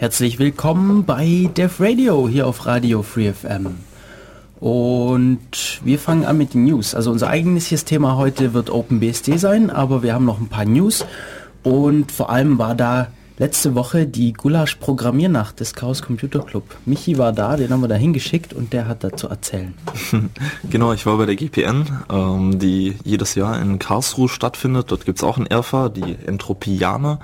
[0.00, 3.66] Herzlich willkommen bei Def Radio hier auf Radio Free FM.
[4.58, 5.38] Und
[5.84, 6.94] wir fangen an mit den News.
[6.94, 11.04] Also unser eigentliches Thema heute wird OpenBSD sein, aber wir haben noch ein paar News.
[11.62, 16.64] Und vor allem war da letzte Woche die Gulasch Programmiernacht des Chaos Computer Club.
[16.86, 19.74] Michi war da, den haben wir da hingeschickt und der hat dazu erzählen.
[20.70, 24.90] genau, ich war bei der GPN, ähm, die jedes Jahr in Karlsruhe stattfindet.
[24.90, 27.20] Dort gibt es auch einen Erfa, die Entropianer.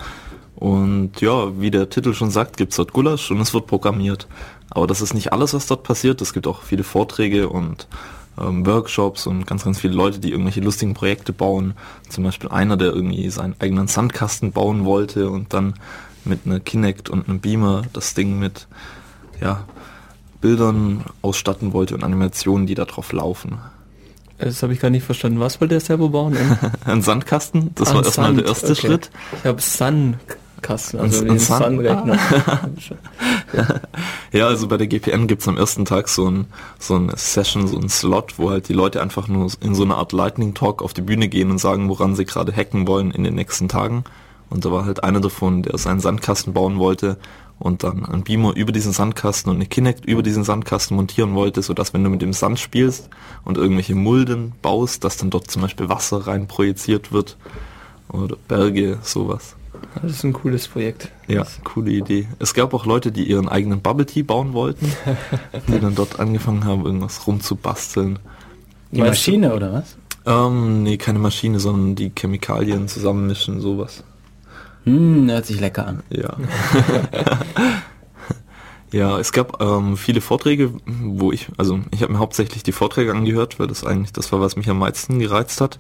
[0.57, 4.27] Und ja, wie der Titel schon sagt, gibt's dort Gulasch und es wird programmiert.
[4.71, 6.21] Aber das ist nicht alles, was dort passiert.
[6.23, 7.87] Es gibt auch viele Vorträge und
[8.41, 11.75] ähm, Workshops und ganz, ganz viele Leute, die irgendwelche lustigen Projekte bauen.
[12.09, 15.75] Zum Beispiel einer, der irgendwie seinen eigenen Sandkasten bauen wollte und dann
[16.25, 18.67] mit einer Kinect und einem Beamer das Ding mit
[19.41, 19.65] ja,
[20.41, 23.59] Bildern ausstatten wollte und Animationen, die da drauf laufen.
[24.39, 25.41] Das habe ich gar nicht verstanden.
[25.41, 26.37] Was wollte der selber bauen?
[26.85, 28.87] Ein Sandkasten, das An war erstmal der erste okay.
[28.87, 29.11] Schritt.
[29.39, 30.17] Ich habe Sun
[30.67, 32.19] Kasten, also den Sun-Rechner.
[34.33, 36.47] ja, also bei der GPN gibt's am ersten Tag so ein,
[36.81, 39.95] so ein Session, so ein Slot, wo halt die Leute einfach nur in so eine
[39.95, 43.23] Art Lightning Talk auf die Bühne gehen und sagen, woran sie gerade hacken wollen in
[43.23, 44.03] den nächsten Tagen.
[44.51, 47.17] Und da war halt einer davon, der seinen Sandkasten bauen wollte
[47.61, 51.63] und dann ein Beamer über diesen Sandkasten und eine Kinect über diesen Sandkasten montieren wollte,
[51.63, 53.09] sodass wenn du mit dem Sand spielst
[53.45, 57.37] und irgendwelche Mulden baust, dass dann dort zum Beispiel Wasser rein projiziert wird
[58.09, 59.56] oder Berge, sowas.
[60.03, 61.11] Das ist ein cooles Projekt.
[61.27, 62.29] Ja, coole Idee.
[62.39, 64.93] Es gab auch Leute, die ihren eigenen Bubble Tea bauen wollten,
[65.69, 68.19] die dann dort angefangen haben, irgendwas rumzubasteln.
[68.93, 69.97] Die Maschine oder was?
[70.27, 74.03] Ähm, nee, keine Maschine, sondern die Chemikalien zusammenmischen, sowas.
[74.85, 76.03] Hm, hört sich lecker an.
[76.11, 76.37] Ja.
[78.93, 83.13] ja, es gab ähm, viele Vorträge, wo ich, also ich habe mir hauptsächlich die Vorträge
[83.13, 85.79] angehört, weil das eigentlich das war, was mich am meisten gereizt hat.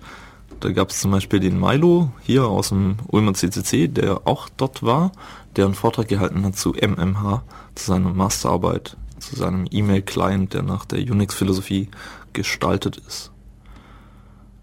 [0.60, 4.82] Da gab es zum Beispiel den Milo hier aus dem Ulmer CCC, der auch dort
[4.82, 5.12] war,
[5.54, 7.42] der einen Vortrag gehalten hat zu MMH,
[7.74, 11.88] zu seiner Masterarbeit, zu seinem E-Mail-Client, der nach der Unix-Philosophie
[12.32, 13.32] gestaltet ist.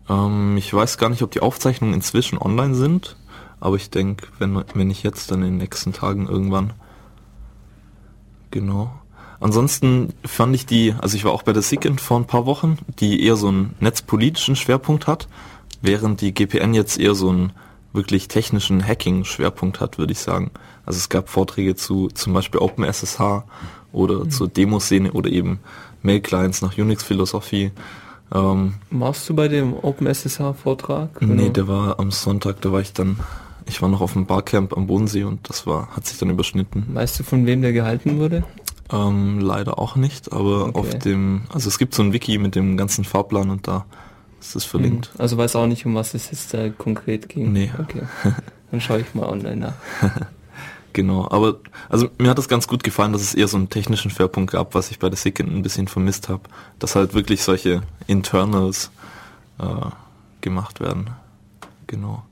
[0.09, 3.17] Ähm, ich weiß gar nicht, ob die Aufzeichnungen inzwischen online sind,
[3.59, 6.73] aber ich denke, wenn, wenn ich jetzt, dann in den nächsten Tagen irgendwann.
[8.51, 8.93] Genau.
[9.39, 12.77] Ansonsten fand ich die, also ich war auch bei der SIGINT vor ein paar Wochen,
[12.99, 15.27] die eher so einen netzpolitischen Schwerpunkt hat
[15.83, 17.51] während die GPN jetzt eher so einen
[17.91, 20.49] wirklich technischen Hacking-Schwerpunkt hat, würde ich sagen.
[20.85, 23.43] Also es gab Vorträge zu zum Beispiel OpenSSH
[23.91, 24.31] oder mhm.
[24.31, 25.59] zur Demoszene oder eben
[26.01, 27.71] Mail-Clients nach Unix-Philosophie.
[28.33, 31.21] Ähm, Warst du bei dem OpenSSH-Vortrag?
[31.21, 33.19] Nee, der war am Sonntag, da war ich dann,
[33.67, 36.87] ich war noch auf dem Barcamp am Bodensee und das war, hat sich dann überschnitten.
[36.93, 38.43] Weißt du, von wem der gehalten wurde?
[38.91, 40.79] Ähm, leider auch nicht, aber okay.
[40.79, 43.85] auf dem, also es gibt so ein Wiki mit dem ganzen Fahrplan und da
[44.43, 45.11] ist das verlinkt.
[45.13, 45.21] Mhm.
[45.21, 47.51] Also weiß auch nicht, um was es jetzt da konkret ging.
[47.51, 47.71] Nee.
[47.79, 48.03] Okay.
[48.71, 49.73] Dann schaue ich mal online nach.
[50.93, 51.59] genau, aber
[51.89, 54.75] also mir hat es ganz gut gefallen, dass es eher so einen technischen Schwerpunkt gab,
[54.75, 56.43] was ich bei der Second ein bisschen vermisst habe.
[56.79, 58.91] Dass halt wirklich solche Internals
[59.59, 59.65] äh,
[60.41, 61.11] gemacht werden.
[61.87, 62.23] Genau.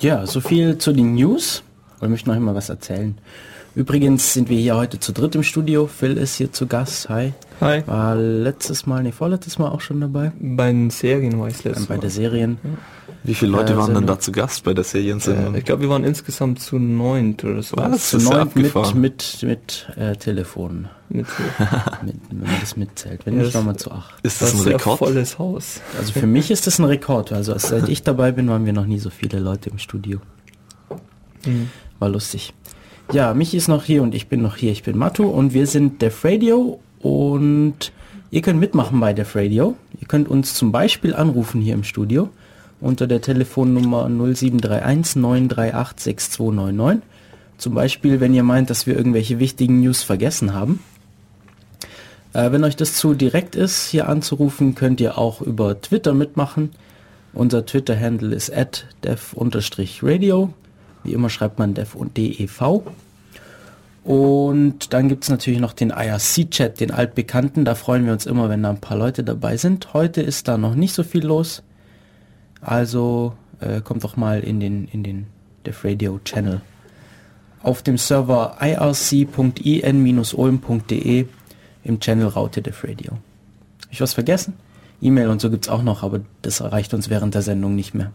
[0.00, 1.62] Ja, so viel zu den News.
[2.00, 3.18] Ich möchte noch immer was erzählen.
[3.78, 5.86] Übrigens sind wir hier heute zu dritt im Studio.
[5.86, 7.08] Phil ist hier zu Gast.
[7.10, 7.32] Hi.
[7.60, 7.84] Hi.
[7.86, 10.32] War letztes Mal, nee, vorletztes Mal auch schon dabei.
[10.40, 12.58] Bei den Serien war ich letztes Bei der Serien.
[12.64, 12.70] Ja.
[13.22, 15.54] Wie viele Leute äh, waren denn da zu Gast bei der Seriensendung?
[15.54, 17.76] Äh, ich glaube, wir waren insgesamt zu neunt oder so.
[17.76, 18.10] Was?
[18.10, 20.88] Zu neunt mit, mit, mit äh, Telefon.
[21.08, 21.28] Mit,
[22.04, 23.26] mit, wenn man das mitzählt.
[23.26, 24.12] Wenn ja, nicht, waren wir zu acht.
[24.24, 24.98] Ist das, das ein Rekord?
[24.98, 25.80] volles Haus.
[25.96, 27.32] Also für mich ist das ein Rekord.
[27.32, 30.18] Also seit ich dabei bin, waren wir noch nie so viele Leute im Studio.
[31.46, 31.70] Mhm.
[32.00, 32.52] War lustig.
[33.10, 34.70] Ja, Michi ist noch hier und ich bin noch hier.
[34.70, 37.90] Ich bin Matu und wir sind Def Radio und
[38.30, 39.76] ihr könnt mitmachen bei Def Radio.
[39.98, 42.28] Ihr könnt uns zum Beispiel anrufen hier im Studio
[42.82, 47.02] unter der Telefonnummer 0731 938 6299.
[47.56, 50.80] Zum Beispiel, wenn ihr meint, dass wir irgendwelche wichtigen News vergessen haben.
[52.34, 56.72] Äh, wenn euch das zu direkt ist, hier anzurufen, könnt ihr auch über Twitter mitmachen.
[57.32, 60.52] Unser Twitter-Handle ist at dev-radio.
[61.08, 62.60] Wie immer schreibt man dev und dev.
[64.04, 67.64] Und dann gibt es natürlich noch den IRC-Chat, den altbekannten.
[67.64, 69.94] Da freuen wir uns immer, wenn da ein paar Leute dabei sind.
[69.94, 71.62] Heute ist da noch nicht so viel los.
[72.60, 75.28] Also äh, kommt doch mal in den, in den
[75.64, 76.60] Dev Radio Channel.
[77.62, 79.16] Auf dem Server irc.in-ulm.de
[81.84, 83.12] im Channel Raute Dev Radio.
[83.90, 84.52] Ich was vergessen?
[85.00, 87.94] E-Mail und so gibt es auch noch, aber das erreicht uns während der Sendung nicht
[87.94, 88.12] mehr.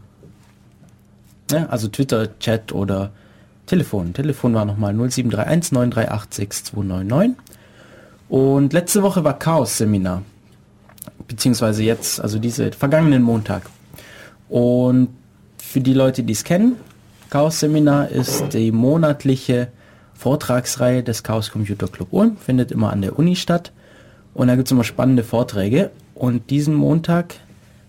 [1.52, 3.12] Ja, also Twitter, Chat oder
[3.66, 4.14] Telefon.
[4.14, 7.38] Telefon war nochmal 0731 938 6299.
[8.30, 10.24] Und letzte Woche war Chaos-Seminar.
[11.28, 13.64] Beziehungsweise jetzt, also diese vergangenen Montag.
[14.50, 15.10] Und
[15.58, 16.76] für die Leute, die es kennen,
[17.30, 19.70] Chaos-Seminar ist die monatliche
[20.14, 23.72] Vortragsreihe des Chaos Computer Club Ulm, findet immer an der Uni statt.
[24.34, 25.92] Und da gibt es immer spannende Vorträge.
[26.16, 27.36] Und diesen Montag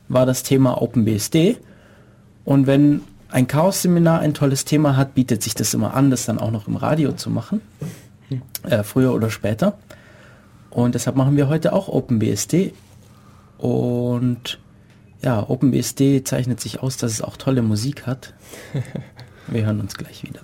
[0.09, 1.56] war das Thema OpenBSD.
[2.45, 3.03] Und wenn
[3.35, 6.69] ein Chaos-Seminar ein tolles Thema hat, bietet sich das immer an, das dann auch noch
[6.69, 7.61] im Radio zu machen.
[8.63, 9.77] Äh, früher oder später.
[10.71, 12.73] Und deshalb machen wir heute auch OpenBSD.
[13.59, 14.61] Und
[15.21, 18.35] ja, OpenBSD zeichnet sich aus, dass es auch tolle Musik hat.
[19.49, 20.41] Wir hören uns gleich wieder.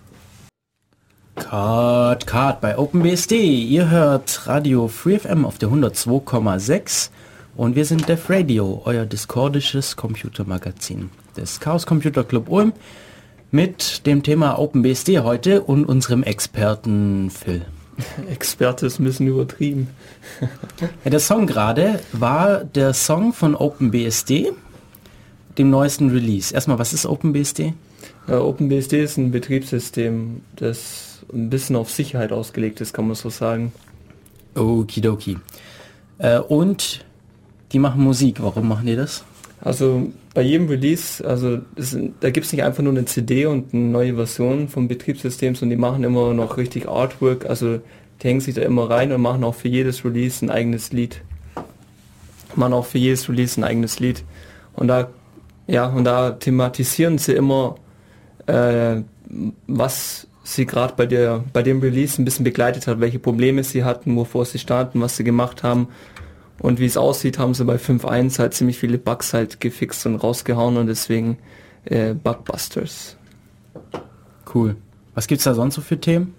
[1.37, 3.63] Cut, cut bei OpenBSD.
[3.63, 7.11] Ihr hört Radio FreeFM auf der 102,6
[7.57, 12.73] und wir sind Def Radio, euer discordisches Computermagazin des Chaos Computer Club Ulm
[13.50, 17.65] mit dem Thema OpenBSD heute und unserem Experten Phil.
[18.31, 19.88] Experte ist ein bisschen übertrieben.
[21.05, 24.53] ja, der Song gerade war der Song von OpenBSD,
[25.59, 26.55] dem neuesten Release.
[26.55, 27.75] Erstmal, was ist OpenBSD?
[28.29, 33.31] Ja, OpenBSD ist ein Betriebssystem, das ein bisschen auf Sicherheit ausgelegt ist, kann man so
[33.31, 33.73] sagen.
[34.55, 35.38] Okidoki.
[36.19, 37.05] Äh, und
[37.73, 38.43] die machen Musik.
[38.43, 39.25] Warum machen die das?
[39.61, 43.75] Also bei jedem Release, also es, da gibt es nicht einfach nur eine CD und
[43.75, 47.79] eine neue Version vom Betriebssystem, sondern die machen immer noch richtig Artwork, also
[48.23, 51.23] die hängen sich da immer rein und machen auch für jedes Release ein eigenes Lied.
[52.55, 54.25] Machen auch für jedes Release ein eigenes Lied.
[54.75, 55.09] Und da,
[55.67, 57.76] ja, und da thematisieren sie immer,
[58.47, 59.03] äh,
[59.67, 63.85] was sie gerade bei der bei dem Release ein bisschen begleitet hat, welche Probleme sie
[63.85, 65.88] hatten, wovor sie standen, was sie gemacht haben
[66.61, 70.17] und wie es aussieht, haben sie bei 5.1 halt ziemlich viele Bugs halt gefixt und
[70.17, 71.39] rausgehauen und deswegen
[71.87, 73.17] äh, Bugbusters.
[74.55, 74.77] Cool.
[75.15, 76.35] Was gibt's da sonst so für Themen?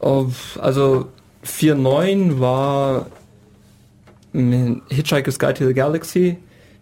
[0.00, 1.08] Also
[1.44, 3.06] 4.9 war
[4.32, 6.38] Hitchhiker's Guide to the Galaxy.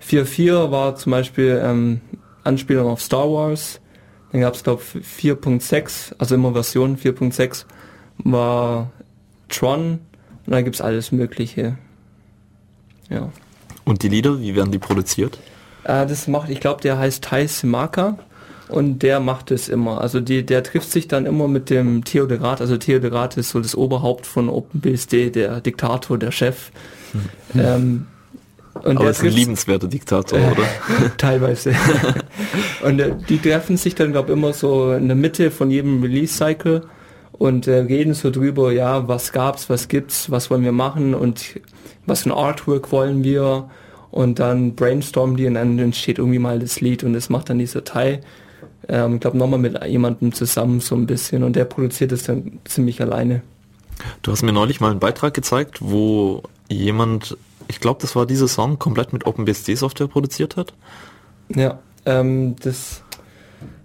[0.06, 2.00] 4.4 war zum Beispiel ähm,
[2.44, 3.80] Anspielung auf Star Wars.
[4.30, 7.64] Dann gab es glaube 4.6, also immer Version 4.6
[8.18, 8.90] war
[9.48, 10.00] Tron
[10.44, 11.78] und dann gibt es alles Mögliche.
[13.10, 13.30] Ja.
[13.84, 15.38] Und die Lieder, wie werden die produziert?
[15.84, 18.18] Äh, das macht, ich glaube, der heißt Tai Simaka
[18.68, 20.00] und der macht es immer.
[20.00, 22.60] Also die, der trifft sich dann immer mit dem Theodorat.
[22.60, 26.70] Also Theodorat ist so das Oberhaupt von OpenBSD, der Diktator, der Chef.
[27.52, 27.60] Hm.
[27.60, 28.06] Ähm,
[28.84, 30.62] und Aber ist ein liebenswerter Diktator, oder?
[31.16, 31.74] Teilweise.
[32.82, 36.02] und äh, die treffen sich dann, glaube ich, immer so in der Mitte von jedem
[36.02, 36.82] Release-Cycle
[37.38, 41.60] und äh, reden so drüber, ja, was gab's, was gibt's, was wollen wir machen und
[42.06, 43.70] was für ein Artwork wollen wir
[44.10, 47.58] und dann brainstormen die und dann entsteht irgendwie mal das Lied und das macht dann
[47.58, 48.22] dieser Teil.
[48.88, 52.58] Ähm, ich glaube nochmal mit jemandem zusammen so ein bisschen und der produziert es dann
[52.64, 53.42] ziemlich alleine.
[54.22, 57.36] Du hast mir neulich mal einen Beitrag gezeigt, wo jemand,
[57.68, 60.72] ich glaube das war dieser Song, komplett mit OpenBSD Software produziert hat.
[61.54, 63.02] Ja, ähm, das,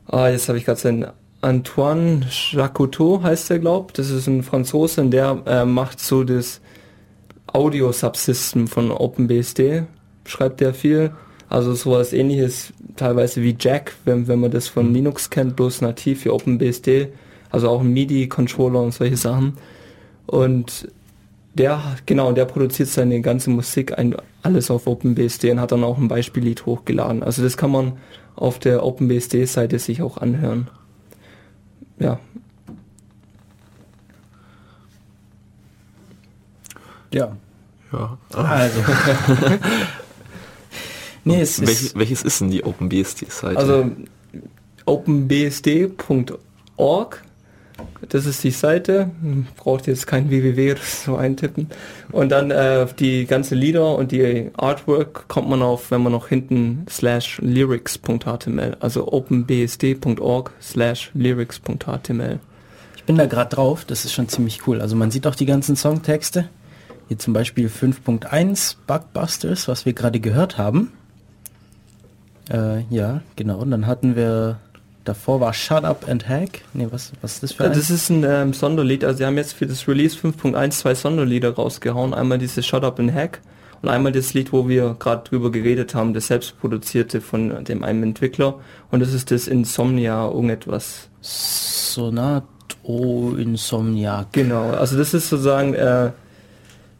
[0.07, 1.07] ah, jetzt habe ich gerade seinen
[1.43, 6.61] Antoine Jacotot heißt der, glaube Das ist ein Franzose und der äh, macht so das
[7.47, 9.83] Audio-Subsystem von OpenBSD,
[10.25, 11.11] schreibt der viel.
[11.49, 14.95] Also sowas ähnliches teilweise wie Jack, wenn, wenn man das von mhm.
[14.95, 17.09] Linux kennt, bloß nativ für OpenBSD.
[17.51, 19.53] Also auch ein MIDI-Controller und solche Sachen.
[20.25, 20.87] Und
[21.53, 25.97] der, genau, der produziert seine ganze Musik ein, alles auf OpenBSD und hat dann auch
[25.97, 27.21] ein Beispiellied hochgeladen.
[27.21, 27.93] Also das kann man
[28.35, 30.69] auf der OpenBSD-Seite sich auch anhören.
[32.03, 32.19] Ja,
[37.13, 37.37] Ja.
[37.91, 38.17] Ja.
[38.31, 38.79] Also.
[41.23, 43.57] nee, es Welch, ist welches ist denn die OpenBSD-Seite?
[43.57, 43.91] Also
[44.85, 47.23] openbsd.org
[48.09, 49.09] das ist die Seite,
[49.57, 51.67] braucht jetzt kein www so eintippen.
[52.11, 56.27] Und dann äh, die ganzen Lieder und die Artwork kommt man auf, wenn man noch
[56.27, 62.39] hinten slash lyrics.html, also openbsd.org slash lyrics.html.
[62.95, 64.81] Ich bin da gerade drauf, das ist schon ziemlich cool.
[64.81, 66.49] Also man sieht auch die ganzen Songtexte.
[67.09, 70.93] Hier zum Beispiel 5.1 Bugbusters, was wir gerade gehört haben.
[72.49, 73.59] Äh, ja, genau.
[73.59, 74.59] Und dann hatten wir
[75.03, 76.61] davor war Shut Up and Hack.
[76.73, 77.73] Nee, was, was ist das für ein?
[77.73, 79.03] Das ist ein ähm, Sonderlied.
[79.03, 82.13] Also sie haben jetzt für das Release 5.1 zwei Sonderlieder rausgehauen.
[82.13, 83.41] Einmal dieses Shut Up and Hack
[83.81, 88.03] und einmal das Lied, wo wir gerade drüber geredet haben, das selbstproduzierte von dem einen
[88.03, 88.59] Entwickler.
[88.91, 91.09] Und das ist das Insomnia irgendetwas.
[91.19, 94.25] Sonato Insomnia.
[94.31, 96.11] Genau, also das ist sozusagen äh,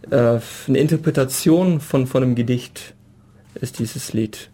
[0.10, 2.94] äh, eine Interpretation von, von einem Gedicht
[3.56, 4.50] ist dieses Lied.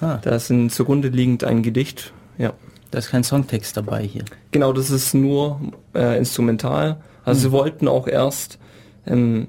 [0.00, 0.18] Ah.
[0.22, 2.52] Da ist ein zugrunde liegend ein Gedicht, ja.
[2.90, 4.24] Da ist kein Songtext dabei hier.
[4.50, 5.60] Genau, das ist nur
[5.94, 6.96] äh, instrumental.
[7.24, 7.42] Also hm.
[7.42, 8.58] sie wollten auch erst
[9.06, 9.48] ähm,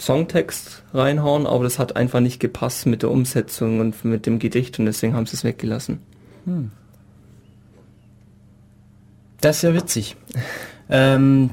[0.00, 4.78] Songtext reinhauen, aber das hat einfach nicht gepasst mit der Umsetzung und mit dem Gedicht
[4.78, 6.00] und deswegen haben sie es weggelassen.
[6.44, 6.72] Hm.
[9.40, 10.16] Das ist ja witzig.
[10.90, 11.50] ähm,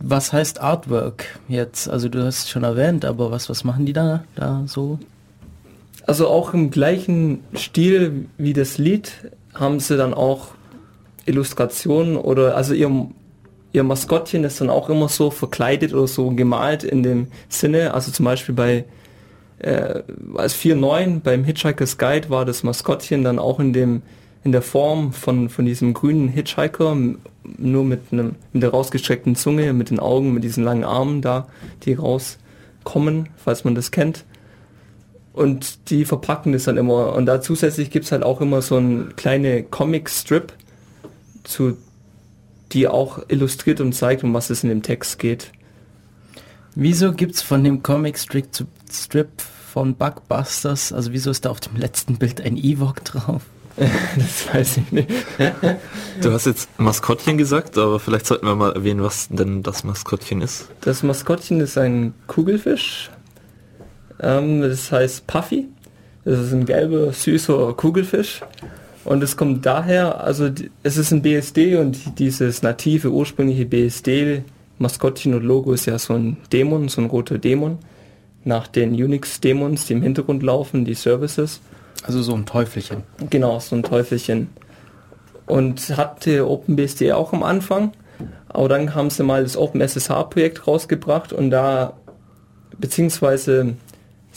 [0.00, 1.88] Was heißt Artwork jetzt?
[1.88, 4.98] Also du hast es schon erwähnt, aber was, was machen die da, da so?
[6.06, 9.12] Also auch im gleichen Stil wie das Lied
[9.58, 10.48] haben sie dann auch
[11.26, 13.08] Illustrationen oder also ihr,
[13.72, 17.94] ihr Maskottchen ist dann auch immer so verkleidet oder so gemalt in dem Sinne.
[17.94, 18.84] Also zum Beispiel bei
[19.58, 20.02] äh,
[20.36, 24.02] als 4.9 beim Hitchhiker's Guide war das Maskottchen dann auch in dem
[24.44, 26.96] in der Form von, von diesem grünen Hitchhiker,
[27.58, 31.48] nur mit einem mit der rausgestreckten Zunge, mit den Augen, mit diesen langen Armen da,
[31.82, 34.24] die rauskommen, falls man das kennt.
[35.38, 37.14] Und die verpacken das dann immer.
[37.14, 40.52] Und da zusätzlich gibt es halt auch immer so ein kleine Comic-Strip,
[41.44, 41.76] zu,
[42.72, 45.52] die auch illustriert und zeigt, um was es in dem Text geht.
[46.74, 48.48] Wieso gibt es von dem Comic-Strip
[48.90, 49.28] Strip
[49.72, 53.42] von Bugbusters, also wieso ist da auf dem letzten Bild ein Ewok drauf?
[54.16, 55.08] das weiß ich nicht.
[56.20, 60.42] Du hast jetzt Maskottchen gesagt, aber vielleicht sollten wir mal erwähnen, was denn das Maskottchen
[60.42, 60.66] ist.
[60.80, 63.10] Das Maskottchen ist ein Kugelfisch.
[64.20, 65.68] Ähm, das heißt Puffy.
[66.24, 68.42] Das ist ein gelber, süßer Kugelfisch.
[69.04, 70.50] Und es kommt daher, also
[70.82, 74.42] es ist ein BSD und dieses native, ursprüngliche BSD,
[74.78, 77.78] Maskottchen und Logo ist ja so ein Dämon, so ein roter Dämon.
[78.44, 81.60] Nach den Unix-Dämons, die im Hintergrund laufen, die Services.
[82.04, 83.02] Also so ein Teufelchen.
[83.30, 84.48] Genau, so ein Teufelchen.
[85.46, 87.92] Und hatte OpenBSD auch am Anfang.
[88.48, 91.94] Aber dann haben sie mal das OpenSSH-Projekt rausgebracht und da,
[92.78, 93.74] beziehungsweise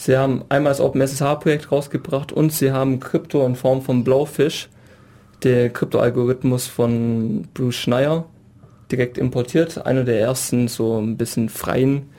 [0.04, 4.68] sie haben einmal das OpenSSH-Projekt rausgebracht und sie haben Krypto in Form von Blowfish,
[5.42, 8.24] der Krypto-Algorithmus von Bruce Schneier,
[8.90, 9.84] direkt importiert.
[9.86, 12.10] Einer der ersten so ein bisschen freien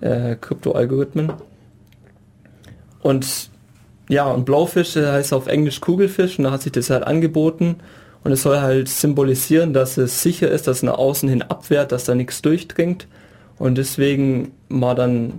[0.00, 1.32] äh, Krypto-Algorithmen.
[3.02, 3.50] Und
[4.08, 7.76] ja, und Blaufisch heißt auf Englisch Kugelfisch und da hat sich das halt angeboten
[8.24, 11.92] und es soll halt symbolisieren, dass es sicher ist, dass es nach außen hin abwehrt,
[11.92, 13.06] dass da nichts durchdringt
[13.58, 15.34] und deswegen war dann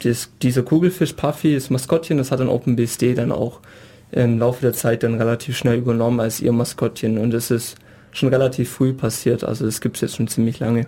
[0.00, 3.60] das, dieser Kugelfisch Puffy, das Maskottchen, das hat dann OpenBSD dann auch
[4.10, 7.76] im Laufe der Zeit dann relativ schnell übernommen als ihr Maskottchen und es ist
[8.12, 10.86] schon relativ früh passiert, also das gibt es jetzt schon ziemlich lange.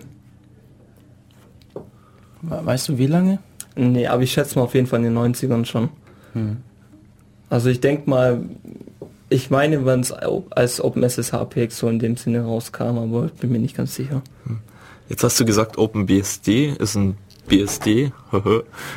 [2.42, 3.38] Weißt du wie lange?
[3.76, 5.90] Nee, aber ich schätze mal auf jeden Fall in den 90ern schon.
[6.32, 6.58] Hm.
[7.50, 8.44] Also ich denke mal,
[9.28, 13.58] ich meine, wenn es als OpenSSH-PX so in dem Sinne rauskam, aber ich bin mir
[13.58, 14.22] nicht ganz sicher.
[14.44, 14.58] Hm.
[15.08, 17.16] Jetzt hast du gesagt, OpenBSD ist ein
[17.50, 18.12] BSD.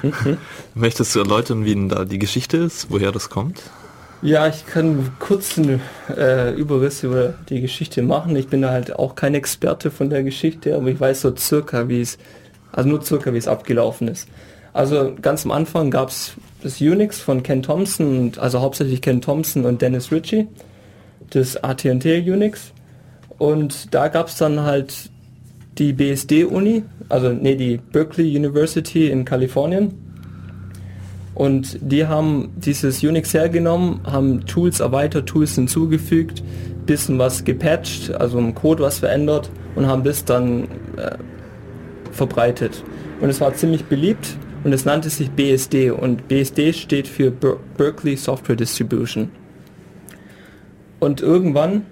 [0.01, 0.37] Mhm.
[0.75, 3.61] Möchtest du erläutern, wie denn da die Geschichte ist, woher das kommt?
[4.21, 5.81] Ja, ich kann kurz einen
[6.15, 8.35] äh, Überriss über die Geschichte machen.
[8.37, 11.89] Ich bin da halt auch kein Experte von der Geschichte, aber ich weiß so circa,
[11.89, 12.17] wie es,
[12.71, 14.29] also nur circa, wie es abgelaufen ist.
[14.71, 19.65] Also ganz am Anfang gab es das Unix von Ken Thompson, also hauptsächlich Ken Thompson
[19.65, 20.47] und Dennis Ritchie,
[21.31, 22.71] das AT&T Unix.
[23.37, 25.11] Und da gab es dann halt
[25.77, 29.93] die BSD-Uni, also nee, die Berkeley University in Kalifornien.
[31.33, 36.43] Und die haben dieses Unix hergenommen, haben Tools erweitert, Tools hinzugefügt,
[36.85, 40.65] bisschen was gepatcht, also im Code was verändert und haben das dann
[40.97, 41.17] äh,
[42.11, 42.83] verbreitet.
[43.19, 47.57] Und es war ziemlich beliebt und es nannte sich BSD und BSD steht für Ber
[47.77, 49.31] Berkeley Software Distribution.
[50.99, 51.85] Und irgendwann,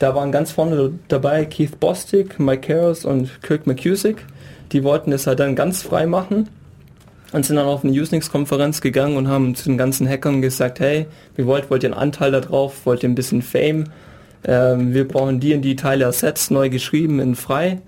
[0.00, 4.24] da waren ganz vorne dabei Keith Bostic, Mike Harris und Kirk McCusick,
[4.72, 6.48] die wollten es halt dann ganz frei machen
[7.32, 11.06] und sind dann auf eine Usenix-Konferenz gegangen und haben zu den ganzen Hackern gesagt, hey,
[11.36, 13.84] wir wollt, wollt ihr einen Anteil darauf, wollt ihr ein bisschen Fame,
[14.44, 17.80] ähm, wir brauchen die und die Teile ersetzt, neu geschrieben in frei.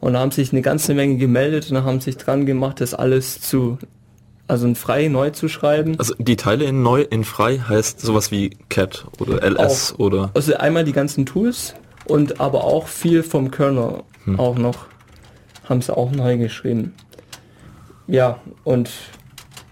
[0.00, 3.78] Und haben sich eine ganze Menge gemeldet und haben sich dran gemacht, das alles zu,
[4.52, 5.98] also in frei neu zu schreiben.
[5.98, 10.30] Also die Teile in neu, in frei heißt sowas wie CAT oder LS auch, oder?
[10.34, 14.38] Also einmal die ganzen Tools und aber auch viel vom Kernel hm.
[14.38, 14.88] auch noch,
[15.64, 16.92] haben sie auch neu geschrieben.
[18.06, 18.90] Ja, und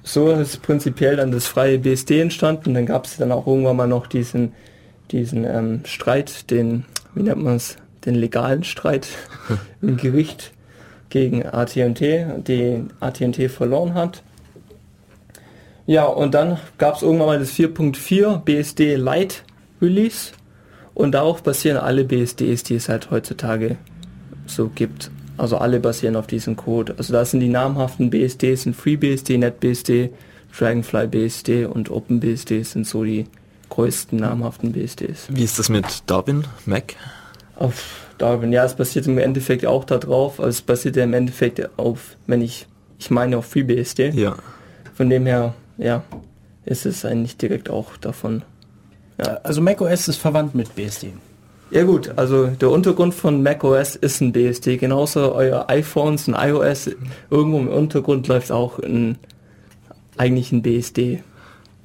[0.03, 2.73] so ist prinzipiell dann das freie BSD entstanden.
[2.73, 4.55] Dann gab es dann auch irgendwann mal noch diesen,
[5.11, 9.09] diesen ähm, Streit, den, wie nennt man es, den legalen Streit
[9.83, 10.53] im Gericht
[11.11, 14.23] gegen AT&T, die AT&T verloren hat.
[15.91, 19.37] Ja, und dann gab es irgendwann mal das 4.4 BSD Lite
[19.83, 20.31] Release
[20.95, 23.77] und darauf basieren alle BSDs, die es halt heutzutage
[24.47, 25.11] so gibt.
[25.37, 26.95] Also alle basieren auf diesem Code.
[26.97, 30.11] Also da sind die namhaften BSDs, sind FreeBSD, NetBSD,
[30.57, 33.25] Dragonfly BSD und OpenBSD sind so die
[33.71, 35.27] größten namhaften BSDs.
[35.31, 36.95] Wie ist das mit Darwin, Mac?
[37.57, 38.53] auf Darwin.
[38.53, 40.39] Ja, es basiert im Endeffekt auch darauf.
[40.39, 42.67] Also es basiert ja im Endeffekt auf, wenn ich,
[42.99, 44.11] ich meine auf FreeBSD.
[44.11, 44.37] Ja.
[44.95, 46.05] Von dem her, ja,
[46.65, 48.43] ist es eigentlich direkt auch davon.
[49.19, 49.41] Ja.
[49.43, 51.13] Also macOS ist verwandt mit BSD.
[51.71, 56.91] Ja gut, also der Untergrund von macOS ist ein BSD, genauso euer iPhones und iOS,
[57.31, 59.19] irgendwo im Untergrund läuft auch ein,
[60.17, 61.23] eigentlich ein BSD.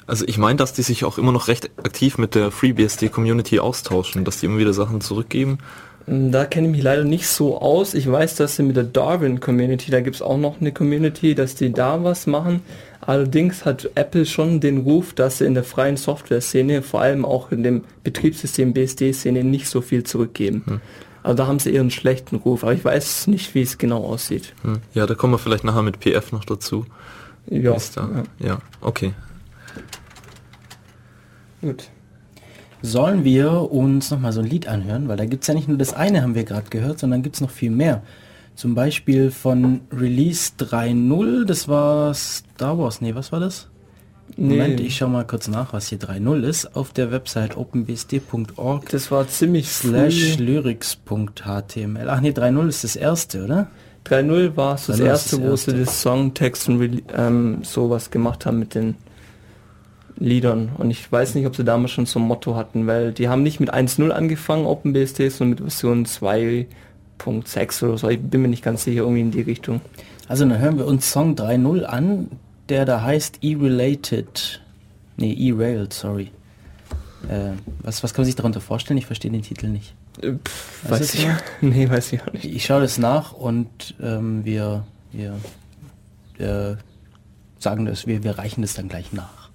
[0.08, 4.26] Also ich meine, dass die sich auch immer noch recht aktiv mit der FreeBSD-Community austauschen,
[4.26, 5.60] dass die immer wieder Sachen zurückgeben.
[6.08, 7.96] Da kenne ich mich leider nicht so aus.
[7.96, 11.34] Ich weiß, dass sie mit der Darwin Community, da gibt es auch noch eine Community,
[11.34, 12.62] dass die da was machen.
[13.06, 17.52] Allerdings hat Apple schon den Ruf, dass sie in der freien Software-Szene, vor allem auch
[17.52, 20.64] in dem Betriebssystem BSD-Szene, nicht so viel zurückgeben.
[20.66, 20.82] Hm.
[21.22, 24.54] Also da haben sie ihren schlechten Ruf, aber ich weiß nicht, wie es genau aussieht.
[24.64, 24.80] Hm.
[24.94, 26.86] Ja, da kommen wir vielleicht nachher mit PF noch dazu.
[27.50, 28.24] Ja, ja.
[28.40, 29.14] ja, okay.
[31.62, 31.90] Gut.
[32.82, 35.08] Sollen wir uns nochmal so ein Lied anhören?
[35.08, 37.36] Weil da gibt es ja nicht nur das eine, haben wir gerade gehört, sondern gibt
[37.36, 38.04] es noch viel mehr.
[38.56, 42.14] Zum Beispiel von Release 3.0, das war
[42.56, 43.68] Star Wars, nee, was war das?
[44.38, 44.56] Nee.
[44.56, 46.76] Moment, ich schau mal kurz nach, was hier 3.0 ist.
[46.76, 48.90] Auf der Website openbsd.org.
[48.90, 52.10] Das war ziemlich slash lyrics.html.
[52.10, 53.68] Ach nee, 3.0 ist das erste, oder?
[54.06, 58.74] 3.0 war so das erste, wo sie das Songtext und ähm, sowas gemacht haben mit
[58.74, 58.96] den
[60.18, 60.72] Liedern.
[60.78, 63.44] Und ich weiß nicht, ob sie damals schon so ein Motto hatten, weil die haben
[63.44, 68.10] nicht mit 1.0 angefangen, OpenBSD, sondern mit Version 2.6 oder so.
[68.10, 69.82] Ich bin mir nicht ganz sicher, irgendwie in die Richtung.
[70.28, 72.32] Also dann hören wir uns Song 3.0 an,
[72.70, 74.62] der da heißt E-Related.
[75.18, 76.32] Nee, E-Railed, sorry.
[77.30, 77.52] Äh,
[77.82, 78.98] was, was kann man sich darunter vorstellen?
[78.98, 79.94] Ich verstehe den Titel nicht.
[80.22, 81.28] Äh, pff, weiß ich.
[81.62, 82.46] Nee, weiß ich auch nicht.
[82.46, 85.36] Ich schaue das nach und ähm, wir, wir
[86.38, 86.76] äh,
[87.60, 89.50] sagen das, wir, wir reichen das dann gleich nach.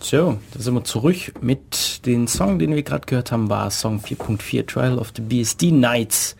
[0.00, 4.00] So, da sind wir zurück mit den Song, den wir gerade gehört haben, war Song
[4.00, 6.36] 4.4 Trial of the BSD Nights.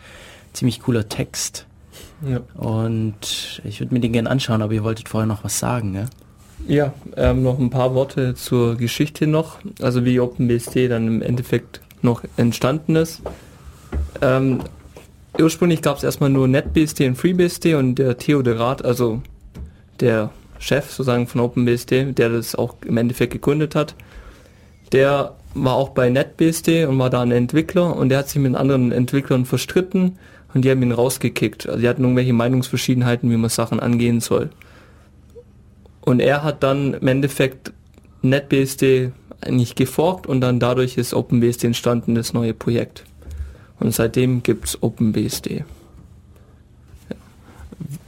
[0.55, 1.67] Ziemlich cooler Text.
[2.25, 2.39] Ja.
[2.55, 6.05] Und ich würde mir den gerne anschauen, aber ihr wolltet vorher noch was sagen, ne?
[6.65, 11.81] Ja, ähm, noch ein paar Worte zur Geschichte noch, also wie OpenBSD dann im Endeffekt
[12.01, 13.21] noch entstanden ist.
[14.21, 14.61] Ähm,
[15.37, 19.21] ursprünglich gab es erstmal nur NetBSD und FreeBSD und der Theodorat, also
[19.99, 23.93] der Chef sozusagen von OpenBSD, der das auch im Endeffekt gegründet hat,
[24.93, 28.55] der war auch bei NetBSD und war da ein Entwickler und der hat sich mit
[28.55, 30.17] anderen Entwicklern verstritten
[30.55, 31.67] und die haben ihn rausgekickt.
[31.67, 34.49] Also die hatten irgendwelche Meinungsverschiedenheiten, wie man Sachen angehen soll.
[35.99, 37.73] Und er hat dann im Endeffekt
[38.21, 43.03] NetBSD eigentlich geforkt und dann dadurch ist OpenBSD entstanden, das neue Projekt.
[43.81, 45.65] Und seitdem gibt es OpenBSD.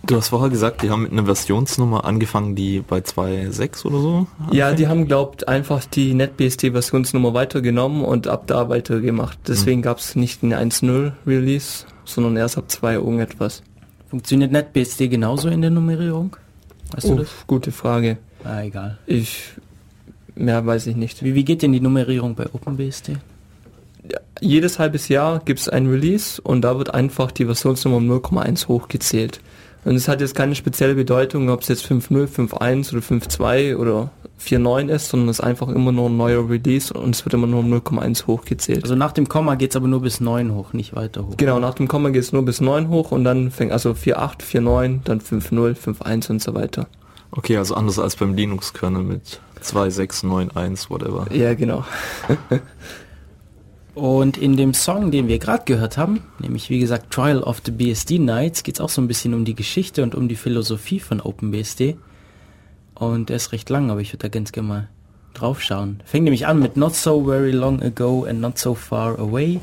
[0.05, 4.27] Du hast vorher gesagt, die haben mit einer Versionsnummer angefangen, die bei 2.6 oder so?
[4.51, 9.37] Ja, die haben, glaubt, einfach die NetBSD-Versionsnummer weitergenommen und ab da weitergemacht.
[9.49, 9.83] Deswegen mhm.
[9.83, 13.61] gab es nicht eine 1.0 Release, sondern erst ab 2 irgendetwas.
[14.09, 16.35] Funktioniert NetBSD genauso in der Nummerierung?
[16.91, 17.29] Weißt Uff, du das?
[17.45, 18.17] Gute Frage.
[18.43, 18.97] Ah, egal.
[19.05, 19.51] Ich,
[20.35, 21.23] mehr weiß ich nicht.
[21.23, 23.17] Wie, wie geht denn die Nummerierung bei OpenBSD?
[24.41, 28.67] jedes halbes Jahr gibt es ein Release und da wird einfach die Versionsnummer um 0,1
[28.67, 29.41] hochgezählt.
[29.87, 34.11] Und es hat jetzt keine spezielle Bedeutung, ob es jetzt 5.0, 5.1 oder 5.2 oder
[34.37, 37.47] 4.9 ist, sondern es ist einfach immer nur ein neuer Release und es wird immer
[37.47, 38.83] nur um 0,1 hochgezählt.
[38.83, 41.37] Also nach dem Komma geht es aber nur bis 9 hoch, nicht weiter hoch.
[41.37, 44.41] Genau, nach dem Komma geht es nur bis 9 hoch und dann fängt also 4.8,
[44.41, 46.87] 4.9, dann 5.0, 5.1 und so weiter.
[47.31, 51.27] Okay, also anders als beim Linux-Kernel mit 2.6.9.1, whatever.
[51.33, 51.85] Ja, genau.
[53.97, 57.71] Und in dem Song, den wir gerade gehört haben, nämlich wie gesagt Trial of the
[57.71, 60.99] BSD Nights, geht es auch so ein bisschen um die Geschichte und um die Philosophie
[60.99, 61.97] von OpenBSD.
[62.93, 64.89] Und der ist recht lang, aber ich würde da ganz gerne mal
[65.33, 66.01] drauf schauen.
[66.05, 69.59] Fängt nämlich an mit Not so very long ago and not so far away.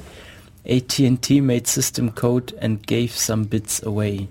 [0.68, 4.26] AT&T made system code and gave some bits away.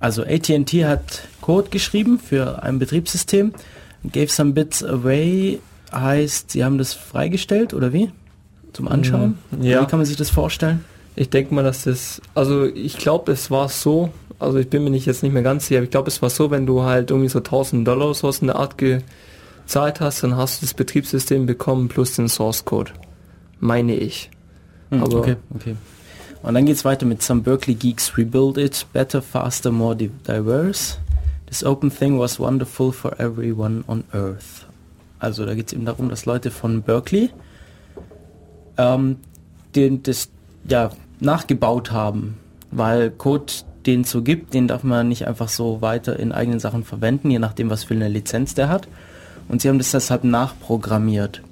[0.00, 3.52] Also AT&T hat Code geschrieben für ein Betriebssystem.
[4.10, 5.58] Gave some bits away
[5.92, 8.10] heißt, sie haben das freigestellt oder wie?
[8.74, 9.38] Zum Anschauen?
[9.50, 9.62] Mhm.
[9.62, 9.80] Ja.
[9.80, 10.84] Wie kann man sich das vorstellen?
[11.16, 14.90] Ich denke mal, dass das, also ich glaube, es war so, also ich bin mir
[14.90, 17.10] nicht jetzt nicht mehr ganz sicher, aber ich glaube, es war so, wenn du halt
[17.10, 21.46] irgendwie so 1000 Dollar so aus der Art gezahlt hast, dann hast du das Betriebssystem
[21.46, 22.92] bekommen plus den Source Code.
[23.60, 24.30] Meine ich.
[24.90, 25.76] Hm, aber okay, okay.
[26.42, 30.98] Und dann geht es weiter mit Some Berkeley Geeks Rebuild It, Better, Faster, More Diverse.
[31.46, 34.66] This open thing was wonderful for everyone on Earth.
[35.20, 37.30] Also da geht es eben darum, dass Leute von Berkeley
[38.76, 39.16] ähm,
[39.74, 40.28] den, das
[40.68, 42.36] ja, nachgebaut haben,
[42.70, 43.52] weil Code,
[43.86, 47.30] den es so gibt, den darf man nicht einfach so weiter in eigenen Sachen verwenden,
[47.30, 48.88] je nachdem, was für eine Lizenz der hat.
[49.48, 51.42] Und sie haben das deshalb nachprogrammiert.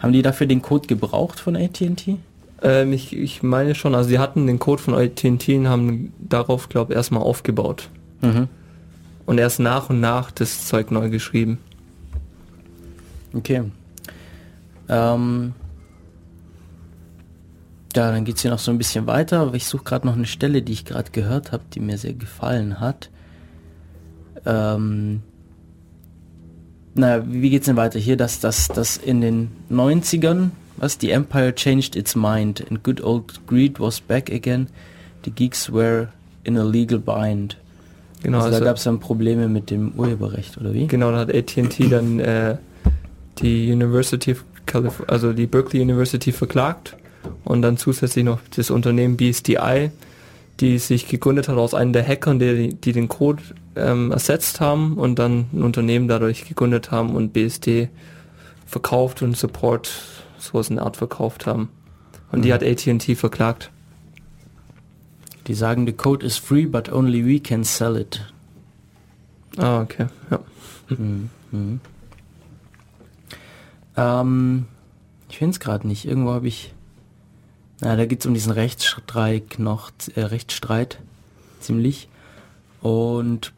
[0.00, 2.16] Haben die dafür den Code gebraucht von AT&T?
[2.62, 6.68] Ähm, ich, ich meine schon, also sie hatten den Code von AT&T und haben darauf,
[6.68, 7.88] glaube ich, erstmal aufgebaut.
[8.20, 8.48] Mhm.
[9.26, 11.58] Und erst nach und nach das Zeug neu geschrieben.
[13.34, 13.62] Okay.
[14.88, 15.54] Ähm,
[17.94, 20.16] Ja, dann geht es hier noch so ein bisschen weiter, aber ich suche gerade noch
[20.16, 23.10] eine Stelle, die ich gerade gehört habe, die mir sehr gefallen hat.
[24.46, 25.22] Ähm,
[26.94, 27.98] naja, wie geht's denn weiter?
[27.98, 33.02] Hier, dass das dass in den 90ern, was, die Empire changed its mind and good
[33.02, 34.68] old greed was back again.
[35.24, 36.08] The geeks were
[36.44, 37.56] in a legal bind.
[38.22, 40.86] Genau, also, also da gab es dann Probleme mit dem Urheberrecht, oder wie?
[40.86, 42.56] Genau, da hat AT&T dann äh,
[43.38, 46.96] die University of Calif also die Berkeley University verklagt
[47.44, 49.90] und dann zusätzlich noch das Unternehmen BSDI,
[50.60, 53.42] die sich gegründet hat aus einem der Hackern, die, die den Code
[53.76, 57.88] ähm, ersetzt haben und dann ein Unternehmen dadurch gegründet haben und BSD
[58.66, 59.90] verkauft und Support
[60.38, 61.68] sowas in der Art verkauft haben.
[62.30, 62.42] Und mhm.
[62.42, 63.70] die hat AT&T verklagt.
[65.46, 68.20] Die sagen, the code is free, but only we can sell it.
[69.56, 70.40] Ah, okay, ja.
[70.88, 71.30] Mhm.
[71.50, 71.80] Mhm.
[73.96, 74.66] Ähm,
[75.28, 76.06] ich finde es gerade nicht.
[76.06, 76.72] Irgendwo habe ich
[77.82, 80.98] na, da geht es um diesen Rechtsstreit noch, äh, Rechtsstreit
[81.58, 82.08] ziemlich.
[82.80, 83.52] Und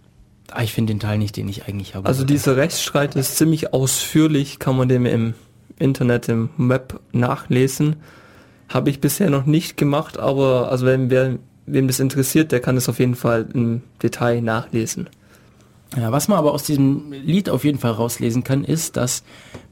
[0.51, 2.09] ah, ich finde den Teil nicht, den ich eigentlich habe.
[2.09, 5.35] Also dieser Rechtsstreit ist ziemlich ausführlich, kann man dem im
[5.79, 7.97] Internet, im Web nachlesen.
[8.71, 12.79] Habe ich bisher noch nicht gemacht, aber also wenn wer, wem das interessiert, der kann
[12.79, 15.11] es auf jeden Fall im Detail nachlesen.
[15.97, 19.23] Ja, was man aber aus diesem Lied auf jeden Fall rauslesen kann, ist, dass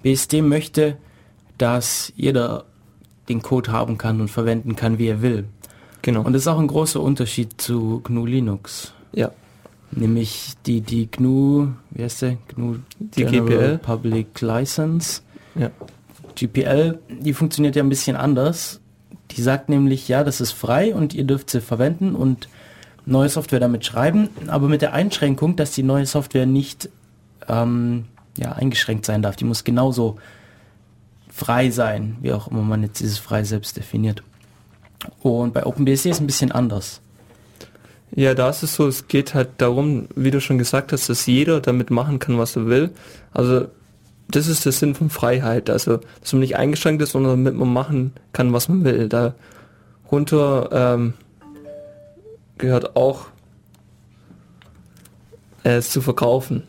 [0.03, 0.99] BSD möchte,
[1.57, 2.67] dass jeder
[3.29, 5.45] den Code haben kann und verwenden kann, wie er will.
[6.03, 6.23] Genau.
[6.23, 8.93] Und das ist auch ein großer Unterschied zu GNU Linux.
[9.13, 9.31] Ja.
[9.93, 12.39] Nämlich die, die GNU, wie heißt der?
[12.55, 13.79] GNU die General GPL.
[13.79, 15.23] Public License.
[15.55, 15.71] Ja.
[16.35, 18.81] GPL, die funktioniert ja ein bisschen anders.
[19.33, 22.49] Die sagt nämlich, ja, das ist frei und ihr dürft sie verwenden und
[23.05, 26.89] neue Software damit schreiben, aber mit der Einschränkung, dass die neue Software nicht
[27.49, 28.05] ähm,
[28.37, 29.37] ja, eingeschränkt sein darf.
[29.37, 30.17] Die muss genauso
[31.33, 34.23] frei sein, wie auch immer man jetzt dieses frei selbst definiert.
[35.21, 37.01] Und bei OpenBSD ist es ein bisschen anders.
[38.15, 41.27] Ja, da ist es so, es geht halt darum, wie du schon gesagt hast, dass
[41.27, 42.91] jeder damit machen kann, was er will.
[43.33, 43.69] Also
[44.29, 47.73] das ist der Sinn von Freiheit, also dass man nicht eingeschränkt ist, sondern damit man
[47.73, 49.09] machen kann, was man will.
[49.09, 51.15] Darunter ähm,
[52.59, 53.27] gehört auch
[55.65, 56.65] äh, es zu verkaufen.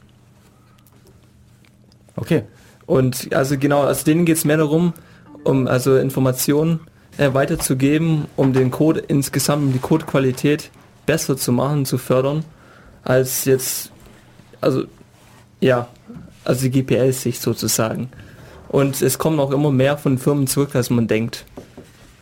[2.15, 2.43] Okay.
[2.93, 4.93] Und also genau, also denen geht es mehr darum,
[5.43, 6.79] um also Informationen
[7.17, 10.69] äh, weiterzugeben, um den Code insgesamt, um die Codequalität
[11.08, 12.45] besser zu machen, zu fördern,
[13.01, 13.91] als jetzt,
[14.62, 14.84] also
[15.60, 15.88] ja,
[16.45, 18.10] also die GPL-Sicht sozusagen.
[18.69, 21.45] Und es kommen auch immer mehr von Firmen zurück, als man denkt.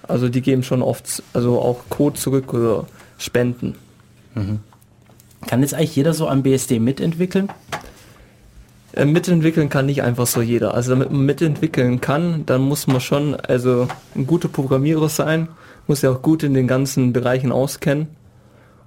[0.03, 3.75] Also die geben schon oft, also auch Code zurück oder Spenden.
[4.35, 4.61] Mhm.
[5.47, 7.49] Kann jetzt eigentlich jeder so am BSD mitentwickeln?
[8.93, 10.73] Äh, mitentwickeln kann nicht einfach so jeder.
[10.73, 15.47] Also damit man mitentwickeln kann, dann muss man schon also ein guter Programmierer sein,
[15.87, 18.07] muss ja auch gut in den ganzen Bereichen auskennen.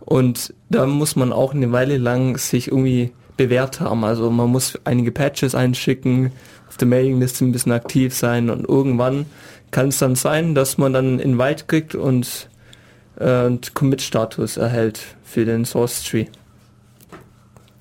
[0.00, 4.04] Und da muss man auch eine Weile lang sich irgendwie bewährt haben.
[4.04, 6.32] Also man muss einige Patches einschicken,
[6.68, 9.26] auf der Mailingliste ein bisschen aktiv sein und irgendwann
[9.70, 12.48] kann es dann sein, dass man dann Invite kriegt und,
[13.18, 16.26] äh, und Commit-Status erhält für den Source Tree.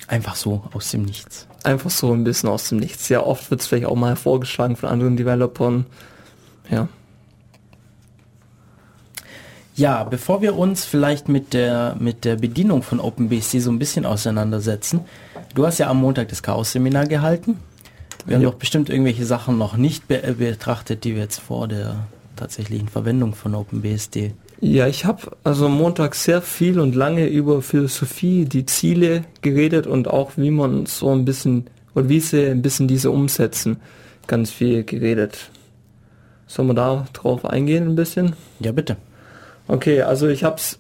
[0.08, 3.08] Einfach so aus dem Nichts einfach so ein bisschen aus dem Nichts.
[3.08, 5.86] Sehr oft wird es vielleicht auch mal vorgeschlagen von anderen Developern.
[6.70, 6.88] Ja.
[9.76, 14.06] Ja, bevor wir uns vielleicht mit der, mit der Bedienung von OpenBSD so ein bisschen
[14.06, 15.02] auseinandersetzen,
[15.56, 17.58] du hast ja am Montag das Chaos-Seminar gehalten.
[18.26, 18.38] Wir ja.
[18.38, 22.88] haben doch bestimmt irgendwelche Sachen noch nicht be betrachtet, die wir jetzt vor der tatsächlichen
[22.88, 28.66] Verwendung von OpenBSD ja, ich habe also Montag sehr viel und lange über Philosophie, die
[28.66, 33.12] Ziele geredet und auch wie man so ein bisschen oder wie sie ein bisschen diese
[33.12, 33.78] umsetzen.
[34.26, 35.52] Ganz viel geredet.
[36.48, 38.38] Sollen wir da drauf eingehen ein bisschen?
[38.62, 38.96] Ja, bitte.
[39.68, 40.78] Okay, also ich hab's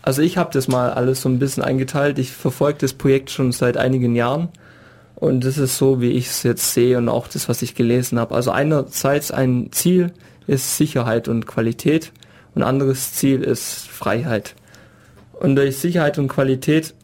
[0.00, 2.18] also ich habe das mal alles so ein bisschen eingeteilt.
[2.18, 4.48] Ich verfolge das Projekt schon seit einigen Jahren
[5.14, 8.18] und das ist so, wie ich es jetzt sehe und auch das, was ich gelesen
[8.18, 8.34] habe.
[8.34, 10.14] Also einerseits ein Ziel
[10.46, 12.12] ist Sicherheit und Qualität
[12.56, 14.54] ein anderes Ziel ist Freiheit.
[15.34, 16.94] Und durch Sicherheit und Qualität,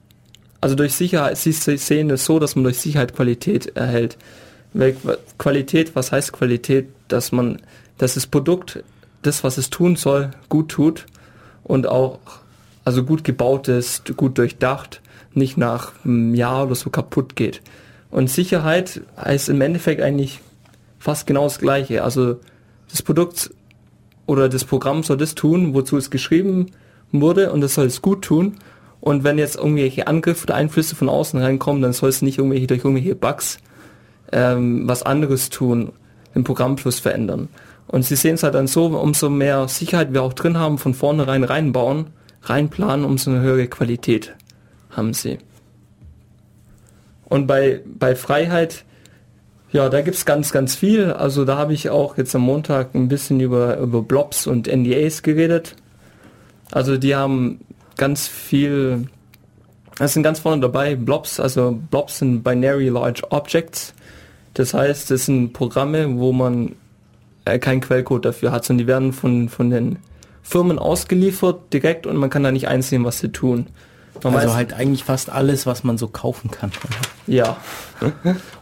[0.62, 4.16] also durch Sicherheit, sie sehen es so, dass man durch Sicherheit Qualität erhält.
[5.36, 6.88] Qualität, was heißt Qualität?
[7.08, 7.60] Dass man,
[7.98, 8.82] dass das Produkt,
[9.20, 11.04] das was es tun soll, gut tut
[11.62, 12.18] und auch,
[12.84, 15.02] also gut gebaut ist, gut durchdacht,
[15.34, 17.60] nicht nach einem Jahr oder so kaputt geht.
[18.10, 20.40] Und Sicherheit heißt im Endeffekt eigentlich
[20.98, 22.02] fast genau das Gleiche.
[22.04, 22.40] Also
[22.90, 23.50] das Produkt
[24.26, 26.66] oder das Programm soll das tun, wozu es geschrieben
[27.10, 28.56] wurde und es soll es gut tun.
[29.00, 32.68] Und wenn jetzt irgendwelche Angriffe oder Einflüsse von außen reinkommen, dann soll es nicht irgendwelche
[32.68, 33.58] durch irgendwelche Bugs
[34.30, 35.92] ähm, was anderes tun,
[36.34, 37.48] den Programmfluss verändern.
[37.88, 40.94] Und sie sehen es halt dann so, umso mehr Sicherheit wir auch drin haben, von
[40.94, 42.06] vornherein reinbauen,
[42.42, 44.34] reinplanen, umso eine höhere Qualität
[44.90, 45.38] haben sie.
[47.24, 48.84] Und bei, bei Freiheit,
[49.72, 51.12] ja, da gibt es ganz, ganz viel.
[51.12, 55.22] Also da habe ich auch jetzt am Montag ein bisschen über, über Blobs und NDAs
[55.22, 55.76] geredet.
[56.70, 57.60] Also die haben
[57.96, 59.06] ganz viel,
[59.98, 63.94] das sind ganz vorne dabei, Blobs, also Blobs sind Binary Large Objects.
[64.54, 66.76] Das heißt, das sind Programme, wo man
[67.46, 69.98] äh, keinen Quellcode dafür hat, sondern die werden von, von den
[70.42, 73.68] Firmen ausgeliefert direkt und man kann da nicht einsehen, was sie tun.
[74.24, 76.72] Man also halt eigentlich fast alles, was man so kaufen kann.
[77.28, 77.56] Ja.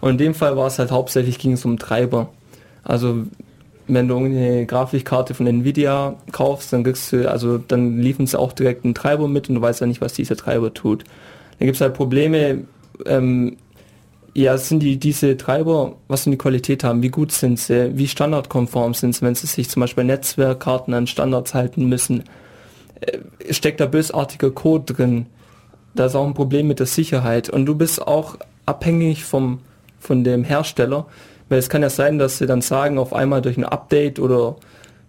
[0.02, 2.28] Und in dem Fall war es halt hauptsächlich ging es um Treiber.
[2.84, 3.24] Also
[3.94, 8.52] wenn du eine Grafikkarte von Nvidia kaufst, dann kriegst du, also dann liefern sie auch
[8.52, 11.04] direkt einen Treiber mit und du weißt ja nicht, was dieser Treiber tut.
[11.58, 12.64] Dann gibt es halt Probleme,
[13.06, 13.56] ähm,
[14.34, 18.06] ja, sind die diese Treiber, was sind die Qualität haben, wie gut sind sie, wie
[18.06, 22.24] standardkonform sind sie, wenn sie sich zum Beispiel Netzwerkkarten an Standards halten müssen,
[23.00, 25.26] äh, steckt da bösartiger Code drin,
[25.94, 29.60] da ist auch ein Problem mit der Sicherheit und du bist auch abhängig vom,
[29.98, 31.06] von dem Hersteller,
[31.48, 34.56] weil es kann ja sein, dass sie dann sagen, auf einmal durch ein Update oder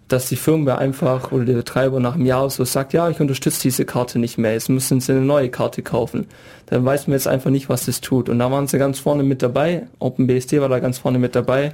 [0.08, 3.62] dass die Firmware einfach oder der Betreiber nach einem Jahr so sagt, ja, ich unterstütze
[3.62, 6.28] diese Karte nicht mehr, jetzt müssen sie eine neue Karte kaufen.
[6.66, 8.28] Dann weiß man jetzt einfach nicht, was das tut.
[8.28, 11.74] Und da waren sie ganz vorne mit dabei, OpenBSD war da ganz vorne mit dabei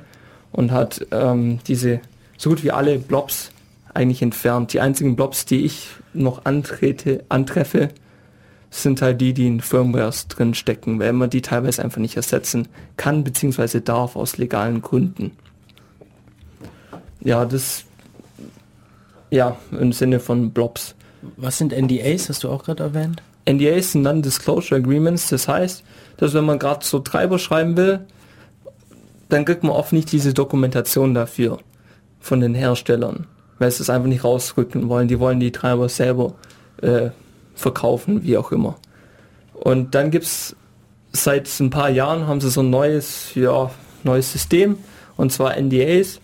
[0.52, 2.02] und hat ähm, diese
[2.38, 3.52] so gut wie alle Blobs
[3.94, 4.74] eigentlich entfernt.
[4.74, 7.90] Die einzigen Blobs, die ich noch antrete, antreffe,
[8.70, 12.68] sind halt die, die in Firmwares drin stecken, weil man die teilweise einfach nicht ersetzen
[12.98, 13.80] kann bzw.
[13.80, 15.32] darf aus legalen Gründen.
[17.22, 17.86] Ja, das
[19.30, 20.96] ja im Sinne von Blobs.
[21.36, 23.22] Was sind NDAs, hast du auch gerade erwähnt?
[23.50, 25.84] NDAs sind Non-Disclosure Agreements, das heißt,
[26.18, 28.02] dass wenn man gerade so Treiber schreiben will,
[29.30, 31.60] dann kriegt man oft nicht diese Dokumentation dafür
[32.20, 33.28] von den Herstellern,
[33.60, 35.08] weil sie es einfach nicht rausrücken wollen.
[35.08, 36.36] Die wollen die Treiber selber
[36.82, 37.10] äh,
[37.58, 38.76] verkaufen, wie auch immer.
[39.54, 40.56] Und dann gibt es
[41.12, 43.72] seit ein paar Jahren haben sie so ein neues, ja,
[44.04, 44.78] neues System
[45.18, 46.22] und zwar NDAs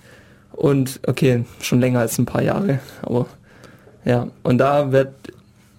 [0.52, 3.26] und okay, schon länger als ein paar Jahre, aber
[4.06, 5.14] ja, und da wird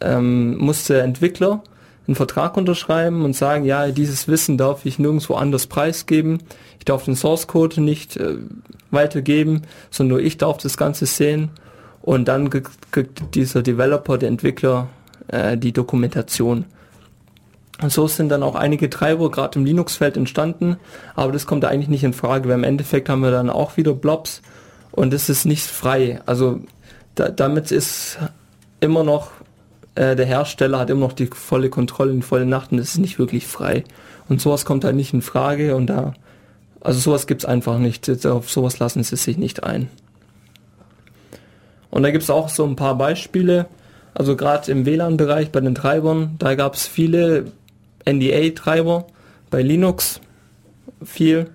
[0.00, 1.62] ähm, muss der Entwickler
[2.06, 6.42] einen Vertrag unterschreiben und sagen, ja, dieses Wissen darf ich nirgendwo anders preisgeben.
[6.78, 8.36] Ich darf den Source Code nicht äh,
[8.90, 11.50] weitergeben, sondern nur ich darf das Ganze sehen.
[12.02, 14.88] Und dann kriegt dieser Developer, der Entwickler,
[15.28, 16.64] äh, die Dokumentation.
[17.82, 20.76] Und so sind dann auch einige Treiber gerade im Linux-Feld entstanden,
[21.16, 23.94] aber das kommt eigentlich nicht in Frage, weil im Endeffekt haben wir dann auch wieder
[23.94, 24.42] Blobs
[24.92, 26.20] und es ist nicht frei.
[26.24, 26.60] Also
[27.16, 28.18] da, damit ist
[28.80, 29.32] immer noch,
[29.96, 32.98] äh, der Hersteller hat immer noch die volle Kontrolle, die volle Nacht und es ist
[32.98, 33.82] nicht wirklich frei.
[34.28, 36.14] Und sowas kommt halt nicht in Frage und da,
[36.80, 38.26] also sowas es einfach nicht.
[38.26, 39.88] Auf sowas lassen sie sich nicht ein.
[41.90, 43.66] Und da gibt es auch so ein paar Beispiele.
[44.14, 47.52] Also gerade im WLAN-Bereich bei den Treibern, da gab es viele
[48.06, 49.06] NDA-Treiber,
[49.50, 50.20] bei Linux
[51.04, 51.50] viel.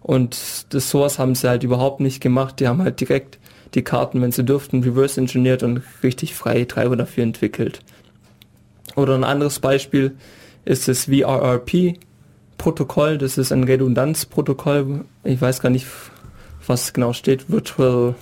[0.00, 2.60] Und das sowas haben sie halt überhaupt nicht gemacht.
[2.60, 3.38] Die haben halt direkt
[3.74, 7.80] die Karten, wenn sie dürften, reverse engineert und richtig freie Treiber dafür entwickelt.
[8.96, 10.16] Oder ein anderes Beispiel
[10.64, 11.98] ist das VRRP
[12.56, 13.18] Protokoll.
[13.18, 15.04] Das ist ein Redundanzprotokoll.
[15.24, 15.86] Ich weiß gar nicht,
[16.66, 17.50] was genau steht.
[17.50, 18.14] Virtual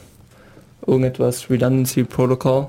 [0.86, 2.68] irgendetwas Redundancy Protocol.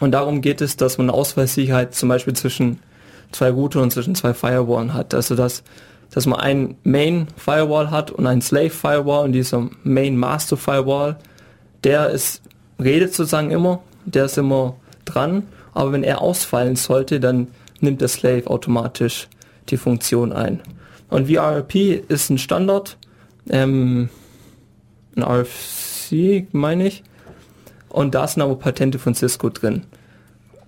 [0.00, 2.80] Und darum geht es, dass man Ausfallsicherheit zum Beispiel zwischen
[3.32, 5.14] zwei Router und zwischen zwei Firewallen hat.
[5.14, 5.62] Also dass,
[6.10, 11.16] dass man ein Main Firewall hat und ein Slave Firewall und dieser Main Master Firewall,
[11.84, 12.42] der ist,
[12.82, 17.48] redet sozusagen immer, der ist immer dran, aber wenn er ausfallen sollte, dann
[17.80, 19.28] nimmt der Slave automatisch
[19.68, 20.60] die Funktion ein.
[21.08, 22.96] Und VRP ist ein Standard,
[23.48, 24.08] ähm,
[25.16, 27.02] ein RFC meine ich,
[27.88, 29.82] und da sind aber Patente von Cisco drin.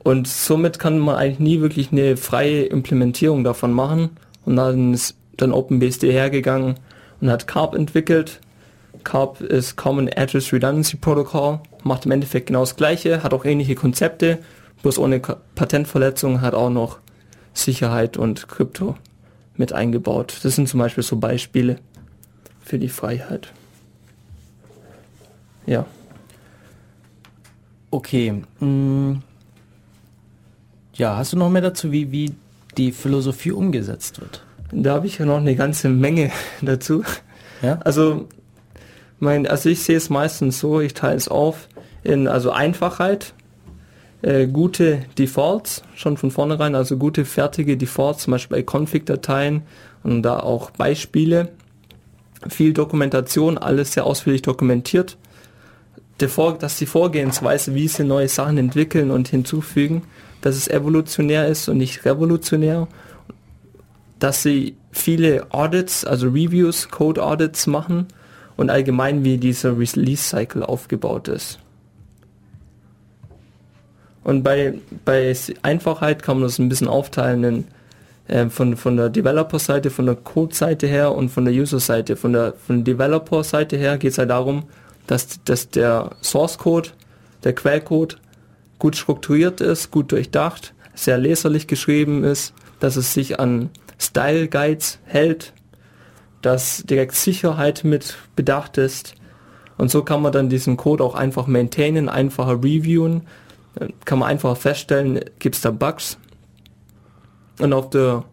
[0.03, 4.11] Und somit kann man eigentlich nie wirklich eine freie Implementierung davon machen.
[4.45, 6.77] Und dann ist dann OpenBSD hergegangen
[7.21, 8.41] und hat CARP entwickelt.
[9.05, 13.75] CARP ist Common Address Redundancy Protocol, macht im Endeffekt genau das gleiche, hat auch ähnliche
[13.75, 14.39] Konzepte,
[14.83, 16.99] bloß ohne Patentverletzung, hat auch noch
[17.55, 18.97] Sicherheit und Krypto
[19.57, 20.41] mit eingebaut.
[20.43, 21.77] Das sind zum Beispiel so Beispiele
[22.65, 23.53] für die Freiheit.
[25.67, 25.87] Ja.
[27.91, 28.43] Okay.
[28.61, 29.19] Mm.
[31.03, 32.31] Ja, hast du noch mehr dazu, wie, wie
[32.77, 34.45] die Philosophie umgesetzt wird?
[34.71, 36.31] Da habe ich ja noch eine ganze Menge
[36.63, 37.03] dazu.
[37.61, 37.81] Ja?
[37.83, 38.29] Also,
[39.19, 41.67] mein, also ich sehe es meistens so, ich teile es auf
[42.05, 43.35] in also Einfachheit,
[44.23, 49.63] äh, gute Defaults schon von vornherein, also gute fertige Defaults, zum Beispiel bei Config-Dateien
[50.05, 51.49] und da auch Beispiele.
[52.49, 55.19] viel Dokumentation, alles sehr ausführlich dokumentiert.
[56.29, 60.03] Vor, dass die Vorgehensweise, wie sie neue Sachen entwickeln und hinzufügen,
[60.43, 62.87] dass es evolutionär ist und nicht revolutionär.
[64.19, 68.07] Dass sie viele Audits, also Reviews, Code Audits machen
[68.57, 71.59] und allgemein wie dieser Release Cycle aufgebaut ist.
[74.25, 74.75] Und bei,
[75.05, 77.65] bei Einfachheit kann man das ein bisschen aufteilen in,
[78.29, 82.17] äh, von, von der Developer-Seite, von der Code-Seite her und von der User-Seite.
[82.17, 84.65] Von der, von der Developer-Seite her geht es halt darum,
[85.07, 86.91] dass, dass der Source-Code,
[87.43, 88.19] der Quellcode
[88.83, 94.99] gut strukturiert ist, gut durchdacht, sehr leserlich geschrieben ist, dass es sich an Style Guides
[95.05, 95.53] hält,
[96.41, 99.15] dass direkt Sicherheit mit bedacht ist.
[99.79, 103.23] Und so kann man dann diesen Code auch einfach maintainen, einfacher reviewen,
[104.05, 106.19] kann man einfach feststellen, gibt es da Bugs.
[107.61, 108.25] Und auf der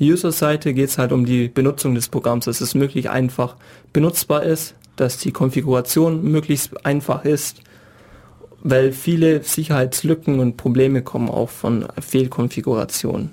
[0.00, 3.56] User-Seite geht es halt um die Benutzung des Programms, dass es möglichst einfach
[3.92, 7.60] benutzbar ist, dass die Konfiguration möglichst einfach ist,
[8.62, 13.30] weil viele Sicherheitslücken und Probleme kommen auch von Fehlkonfigurationen.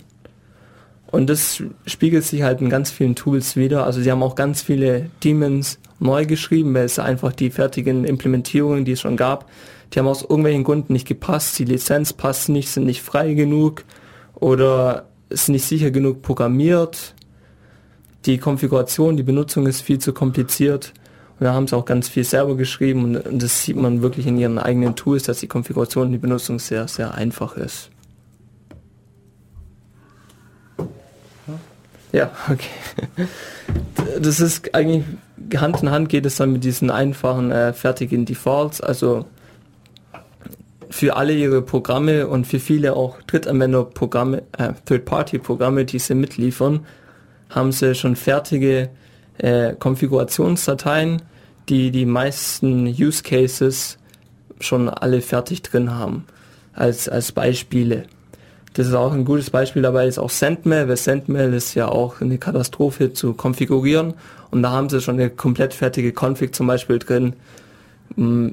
[1.11, 3.85] Und das spiegelt sich halt in ganz vielen Tools wieder.
[3.85, 8.85] Also sie haben auch ganz viele Demons neu geschrieben, weil es einfach die fertigen Implementierungen,
[8.85, 9.49] die es schon gab,
[9.93, 13.83] die haben aus irgendwelchen Gründen nicht gepasst, die Lizenz passt nicht, sind nicht frei genug
[14.33, 17.15] oder ist nicht sicher genug programmiert.
[18.25, 20.93] Die Konfiguration, die Benutzung ist viel zu kompliziert.
[21.39, 24.37] Und da haben sie auch ganz viel selber geschrieben und das sieht man wirklich in
[24.37, 27.89] ihren eigenen Tools, dass die Konfiguration, die Benutzung sehr, sehr einfach ist.
[32.13, 33.27] Ja, okay.
[34.21, 35.03] Das ist eigentlich
[35.57, 38.79] Hand in Hand geht es dann mit diesen einfachen äh, fertigen Defaults.
[38.79, 39.25] Also
[40.89, 46.85] für alle ihre Programme und für viele auch Drittanwenderprogramme, äh, Third-Party-Programme, die sie mitliefern,
[47.49, 48.89] haben sie schon fertige
[49.37, 51.21] äh, Konfigurationsdateien,
[51.69, 53.97] die die meisten Use Cases
[54.59, 56.25] schon alle fertig drin haben,
[56.73, 58.05] als, als Beispiele.
[58.73, 62.19] Das ist auch ein gutes Beispiel dabei, ist auch Sendmail, weil Sendmail ist ja auch
[62.19, 64.15] eine Katastrophe zu konfigurieren
[64.51, 67.33] und da haben sie schon eine komplett fertige Config zum Beispiel drin,
[68.15, 68.49] mm,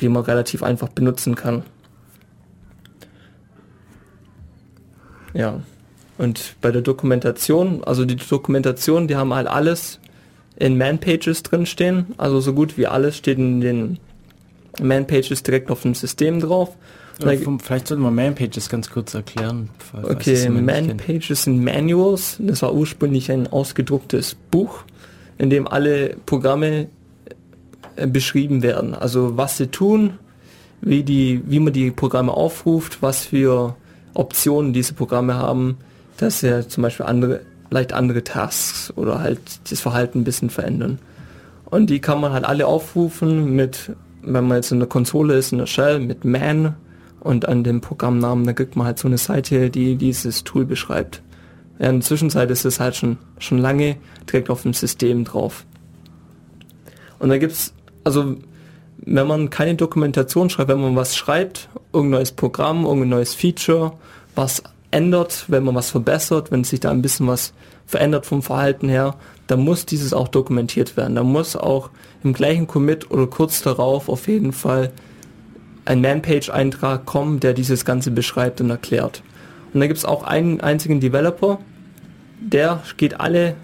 [0.00, 1.62] die man relativ einfach benutzen kann.
[5.32, 5.60] Ja.
[6.16, 9.98] Und bei der Dokumentation, also die Dokumentation, die haben halt alles
[10.56, 12.06] in Man-Pages drinstehen.
[12.16, 13.98] Also so gut wie alles steht in den
[14.80, 16.76] Man-Pages direkt auf dem System drauf.
[17.18, 19.70] Vielleicht sollten wir Man-Pages ganz kurz erklären.
[20.02, 22.36] Okay, Man-Pages sind Manuals.
[22.40, 24.82] Das war ursprünglich ein ausgedrucktes Buch,
[25.38, 26.88] in dem alle Programme
[27.96, 28.94] äh, beschrieben werden.
[28.94, 30.14] Also was sie tun,
[30.80, 33.76] wie, die, wie man die Programme aufruft, was für
[34.14, 35.78] Optionen diese Programme haben,
[36.16, 37.40] dass sie zum Beispiel andere,
[37.74, 41.00] leicht andere Tasks oder halt das Verhalten ein bisschen verändern.
[41.64, 45.52] Und die kann man halt alle aufrufen mit, wenn man jetzt in der Konsole ist,
[45.52, 46.76] in der Shell, mit man
[47.20, 51.20] und an dem Programmnamen, da kriegt man halt so eine Seite, die dieses Tool beschreibt.
[51.80, 53.96] Ja, in der Zwischenzeit ist es halt schon, schon lange
[54.30, 55.66] direkt auf dem System drauf.
[57.18, 58.36] Und da gibt's, also
[58.98, 63.94] wenn man keine Dokumentation schreibt, wenn man was schreibt, irgendein neues Programm, irgendein neues Feature,
[64.36, 64.62] was
[64.94, 67.52] ändert, wenn man was verbessert, wenn sich da ein bisschen was
[67.84, 71.16] verändert vom Verhalten her, dann muss dieses auch dokumentiert werden.
[71.16, 71.90] Da muss auch
[72.22, 74.92] im gleichen Commit oder kurz darauf auf jeden Fall
[75.84, 79.22] ein Man-Page-Eintrag kommen, der dieses Ganze beschreibt und erklärt.
[79.74, 81.58] Und da gibt es auch einen einzigen Developer,
[82.40, 83.56] der geht alle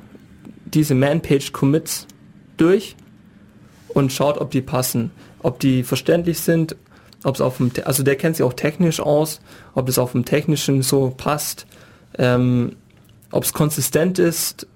[0.66, 2.06] diese Man-Page-Commits
[2.56, 2.96] durch
[3.88, 5.12] und schaut, ob die passen,
[5.42, 6.76] ob die verständlich sind,
[7.24, 9.40] ob es auf dem, also der kennt sich auch technisch aus,
[9.74, 11.66] ob es auf dem technischen so passt,
[12.18, 12.76] ähm,
[13.30, 14.66] ob es konsistent ist,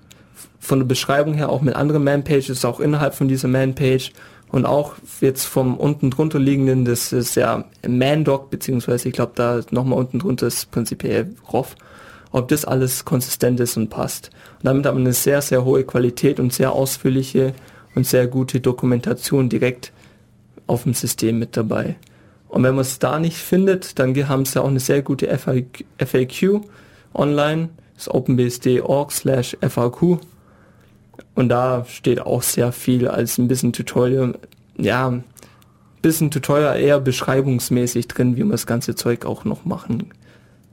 [0.60, 4.12] von der Beschreibung her auch mit anderen Man-Pages, auch innerhalb von dieser Man-Page
[4.50, 9.60] und auch jetzt vom unten drunter liegenden, das ist ja Man-Doc, beziehungsweise ich glaube da
[9.70, 11.74] nochmal unten drunter ist prinzipiell ROF,
[12.30, 14.30] ob das alles konsistent ist und passt.
[14.58, 17.52] Und damit hat man eine sehr, sehr hohe Qualität und sehr ausführliche
[17.94, 19.92] und sehr gute Dokumentation direkt
[20.66, 21.96] auf dem System mit dabei.
[22.54, 26.60] Und wenn man es da nicht findet, dann haben sie auch eine sehr gute FAQ
[27.12, 30.20] online, das openbsd.org slash FAQ
[31.34, 34.38] und da steht auch sehr viel als ein bisschen Tutorial,
[34.78, 35.24] ja, ein
[36.00, 40.10] bisschen Tutorial eher beschreibungsmäßig drin, wie man das ganze Zeug auch noch machen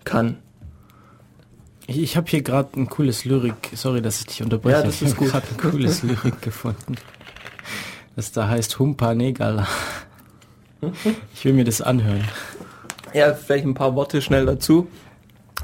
[0.04, 0.38] kann.
[1.88, 4.78] Ich, ich habe hier gerade ein cooles Lyrik, sorry, dass ich dich unterbreche.
[4.78, 5.30] Ja, das ist gut.
[5.30, 6.94] gerade ein cooles Lyrik gefunden.
[8.16, 9.68] Das da heißt Humpa Negala.
[11.36, 12.24] Ich will mir das anhören.
[13.14, 14.88] Ja, vielleicht ein paar Worte schnell dazu.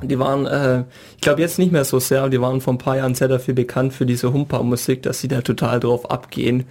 [0.02, 0.84] Die waren, äh,
[1.16, 3.28] ich glaube jetzt nicht mehr so sehr, aber die waren vor ein paar Jahren sehr
[3.28, 6.66] dafür bekannt für diese Humper-Musik, dass sie da total drauf abgehen.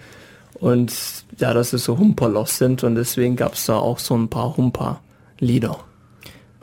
[0.55, 0.93] Und
[1.39, 4.57] ja, dass sie so Humperlos sind und deswegen gab es da auch so ein paar
[4.57, 5.79] Humper-Lieder.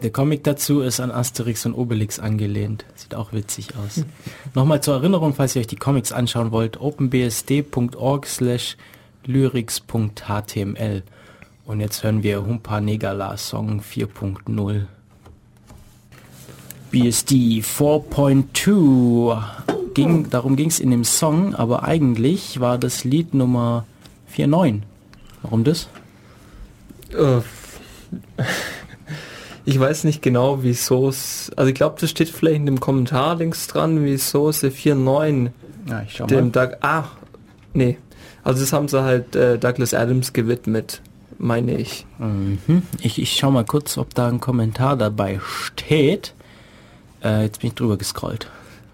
[0.02, 2.86] Der Comic dazu ist an Asterix und Obelix angelehnt.
[2.96, 4.04] Sieht auch witzig aus.
[4.54, 8.78] Nochmal zur Erinnerung, falls ihr euch die Comics anschauen wollt, openbsd.org slash
[9.26, 11.04] lyrics.html.
[11.66, 14.86] Und jetzt hören wir Humpa Negala Song 4.0.
[16.92, 19.42] BSD 4.2
[19.94, 23.86] ging, darum ging es in dem Song, aber eigentlich war das Lied Nummer
[24.36, 24.82] 4.9.
[25.42, 25.88] Warum das?
[27.12, 27.42] Äh,
[29.66, 31.52] ich weiß nicht genau, wieso es.
[31.56, 35.50] Also ich glaube, das steht vielleicht in dem Kommentar links dran, wieso es 4.9
[35.90, 36.52] Ja, ich schau dem mal.
[36.52, 36.78] Doug.
[36.82, 37.06] Ah,
[37.74, 37.98] nee.
[38.44, 41.02] Also das haben sie halt äh, Douglas Adams gewidmet,
[41.38, 42.06] meine ich.
[42.20, 42.84] Mhm.
[43.02, 46.34] Ich, ich schau mal kurz, ob da ein Kommentar dabei steht.
[47.24, 48.48] Äh, jetzt bin ich drüber gescrollt.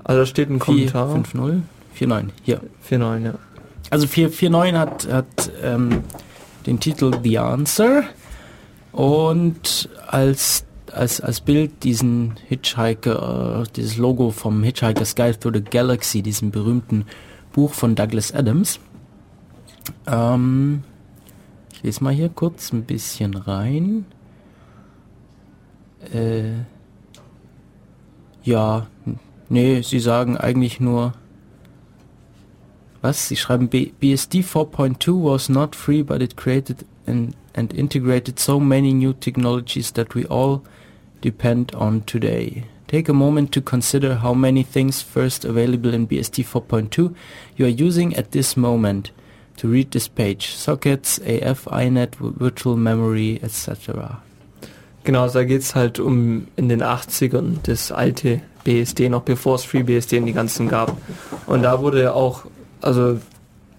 [0.03, 1.15] Also da steht ein Kommentar.
[1.15, 1.61] 4.5.0?
[1.97, 2.61] 4.9, hier.
[2.89, 3.33] 4.9, ja.
[3.89, 6.03] Also 4.4.9 hat, hat ähm,
[6.65, 8.03] den Titel The Answer
[8.91, 15.61] und als, als, als Bild diesen Hitchhiker, äh, dieses Logo vom Hitchhiker's Guide to the
[15.61, 17.05] Galaxy, diesem berühmten
[17.53, 18.79] Buch von Douglas Adams.
[20.07, 20.83] Ähm,
[21.79, 24.05] ich lese mal hier kurz ein bisschen rein.
[26.13, 26.65] Äh,
[28.43, 28.87] ja,
[29.47, 31.13] nee, sie sagen eigentlich nur,
[33.01, 33.29] was?
[33.29, 38.91] Sie schreiben BSD 4.2 was not free, but it created and, and integrated so many
[38.91, 40.61] new technologies that we all
[41.21, 42.65] depend on today.
[42.87, 47.15] Take a moment to consider how many things first available in BSD 4.2
[47.55, 49.11] you are using at this moment
[49.59, 50.55] to read this page.
[50.55, 54.19] Sockets, AF, iNet, Virtual Memory, etc.
[55.03, 59.63] Genau, da geht es halt um in den 80ern das alte BSD, noch bevor es
[59.63, 60.97] FreeBSD in die ganzen gab.
[61.47, 62.45] Und da wurde ja auch,
[62.81, 63.19] also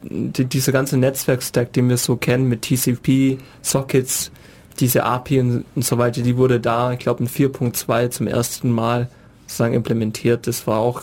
[0.02, 4.30] die, dieser ganze Netzwerkstack, den wir so kennen mit TCP, Sockets,
[4.80, 8.70] diese API und, und so weiter, die wurde da, ich glaube in 4.2 zum ersten
[8.70, 9.08] Mal
[9.46, 10.46] sozusagen implementiert.
[10.46, 11.02] Das war auch,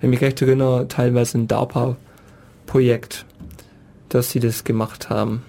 [0.00, 3.26] wenn ich mich recht erinnere, teilweise ein DARPA-Projekt,
[4.08, 5.42] dass sie das gemacht haben.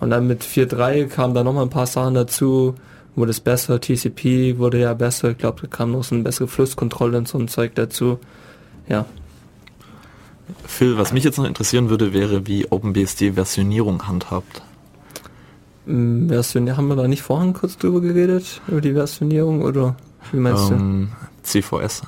[0.00, 2.74] Und dann mit 4.3 kamen da nochmal ein paar Sachen dazu,
[3.14, 6.48] wurde es besser, TCP wurde ja besser, ich glaube, da kam noch so eine bessere
[6.48, 8.18] Flusskontrolle und so ein Zeug dazu.
[8.88, 9.04] Ja.
[10.64, 14.62] Phil, was mich jetzt noch interessieren würde, wäre, wie OpenBSD Versionierung handhabt.
[15.86, 19.96] Ähm, Version, haben wir da nicht vorhin kurz drüber geredet, über die Versionierung oder
[20.30, 20.74] wie meinst du?
[20.74, 21.08] Ähm,
[21.42, 22.02] CVS.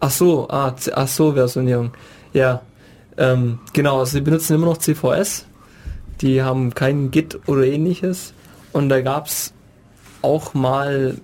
[0.00, 1.92] Ach so, ah, ach so, Versionierung.
[2.32, 2.62] Ja,
[3.18, 5.46] ähm, genau, also sie benutzen immer noch CVS.
[6.20, 8.32] Die haben kein Git oder ähnliches.
[8.72, 9.52] Und da gab's
[10.22, 11.16] auch mal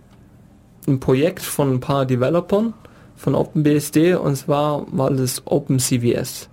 [0.87, 2.75] ein Projekt von ein paar Developern
[3.17, 6.49] von OpenBSD und zwar war das OpenCVS.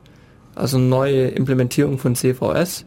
[0.55, 2.85] Also eine neue Implementierung von CVS,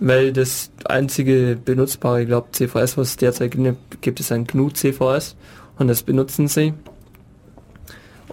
[0.00, 3.56] weil das einzige benutzbare, ich glaube, CVS, was es derzeit
[4.00, 5.36] gibt, es ein GNU CVS
[5.78, 6.72] und das benutzen sie.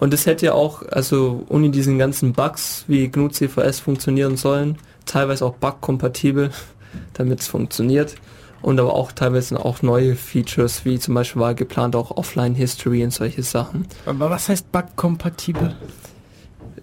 [0.00, 4.78] Und es hätte ja auch, also ohne diesen ganzen Bugs, wie GNU CVS funktionieren sollen,
[5.04, 6.50] teilweise auch bug-kompatibel,
[7.12, 8.16] damit es funktioniert.
[8.62, 13.12] Und aber auch teilweise auch neue Features, wie zum Beispiel war geplant auch Offline-History und
[13.12, 13.86] solche Sachen.
[14.06, 15.76] Aber was heißt bug-kompatibel?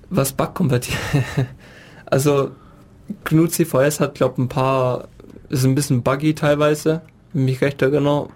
[0.09, 0.99] Was bug-kompatibel?
[2.05, 2.51] also
[3.23, 5.07] GNU CVS hat, glaube ein paar,
[5.49, 7.01] ist ein bisschen buggy teilweise,
[7.33, 8.29] wenn ich mich recht erinnere.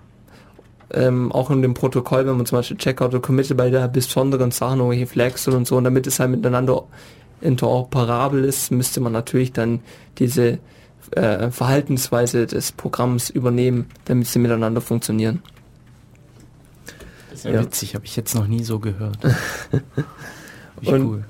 [0.94, 4.52] Ähm, auch in dem Protokoll, wenn man zum Beispiel Checkout oder Committed bei der besonderen
[4.52, 6.84] Sachen, irgendwelche Flags und so, und damit es halt miteinander
[7.40, 9.80] interoperabel ist, müsste man natürlich dann
[10.18, 10.60] diese
[11.12, 15.42] äh, Verhaltensweise des Programms übernehmen, damit sie miteinander funktionieren.
[17.30, 17.62] Das ist ja, Ja.
[17.62, 19.18] witzig, habe ich jetzt noch nie so gehört.
[20.86, 21.24] Und- cool.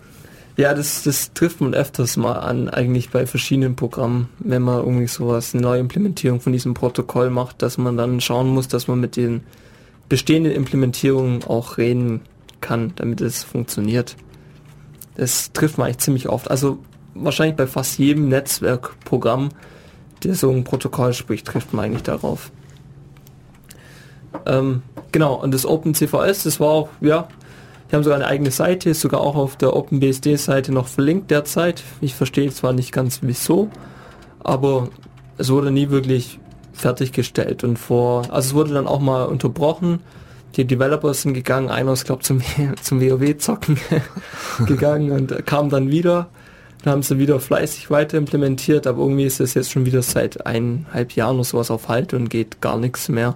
[0.61, 5.07] Ja, das, das trifft man öfters mal an, eigentlich bei verschiedenen Programmen, wenn man irgendwie
[5.07, 8.99] sowas, eine neue Implementierung von diesem Protokoll macht, dass man dann schauen muss, dass man
[8.99, 9.41] mit den
[10.07, 12.21] bestehenden Implementierungen auch reden
[12.59, 14.15] kann, damit es funktioniert.
[15.15, 16.51] Das trifft man eigentlich ziemlich oft.
[16.51, 16.77] Also
[17.15, 19.49] wahrscheinlich bei fast jedem Netzwerkprogramm,
[20.23, 22.51] der so ein Protokoll spricht, trifft man eigentlich darauf.
[24.45, 27.29] Ähm, genau, und das OpenCVS, das war auch, ja,
[27.91, 31.83] die haben sogar eine eigene Seite, ist sogar auch auf der OpenBSD-Seite noch verlinkt derzeit.
[31.99, 33.69] Ich verstehe zwar nicht ganz wieso,
[34.39, 34.87] aber
[35.37, 36.39] es wurde nie wirklich
[36.71, 39.99] fertiggestellt und vor, also es wurde dann auch mal unterbrochen.
[40.55, 42.41] Die Developer sind gegangen, einer ist glaube zum,
[42.81, 43.77] zum WoW zocken
[44.65, 46.29] gegangen und kam dann wieder.
[46.83, 50.45] Dann haben sie wieder fleißig weiter implementiert, aber irgendwie ist es jetzt schon wieder seit
[50.45, 53.35] eineinhalb Jahren oder sowas auf Halt und geht gar nichts mehr.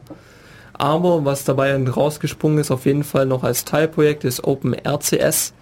[0.77, 5.53] Aber was dabei rausgesprungen ist, auf jeden Fall noch als Teilprojekt, ist OpenRCS.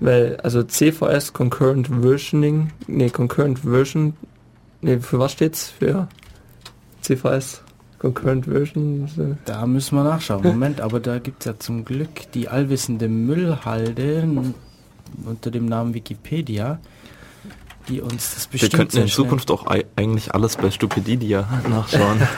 [0.00, 4.14] Weil, also CVS, Concurrent Versioning, nee, Concurrent Version,
[4.80, 5.72] nee, für was steht's?
[5.78, 6.08] Für
[7.02, 7.62] CVS?
[7.98, 9.36] Concurrent Version?
[9.44, 10.42] Da müssen wir nachschauen.
[10.42, 14.28] Moment, aber da gibt es ja zum Glück die allwissende Müllhalde
[15.24, 16.78] unter dem Namen Wikipedia,
[17.88, 22.20] die uns das bestimmt Wir könnten in Zukunft auch eigentlich alles bei Stupididia nachschauen.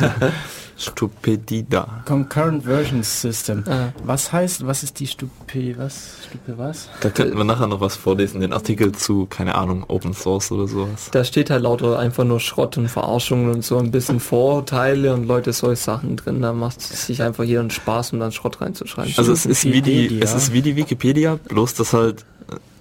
[0.81, 2.03] Stupidida.
[2.07, 3.65] Concurrent Version System.
[3.69, 3.93] Ah.
[4.03, 6.17] Was heißt, was ist die Stupi, was?
[6.27, 6.89] Stupi was?
[7.01, 10.67] Da könnten wir nachher noch was vorlesen, den Artikel zu, keine Ahnung, Open Source oder
[10.67, 11.11] sowas.
[11.11, 15.27] Da steht halt lauter einfach nur Schrott und Verarschungen und so ein bisschen Vorurteile und
[15.27, 16.41] Leute solche Sachen drin.
[16.41, 19.13] Da macht es sich einfach hier einen Spaß, um dann Schrott reinzuschreiben.
[19.17, 22.25] Also es ist wie die, es ist wie die Wikipedia, bloß dass halt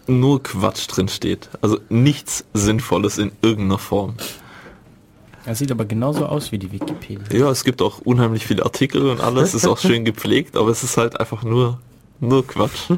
[0.07, 1.49] nur Quatsch drin steht.
[1.61, 4.15] Also nichts Sinnvolles in irgendeiner Form.
[5.49, 7.25] Er sieht aber genauso aus wie die Wikipedia.
[7.35, 10.83] Ja, es gibt auch unheimlich viele Artikel und alles, ist auch schön gepflegt, aber es
[10.83, 11.79] ist halt einfach nur,
[12.19, 12.91] nur Quatsch.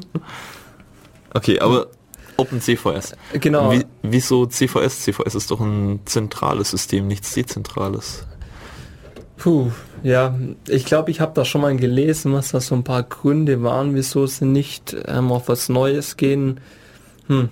[1.33, 1.87] Okay, aber
[2.35, 3.13] OpenCVS.
[3.39, 3.71] Genau.
[3.71, 5.03] Wie, wieso CVS?
[5.03, 8.27] CVS ist doch ein zentrales System, nichts dezentrales.
[9.37, 9.71] Puh,
[10.03, 10.37] ja,
[10.67, 13.95] ich glaube, ich habe da schon mal gelesen, was da so ein paar Gründe waren,
[13.95, 16.59] wieso sie nicht ähm, auf was Neues gehen.
[17.27, 17.47] Hm.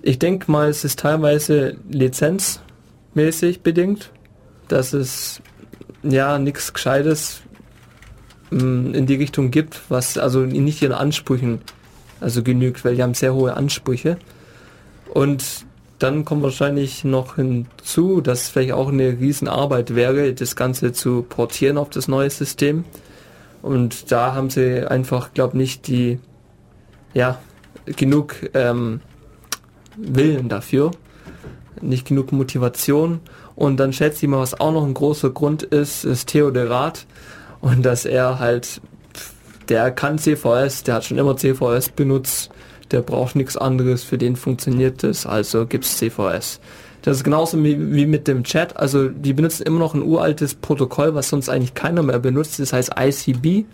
[0.00, 4.10] Ich denke mal, es ist teilweise lizenzmäßig bedingt,
[4.72, 5.40] dass es
[6.02, 7.42] ja nichts Gescheites
[8.50, 11.60] hm, in die Richtung gibt, was also nicht ihren Ansprüchen
[12.20, 14.16] also genügt, weil die haben sehr hohe Ansprüche.
[15.12, 15.66] Und
[15.98, 21.22] dann kommt wahrscheinlich noch hinzu, dass es vielleicht auch eine Riesenarbeit wäre, das Ganze zu
[21.22, 22.84] portieren auf das neue System.
[23.60, 26.18] Und da haben sie einfach, glaube nicht die
[27.14, 27.38] ja,
[27.84, 29.00] genug ähm,
[29.96, 30.90] Willen dafür,
[31.80, 33.20] nicht genug Motivation.
[33.62, 37.06] Und dann schätze ich mal, was auch noch ein großer Grund ist, ist Theodorat.
[37.60, 38.80] Und dass er halt,
[39.68, 42.50] der kann CVS, der hat schon immer CVS benutzt,
[42.90, 46.58] der braucht nichts anderes, für den funktioniert das, also gibt es CVS.
[47.02, 50.56] Das ist genauso wie, wie, mit dem Chat, also die benutzen immer noch ein uraltes
[50.56, 53.64] Protokoll, was sonst eigentlich keiner mehr benutzt, das heißt ICB.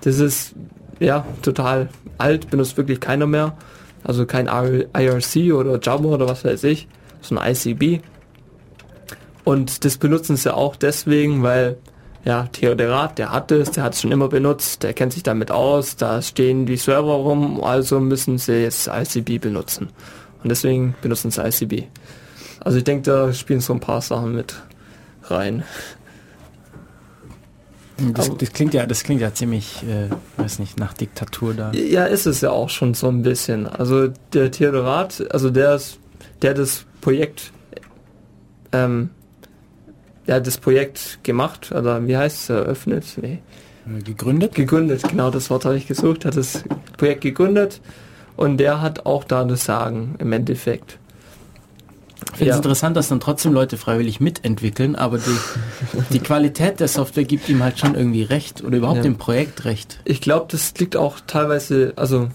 [0.00, 0.54] Das ist
[0.98, 3.54] ja total alt, benutzt wirklich keiner mehr.
[4.02, 6.88] Also kein IRC oder Java oder was weiß ich,
[7.20, 8.02] so ein ICB.
[9.46, 11.76] Und das benutzen sie auch deswegen, weil
[12.24, 15.52] ja, Theodorat, der hat es, der hat es schon immer benutzt, der kennt sich damit
[15.52, 19.90] aus, da stehen die Server rum, also müssen sie jetzt ICB benutzen.
[20.42, 21.84] Und deswegen benutzen sie ICB.
[22.58, 24.56] Also ich denke, da spielen so ein paar Sachen mit
[25.22, 25.62] rein.
[28.14, 30.10] Das, das, klingt ja, das klingt ja ziemlich, äh,
[30.42, 31.70] weiß nicht, nach Diktatur da.
[31.70, 33.68] Ja, ist es ja auch schon so ein bisschen.
[33.68, 36.00] Also der Theodorat, also der ist,
[36.42, 37.52] der das Projekt,
[38.72, 39.10] ähm,
[40.26, 43.04] der hat das Projekt gemacht, oder wie heißt es, eröffnet?
[43.20, 43.38] Nee.
[43.86, 44.54] Äh, gegründet?
[44.54, 46.64] Gegründet, genau, das Wort habe ich gesucht, hat das
[46.96, 47.80] Projekt gegründet
[48.36, 50.98] und der hat auch da das Sagen im Endeffekt.
[52.32, 52.56] Ich finde es ja.
[52.56, 55.36] interessant, dass dann trotzdem Leute freiwillig mitentwickeln, aber die,
[56.10, 59.02] die Qualität der Software gibt ihm halt schon irgendwie recht oder überhaupt ja.
[59.04, 60.00] dem Projekt recht.
[60.04, 62.28] Ich glaube, das liegt auch teilweise, also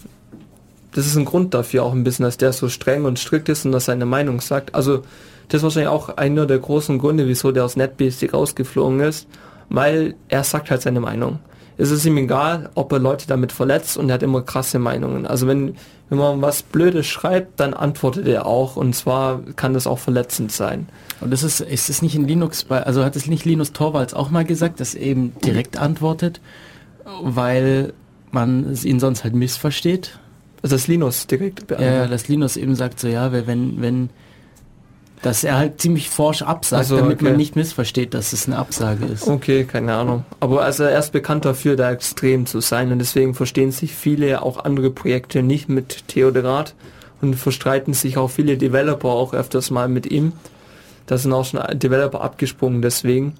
[0.93, 3.65] das ist ein Grund dafür auch ein bisschen, dass der so streng und strikt ist
[3.65, 4.75] und dass seine Meinung sagt.
[4.75, 5.03] Also
[5.51, 9.27] das ist wahrscheinlich auch einer der großen Gründe, wieso der aus NetBasic rausgeflogen ist,
[9.69, 11.39] weil er sagt halt seine Meinung.
[11.77, 15.25] Es ist ihm egal, ob er Leute damit verletzt und er hat immer krasse Meinungen.
[15.25, 15.75] Also wenn
[16.11, 20.51] wenn man was Blödes schreibt, dann antwortet er auch und zwar kann das auch verletzend
[20.51, 20.89] sein.
[21.21, 24.13] Und das ist, ist es nicht in Linux, bei, also hat es nicht Linus Torvalds
[24.13, 26.41] auch mal gesagt, dass er eben direkt antwortet,
[27.23, 27.93] weil
[28.29, 30.19] man ihn sonst halt missversteht?
[30.61, 31.97] Also das Linus direkt beantwortet.
[31.97, 34.09] Ja, dass Linus eben sagt so, ja, wenn, wenn,
[35.21, 37.25] dass er halt ziemlich forsch absagt, also, damit okay.
[37.25, 39.27] man nicht missversteht, dass es eine Absage ist.
[39.27, 40.25] Okay, keine Ahnung.
[40.39, 44.41] Aber also er ist bekannt dafür, da extrem zu sein und deswegen verstehen sich viele
[44.41, 46.73] auch andere Projekte nicht mit Theodorat
[47.21, 50.33] und verstreiten sich auch viele Developer auch öfters mal mit ihm.
[51.05, 53.35] Da sind auch schon Developer abgesprungen deswegen.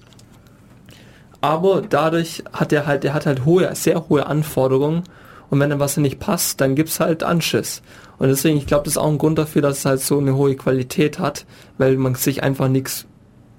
[1.40, 5.02] Aber dadurch hat er halt, er hat halt hohe, sehr hohe Anforderungen
[5.50, 7.82] und wenn dann was nicht passt, dann gibt's halt Anschiss.
[8.22, 10.36] Und deswegen, ich glaube, das ist auch ein Grund dafür, dass es halt so eine
[10.36, 11.44] hohe Qualität hat,
[11.76, 13.04] weil man sich einfach nichts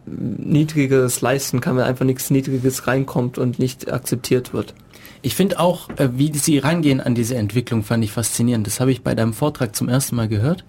[0.05, 4.73] Niedrigeres leisten kann, weil einfach nichts Niedriges reinkommt und nicht akzeptiert wird.
[5.21, 8.65] Ich finde auch, äh, wie sie rangehen an diese Entwicklung, fand ich faszinierend.
[8.65, 10.63] Das habe ich bei deinem Vortrag zum ersten Mal gehört.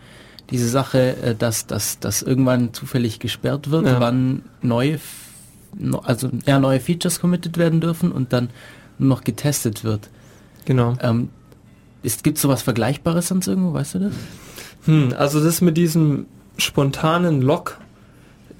[0.50, 4.00] Diese Sache, äh, dass, dass, dass irgendwann zufällig gesperrt wird, ja.
[4.00, 4.98] wann neue,
[6.02, 8.50] also ja, neue Features committed werden dürfen und dann
[8.98, 10.10] nur noch getestet wird.
[10.64, 10.96] Genau.
[11.00, 11.28] Ähm,
[12.22, 14.12] Gibt es sowas Vergleichbares sonst irgendwo, weißt du das?
[14.84, 16.26] Hm, also das mit diesem
[16.58, 17.78] spontanen Lock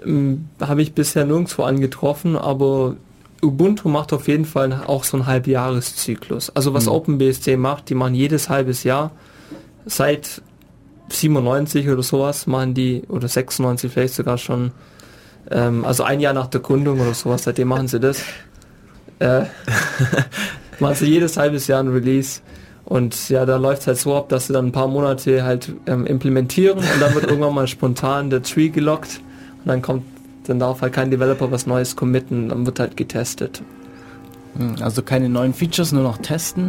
[0.05, 2.97] ähm, habe ich bisher nirgendwo angetroffen, aber
[3.42, 6.51] Ubuntu macht auf jeden Fall auch so einen Halbjahreszyklus.
[6.51, 6.92] Also was mhm.
[6.92, 9.11] OpenBSD macht, die machen jedes halbes Jahr
[9.86, 10.42] seit
[11.11, 14.72] 97 oder sowas machen die, oder 96 vielleicht sogar schon,
[15.51, 18.22] ähm, also ein Jahr nach der Gründung oder sowas, seitdem machen sie das.
[19.18, 19.42] Äh,
[20.80, 22.40] machen sie jedes halbes Jahr ein Release.
[22.85, 25.72] Und ja, da läuft es halt so ab, dass sie dann ein paar Monate halt
[25.87, 29.20] ähm, implementieren und dann wird irgendwann mal spontan der Tree gelockt
[29.64, 30.05] und dann kommt,
[30.47, 33.62] dann darf halt kein Developer was Neues committen, dann wird halt getestet.
[34.57, 36.68] Hm, also keine neuen Features, nur noch testen.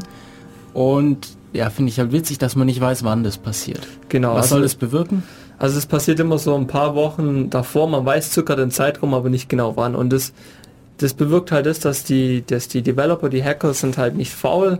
[0.74, 3.88] Und ja, finde ich halt witzig, dass man nicht weiß, wann das passiert.
[4.09, 4.32] Genau.
[4.32, 5.24] Was also, soll das bewirken?
[5.57, 9.30] Also es passiert immer so ein paar Wochen davor, man weiß circa den Zeitraum, aber
[9.30, 9.95] nicht genau wann.
[9.95, 10.34] Und das,
[10.97, 14.80] das bewirkt halt das, dass die, dass die Developer, die Hacker sind halt nicht faul,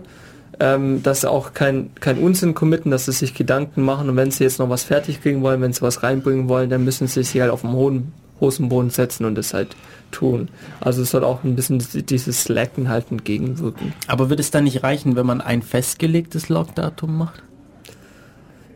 [0.60, 4.30] ähm, dass sie auch kein, kein Unsinn committen, dass sie sich Gedanken machen und wenn
[4.30, 7.22] sie jetzt noch was fertig kriegen wollen, wenn sie was reinbringen wollen, dann müssen sie
[7.22, 9.76] sich halt auf dem hohen Hosenboden setzen und das halt
[10.10, 10.48] tun.
[10.80, 13.92] Also es soll auch ein bisschen dieses Slacken halt entgegenwirken.
[14.06, 17.42] Aber wird es dann nicht reichen, wenn man ein festgelegtes Logdatum macht?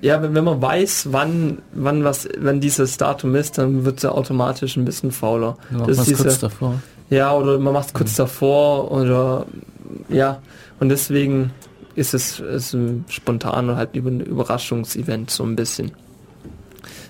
[0.02, 4.06] Ja, wenn, wenn man weiß, wann, wann was, wenn dieses Datum ist, dann wird es
[4.06, 5.58] automatisch ein bisschen fauler.
[5.70, 6.80] Ja, das ist diese, kurz davor.
[7.10, 8.22] Ja, oder man macht es kurz mhm.
[8.22, 9.46] davor oder
[10.08, 10.40] ja.
[10.78, 11.50] Und deswegen
[12.00, 12.74] ist es, ist
[13.08, 15.92] spontan und halt über ein Überraschungsevent so ein bisschen.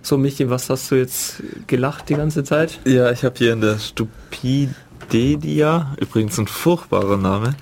[0.03, 2.81] So, Michi, was hast du jetzt gelacht die ganze Zeit?
[2.85, 4.75] Ja, ich habe hier in der Stupidedia,
[6.01, 7.55] übrigens ein furchtbarer Name,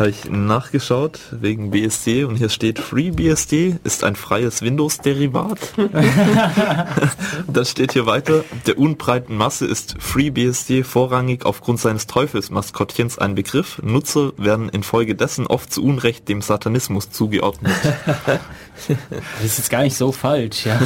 [0.00, 5.58] habe ich nachgeschaut wegen BSD und hier steht FreeBSD ist ein freies Windows-Derivat.
[7.46, 8.44] das steht hier weiter.
[8.66, 13.78] Der unbreiten Masse ist FreeBSD vorrangig aufgrund seines Teufelsmaskottchens ein Begriff.
[13.82, 17.74] Nutzer werden infolgedessen oft zu Unrecht dem Satanismus zugeordnet.
[18.88, 20.80] das ist jetzt gar nicht so falsch, ja.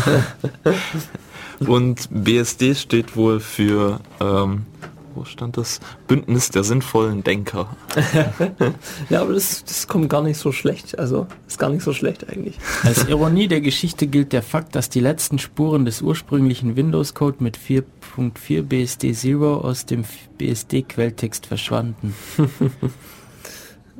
[1.61, 4.67] Und BSD steht wohl für ähm,
[5.15, 5.81] wo stand das?
[6.07, 7.77] Bündnis der sinnvollen Denker.
[9.11, 10.99] ja, aber das, das kommt gar nicht so schlecht.
[10.99, 12.59] Also ist gar nicht so schlecht eigentlich.
[12.83, 17.59] Als Ironie der Geschichte gilt der Fakt, dass die letzten Spuren des ursprünglichen Windows-Code mit
[17.59, 20.05] 4.4 BSD 0 aus dem
[20.39, 22.15] BSD-Quelltext verschwanden.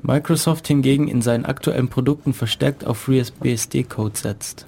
[0.03, 4.67] Microsoft hingegen in seinen aktuellen Produkten verstärkt auf FreeBSD-Code setzt.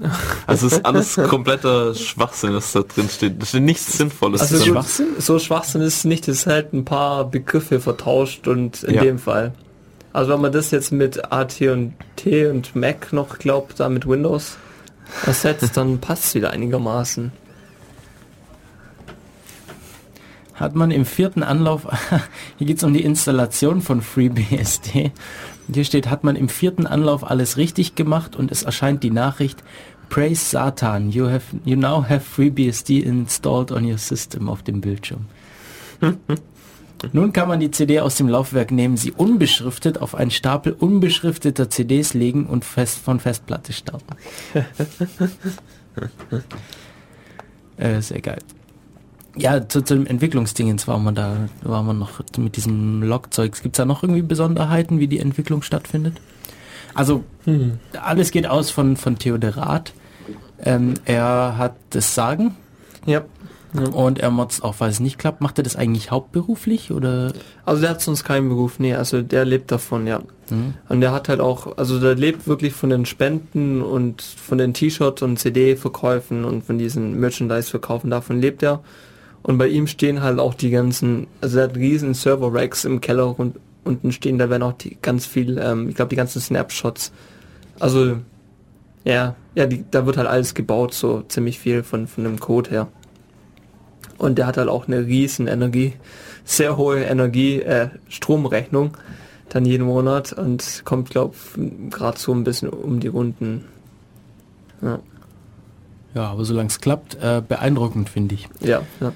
[0.46, 3.40] Also es ist alles kompletter Schwachsinn, was da drin steht.
[3.40, 4.40] Da steht nichts Sinnvolles.
[4.40, 5.06] Also so Schwachsinn?
[5.18, 9.02] so Schwachsinn ist es nicht, es ist halt ein paar Begriffe vertauscht und in ja.
[9.02, 9.52] dem Fall.
[10.12, 14.08] Also wenn man das jetzt mit AT und T und Mac noch glaubt, da mit
[14.08, 14.56] Windows
[15.26, 17.32] ersetzt, dann passt es wieder einigermaßen.
[20.54, 21.86] Hat man im vierten Anlauf,
[22.56, 25.12] hier geht es um die Installation von FreeBSD,
[25.72, 29.62] hier steht, hat man im vierten Anlauf alles richtig gemacht und es erscheint die Nachricht,
[30.08, 35.26] Praise Satan, you, have, you now have FreeBSD installed on your system auf dem Bildschirm.
[37.12, 41.68] Nun kann man die CD aus dem Laufwerk nehmen, sie unbeschriftet auf einen Stapel unbeschrifteter
[41.68, 44.16] CDs legen und fest von Festplatte starten.
[47.76, 48.38] äh, sehr geil.
[49.36, 53.62] Ja, zu, zu dem Entwicklungsdingens waren wir da, waren wir noch mit diesem Logzeugs.
[53.62, 56.20] Gibt es da noch irgendwie Besonderheiten, wie die Entwicklung stattfindet?
[56.94, 57.78] Also, hm.
[58.00, 59.92] alles geht aus von, von Theodorat.
[60.62, 62.56] Ähm, er hat das Sagen.
[63.04, 63.22] Ja.
[63.92, 67.32] Und er macht auch, weil es nicht klappt, macht er das eigentlich hauptberuflich oder?
[67.66, 70.20] Also der hat sonst keinen Beruf, nee, also der lebt davon, ja.
[70.48, 70.74] Mhm.
[70.88, 74.72] Und der hat halt auch, also der lebt wirklich von den Spenden und von den
[74.72, 78.82] T-Shirts und CD-Verkäufen und von diesen Merchandise-Verkaufen, davon lebt er.
[79.46, 83.38] Und bei ihm stehen halt auch die ganzen, also er hat riesen Server-Racks im Keller
[83.38, 87.12] und unten stehen, da werden auch die ganz viel, ähm, ich glaube die ganzen Snapshots.
[87.78, 88.16] Also
[89.04, 92.70] ja, ja, die, da wird halt alles gebaut, so ziemlich viel von, von dem Code
[92.70, 92.88] her.
[94.18, 95.92] Und der hat halt auch eine riesen Energie,
[96.44, 98.96] sehr hohe Energie, äh, Stromrechnung
[99.48, 101.36] dann jeden Monat und kommt, glaube
[101.90, 103.64] gerade so ein bisschen um die Runden.
[104.82, 104.98] Ja.
[106.16, 108.48] Ja, aber solange es klappt, äh, beeindruckend finde ich.
[108.58, 109.12] Ja, ja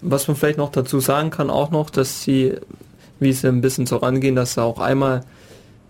[0.00, 2.54] was man vielleicht noch dazu sagen kann, auch noch, dass sie,
[3.20, 5.22] wie sie ein bisschen so rangehen, dass sie auch einmal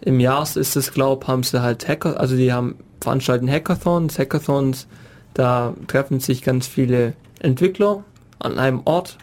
[0.01, 4.87] im Jahr ist es, glaube haben sie halt Hacker, also die haben veranstalten Hackathons, Hackathons,
[5.35, 8.05] da treffen sich ganz viele Entwickler
[8.39, 9.19] an einem Ort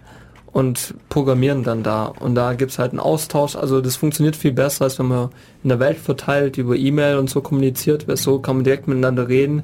[0.56, 2.06] und programmieren dann da.
[2.06, 3.58] Und da gibt es halt einen Austausch.
[3.58, 5.30] Also das funktioniert viel besser, als wenn man
[5.64, 8.08] in der Welt verteilt, über E-Mail und so kommuniziert.
[8.08, 9.64] Weil so kann man direkt miteinander reden,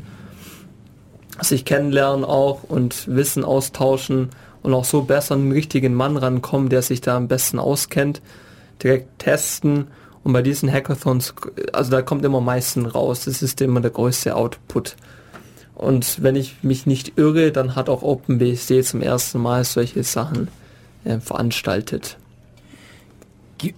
[1.39, 4.31] sich kennenlernen auch und Wissen austauschen
[4.63, 8.21] und auch so besser an den richtigen Mann rankommen, der sich da am besten auskennt,
[8.81, 9.87] direkt testen
[10.23, 11.33] und bei diesen Hackathons,
[11.73, 14.95] also da kommt immer am meisten raus, das ist immer der größte Output.
[15.73, 20.49] Und wenn ich mich nicht irre, dann hat auch OpenBSD zum ersten Mal solche Sachen
[21.05, 22.17] äh, veranstaltet.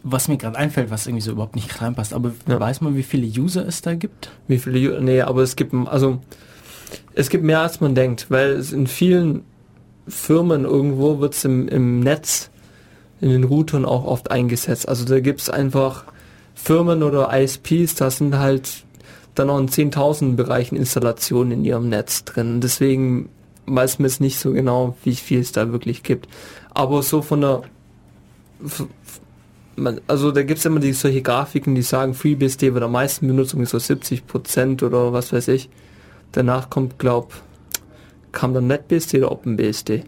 [0.04, 2.60] was mir gerade einfällt, was irgendwie so überhaupt nicht reinpasst, aber ja.
[2.60, 4.32] weiß man, wie viele User es da gibt?
[4.48, 6.20] Wie viele, nee, aber es gibt, also,
[7.14, 9.46] es gibt mehr als man denkt, weil es in vielen
[10.08, 12.50] Firmen irgendwo wird es im, im Netz,
[13.22, 14.88] in den Routern auch oft eingesetzt.
[14.88, 16.06] Also da gibt es einfach
[16.56, 18.84] Firmen oder ISPs, da sind halt
[19.36, 22.62] dann noch in 10.000 Bereichen Installationen in ihrem Netz drin.
[22.62, 23.30] Deswegen
[23.66, 26.28] weiß man es nicht so genau, wie viel es da wirklich gibt.
[26.74, 27.64] Aber so von der
[30.08, 33.52] also da gibt es immer die, solche Grafiken, die sagen, FreeBSD wird am meisten benutzt,
[33.52, 35.70] so 70% oder was weiß ich.
[36.32, 37.34] Danach kommt, glaub,
[38.34, 40.04] kam dann NetBSD oder OpenBSD.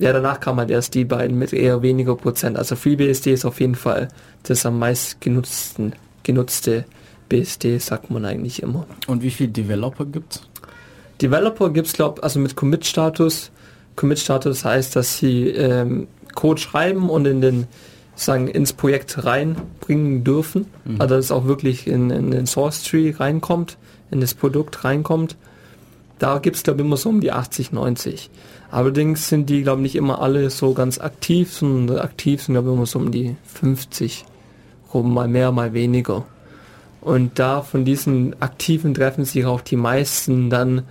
[0.00, 2.56] Ja, danach kam halt erst die beiden mit eher weniger Prozent.
[2.56, 4.08] Also FreeBSD ist auf jeden Fall
[4.42, 6.84] das am meist genutzten, genutzte
[7.28, 8.86] BSD, sagt man eigentlich immer.
[9.06, 10.42] Und wie viele Developer gibt's?
[11.22, 13.50] Developer gibt's, glaube also mit Commit-Status.
[13.96, 17.66] Commit-Status heißt, dass sie ähm, Code schreiben und in den
[18.16, 20.66] sagen ins Projekt reinbringen dürfen.
[20.84, 21.00] Mhm.
[21.00, 23.76] Also dass es auch wirklich in, in den Source Tree reinkommt,
[24.10, 25.36] in das Produkt reinkommt.
[26.24, 28.30] Da gibt es, glaube ich, immer so um die 80, 90.
[28.70, 32.70] Allerdings sind die, glaube ich, nicht immer alle so ganz aktiv, sondern aktiv sind, glaube
[32.70, 34.24] ich, immer so um die 50
[34.94, 36.24] rum, mal mehr, mal weniger.
[37.02, 40.84] Und da von diesen aktiven treffen sich auch die meisten dann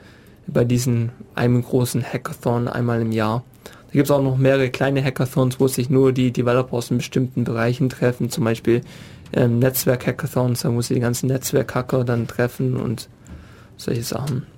[0.45, 3.43] bei diesen einem großen Hackathon einmal im Jahr.
[3.63, 7.43] Da gibt es auch noch mehrere kleine Hackathons, wo sich nur die Developer aus bestimmten
[7.43, 8.81] Bereichen treffen, zum Beispiel
[9.33, 13.09] ähm, Netzwerk-Hackathons, da muss sich die ganzen Netzwerk-Hacker dann treffen und
[13.77, 14.52] solche Sachen.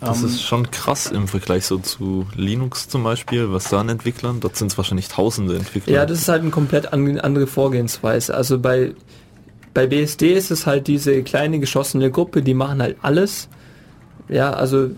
[0.00, 3.88] Das um, ist schon krass im Vergleich so zu Linux zum Beispiel, was da an
[3.88, 5.92] Entwicklern, dort sind es wahrscheinlich tausende Entwickler.
[5.92, 8.34] Ja, das ist halt eine komplett andere Vorgehensweise.
[8.34, 8.94] Also bei,
[9.74, 13.48] bei BSD ist es halt diese kleine geschossene Gruppe, die machen halt alles.
[14.28, 14.90] Ja, also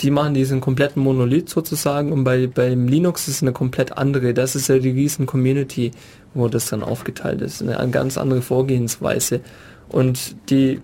[0.00, 4.34] die machen diesen kompletten Monolith sozusagen und bei beim Linux ist es eine komplett andere.
[4.34, 5.90] Das ist ja die riesen Community,
[6.34, 7.62] wo das dann aufgeteilt ist.
[7.62, 9.40] Eine, eine ganz andere Vorgehensweise.
[9.88, 10.80] Und die,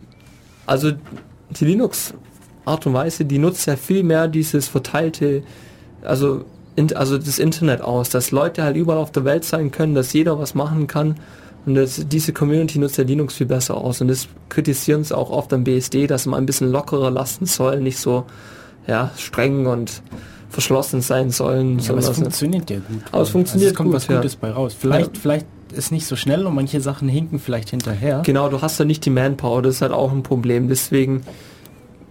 [0.67, 0.93] also
[1.51, 2.15] die Linux
[2.65, 5.43] Art und Weise, die nutzt ja viel mehr dieses verteilte,
[6.03, 6.45] also,
[6.77, 10.13] in, also das Internet aus, dass Leute halt überall auf der Welt sein können, dass
[10.13, 11.17] jeder was machen kann.
[11.65, 14.01] Und das, diese Community nutzt ja Linux viel besser aus.
[14.01, 17.81] Und das kritisieren sie auch oft am BSD, dass man ein bisschen lockerer lassen soll,
[17.81, 18.25] nicht so
[18.87, 20.03] ja, streng und
[20.51, 21.79] verschlossen sein sollen.
[21.79, 23.03] Ja, aber es funktioniert ja gut.
[23.11, 24.39] Aber es funktioniert also es kommt gut, was Gutes ja.
[24.41, 24.77] bei raus.
[24.79, 25.21] Vielleicht, ja.
[25.21, 28.23] vielleicht ist nicht so schnell und manche Sachen hinken vielleicht hinterher.
[28.25, 30.69] Genau, du hast ja nicht die Manpower, das ist halt auch ein Problem.
[30.69, 31.23] Deswegen,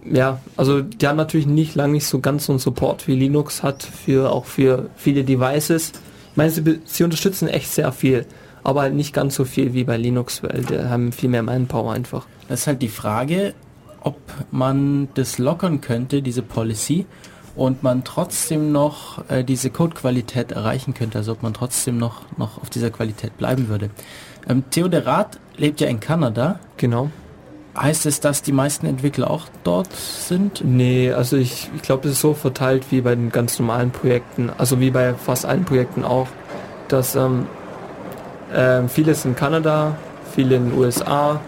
[0.05, 3.63] ja, also die haben natürlich nicht lange nicht so ganz so einen Support wie Linux
[3.63, 5.91] hat, für auch für viele Devices.
[6.31, 8.25] Ich meine, sie, sie unterstützen echt sehr viel,
[8.63, 11.93] aber halt nicht ganz so viel wie bei Linux, weil die haben viel mehr Manpower
[11.93, 12.25] einfach.
[12.47, 13.53] Das ist halt die Frage,
[14.01, 14.17] ob
[14.51, 17.05] man das lockern könnte, diese Policy,
[17.55, 22.61] und man trotzdem noch äh, diese Codequalität erreichen könnte, also ob man trotzdem noch, noch
[22.61, 23.89] auf dieser Qualität bleiben würde.
[24.47, 26.59] Ähm, Theodorat lebt ja in Kanada.
[26.77, 27.11] Genau.
[27.77, 30.61] Heißt es, dass die meisten Entwickler auch dort sind?
[30.63, 34.49] Nee, also ich, ich glaube, es ist so verteilt wie bei den ganz normalen Projekten,
[34.57, 36.27] also wie bei fast allen Projekten auch,
[36.89, 37.47] dass ähm,
[38.53, 39.95] äh, vieles in Kanada,
[40.33, 41.39] viele in den USA,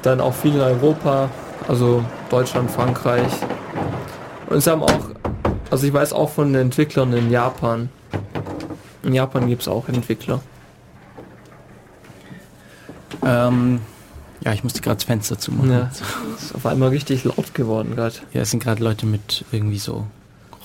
[0.00, 1.28] dann auch viele in Europa,
[1.68, 3.32] also Deutschland, Frankreich.
[4.48, 5.10] Und sie haben auch,
[5.70, 7.90] also ich weiß auch von Entwicklern in Japan.
[9.02, 10.40] In Japan gibt es auch Entwickler.
[13.22, 13.80] Ähm,
[14.44, 15.70] ja, ich musste gerade das Fenster zumachen.
[15.70, 15.90] Ja,
[16.36, 18.16] ist auf einmal richtig laut geworden gerade.
[18.32, 20.06] Ja, es sind gerade Leute mit irgendwie so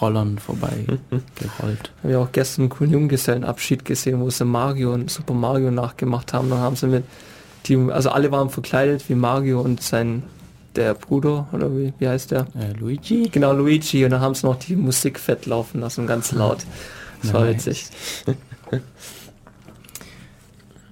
[0.01, 1.21] Rollern vorbei mhm.
[1.35, 1.91] gerollt.
[2.03, 6.33] Habe ja auch gestern einen coolen Junggesellenabschied gesehen, wo sie Mario und Super Mario nachgemacht
[6.33, 6.49] haben.
[6.49, 7.03] Dann haben sie mit
[7.65, 10.23] die, also alle waren verkleidet wie Mario und sein
[10.75, 12.47] der Bruder, oder wie, wie heißt der?
[12.57, 13.29] Äh, Luigi?
[13.29, 14.05] Genau, Luigi.
[14.05, 16.59] Und dann haben sie noch die Musik fett laufen lassen, ganz laut.
[17.21, 17.87] Das war witzig.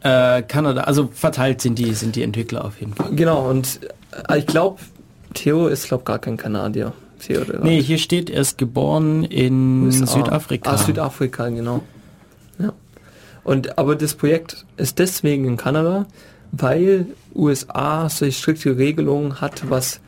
[0.08, 3.14] Äh, Kanada, also verteilt sind die, sind die Entwickler auf jeden Fall.
[3.14, 3.80] Genau, und
[4.30, 4.80] äh, ich glaube,
[5.34, 6.94] Theo ist, glaube gar kein Kanadier.
[7.20, 7.62] Theodor.
[7.64, 10.06] Nee, hier steht, er ist geboren in USA.
[10.06, 10.72] Südafrika.
[10.72, 11.84] Ah, Südafrika, genau.
[12.60, 12.74] Ja.
[13.44, 16.06] Und, aber das Projekt ist deswegen in Kanada,
[16.52, 20.00] weil USA solche strikte Regelungen hat, was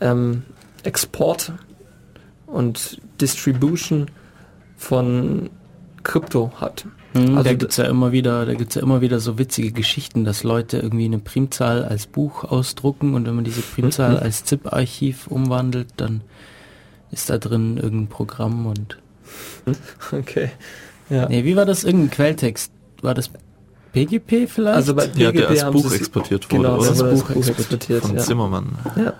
[0.00, 0.42] ähm,
[0.82, 1.52] Export
[2.46, 4.10] und Distribution
[4.76, 5.50] von
[6.02, 6.86] Krypto hat.
[7.14, 10.24] Mhm, also da gibt's ja immer wieder, da gibt's ja immer wieder so witzige Geschichten,
[10.24, 14.18] dass Leute irgendwie eine Primzahl als Buch ausdrucken und wenn man diese Primzahl mhm.
[14.18, 16.22] als ZIP-Archiv umwandelt, dann
[17.10, 18.98] ist da drin irgendein Programm und
[20.12, 20.50] Okay.
[21.10, 21.28] Ja.
[21.28, 21.84] Nee, wie war das?
[21.84, 22.72] Irgendein Quelltext?
[23.02, 23.30] War das
[23.92, 24.76] PGP vielleicht?
[24.76, 26.88] Also bei PGP ja, der als Buch exportiert wurde, genau, oder?
[26.88, 28.22] Das, das Buch, Buch exportiert, von ja.
[28.22, 28.78] Zimmermann.
[28.96, 29.12] Ja.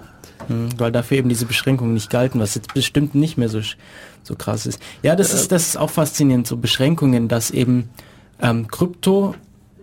[0.48, 3.60] Hm, weil dafür eben diese Beschränkungen nicht galten, was jetzt bestimmt nicht mehr so,
[4.22, 4.80] so krass ist.
[5.02, 7.88] Ja, das ist, das ist auch faszinierend, so Beschränkungen, dass eben
[8.40, 9.34] ähm, Krypto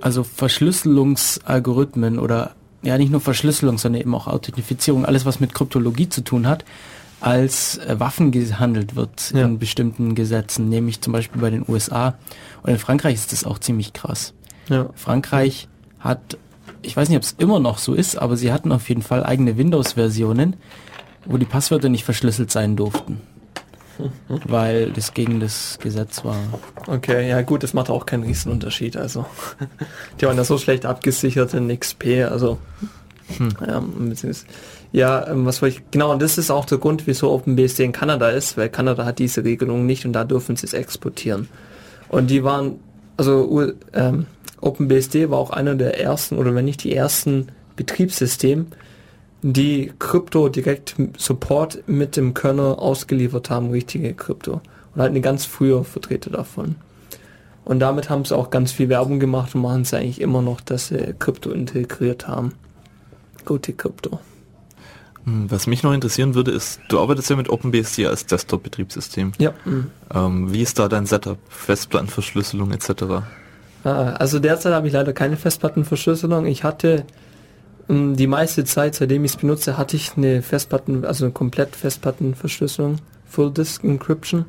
[0.01, 6.09] also Verschlüsselungsalgorithmen oder ja nicht nur Verschlüsselung, sondern eben auch Authentifizierung, alles was mit Kryptologie
[6.09, 6.65] zu tun hat,
[7.19, 9.45] als äh, Waffen gehandelt wird ja.
[9.45, 12.15] in bestimmten Gesetzen, nämlich zum Beispiel bei den USA.
[12.63, 14.33] Und in Frankreich ist das auch ziemlich krass.
[14.69, 14.89] Ja.
[14.95, 15.67] Frankreich
[15.99, 16.37] hat,
[16.81, 19.23] ich weiß nicht, ob es immer noch so ist, aber sie hatten auf jeden Fall
[19.23, 20.55] eigene Windows-Versionen,
[21.25, 23.21] wo die Passwörter nicht verschlüsselt sein durften.
[24.45, 26.37] weil das gegen das Gesetz war.
[26.87, 28.97] Okay, ja gut, das macht auch keinen Riesenunterschied.
[28.97, 29.25] Also
[30.21, 32.57] die waren ja so schlecht abgesichert in XP, also
[33.37, 33.49] hm.
[33.65, 33.81] ja,
[34.91, 37.91] ja, ähm, was wollte ich, genau, und das ist auch der Grund, wieso OpenBSD in
[37.93, 41.47] Kanada ist, weil Kanada hat diese Regelung nicht und da dürfen sie es exportieren.
[42.09, 42.79] Und die waren,
[43.15, 44.25] also ähm,
[44.61, 48.65] OpenBSD war auch einer der ersten, oder wenn nicht die ersten Betriebssysteme,
[49.41, 54.61] die Krypto direkt Support mit dem Kernel ausgeliefert haben, richtige Krypto.
[54.93, 56.75] Und halt eine ganz frühe Vertreter davon.
[57.63, 60.61] Und damit haben sie auch ganz viel Werbung gemacht und machen es eigentlich immer noch,
[60.61, 62.53] dass sie Krypto integriert haben.
[63.45, 64.19] Gute Krypto.
[65.25, 69.33] Hm, was mich noch interessieren würde, ist, du arbeitest ja mit OpenBSD als Desktop-Betriebssystem.
[69.37, 69.53] Ja.
[70.13, 71.37] Ähm, wie ist da dein Setup?
[71.49, 73.23] Festplattenverschlüsselung etc.?
[73.83, 76.45] Ah, also derzeit habe ich leider keine Festplattenverschlüsselung.
[76.45, 77.03] Ich hatte
[77.89, 81.75] ähm, die meiste Zeit, seitdem ich es benutze, hatte ich eine Festplatten, also eine komplett
[81.75, 84.45] Festplattenverschlüsselung, Full Disk Encryption.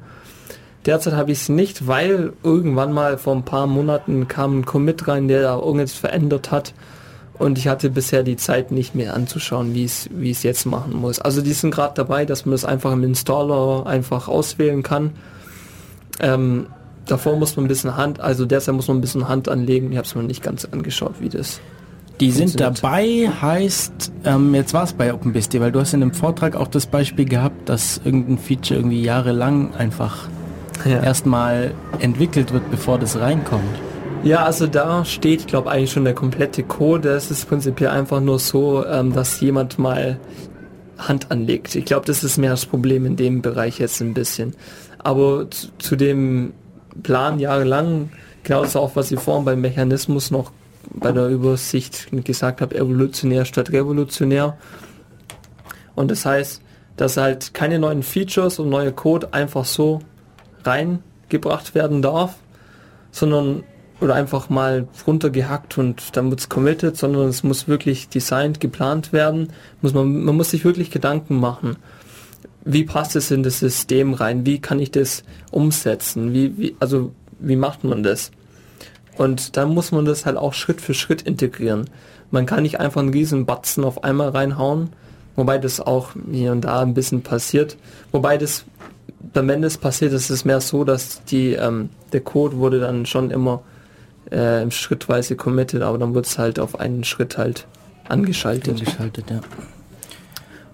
[0.85, 5.07] Derzeit habe ich es nicht, weil irgendwann mal vor ein paar Monaten kam ein Commit
[5.07, 6.75] rein, der da irgendwas verändert hat
[7.43, 10.95] und ich hatte bisher die Zeit nicht mehr anzuschauen, wie es wie es jetzt machen
[10.95, 11.21] muss.
[11.21, 15.13] Also die sind gerade dabei, dass man das einfach im Installer einfach auswählen kann.
[16.21, 16.67] Ähm,
[17.07, 19.93] davor muss man ein bisschen Hand, also derzeit muss man ein bisschen Hand anlegen.
[19.93, 21.61] Ich habe es mir nicht ganz angeschaut, wie das.
[22.21, 26.13] Die sind dabei, heißt, ähm, jetzt war es bei OpenBSD, weil du hast in dem
[26.13, 30.29] Vortrag auch das Beispiel gehabt, dass irgendein Feature irgendwie jahrelang einfach
[30.85, 31.03] ja.
[31.03, 33.65] erstmal entwickelt wird, bevor das reinkommt.
[34.23, 37.09] Ja, also da steht, glaube eigentlich schon der komplette Code.
[37.09, 40.21] Das ist prinzipiell einfach nur so, ähm, dass jemand mal
[40.99, 41.75] Hand anlegt.
[41.75, 44.55] Ich glaube, das ist mehr das Problem in dem Bereich jetzt ein bisschen.
[44.99, 46.53] Aber zu, zu dem
[47.03, 48.11] Plan jahrelang,
[48.43, 50.53] genau das auch, was ich vorhin beim Mechanismus noch
[50.95, 54.59] bei der Übersicht gesagt habe, evolutionär statt revolutionär.
[55.95, 56.63] Und das heißt,
[56.97, 60.01] dass halt keine neuen Features und neue Code einfach so
[60.65, 62.37] reingebracht werden darf,
[63.11, 63.65] sondern
[64.01, 69.13] oder einfach mal runtergehackt und dann wird es committed, sondern es muss wirklich designt, geplant
[69.13, 69.53] werden.
[69.81, 71.77] Muss man, man muss sich wirklich Gedanken machen.
[72.65, 74.47] Wie passt es in das System rein?
[74.47, 76.33] Wie kann ich das umsetzen?
[76.33, 78.31] Wie, wie, also, wie macht man das?
[79.17, 81.91] Und dann muss man das halt auch Schritt für Schritt integrieren.
[82.31, 84.91] Man kann nicht einfach einen riesen Batzen auf einmal reinhauen,
[85.37, 87.77] wobei das auch hier und da ein bisschen passiert.
[88.11, 88.65] Wobei das,
[89.35, 93.31] wenn das passiert, ist es mehr so, dass die, ähm, der Code wurde dann schon
[93.31, 93.63] immer
[94.31, 97.67] äh, schrittweise committed, aber dann wird es halt auf einen Schritt halt
[98.09, 98.79] angeschaltet.
[98.79, 99.41] Angeschaltet, ja.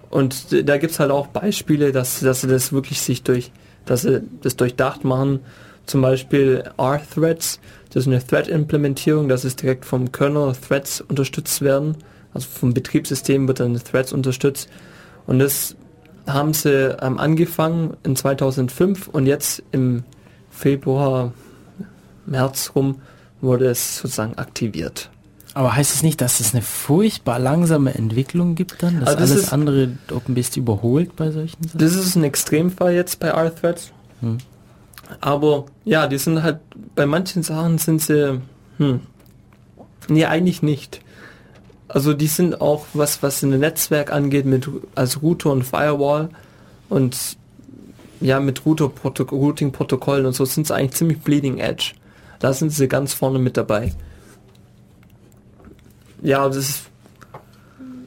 [0.09, 3.51] Und da gibt es halt auch Beispiele, dass, dass sie das wirklich sich durch,
[3.85, 5.39] dass sie das durchdacht machen.
[5.85, 11.97] Zum Beispiel R-Threads, das ist eine Thread-Implementierung, dass es direkt vom Kernel Threads unterstützt werden.
[12.33, 14.69] Also vom Betriebssystem wird dann Threads unterstützt.
[15.25, 15.75] Und das
[16.27, 20.03] haben sie ähm, angefangen in 2005 und jetzt im
[20.51, 21.33] Februar,
[22.25, 23.01] März rum
[23.41, 25.09] wurde es sozusagen aktiviert.
[25.53, 28.99] Aber heißt es nicht, dass es eine furchtbar langsame Entwicklung gibt dann?
[28.99, 31.79] Dass also das alles ist, andere OpenBSD überholt bei solchen Sachen?
[31.79, 33.91] Das ist ein Extremfall jetzt bei R-Threads.
[34.21, 34.37] Hm.
[35.21, 36.59] Aber ja, die sind halt,
[36.95, 38.41] bei manchen Sachen sind sie,
[38.77, 38.99] hm,
[40.07, 41.01] nee, eigentlich nicht.
[41.87, 46.29] Also die sind auch, was, was ein Netzwerk angeht, mit als Router und Firewall
[46.89, 47.17] und
[48.21, 51.93] ja, mit Router-Routing-Protokollen und so sind sie eigentlich ziemlich bleeding edge.
[52.37, 53.93] Da sind sie ganz vorne mit dabei.
[56.21, 56.83] Ja, das ist,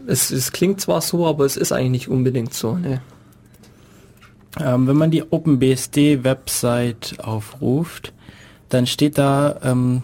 [0.06, 2.76] es, es klingt zwar so, aber es ist eigentlich nicht unbedingt so.
[2.76, 3.00] Ne?
[4.60, 8.12] Ähm, wenn man die OpenBSD-Website aufruft,
[8.68, 10.02] dann steht da ähm,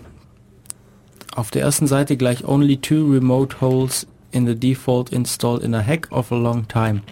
[1.34, 5.80] auf der ersten Seite gleich Only two remote holes in the default installed in a
[5.80, 7.02] heck of a long time.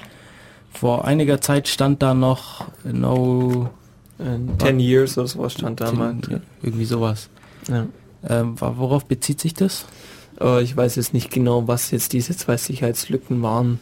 [0.73, 3.71] Vor einiger Zeit stand da noch no
[4.19, 6.17] in 10 Years oder sowas stand da mal.
[6.63, 7.29] Irgendwie sowas.
[7.69, 7.87] Ja.
[8.29, 9.87] Ähm, worauf bezieht sich das?
[10.41, 13.79] Uh, ich weiß jetzt nicht genau, was jetzt diese zwei Sicherheitslücken waren.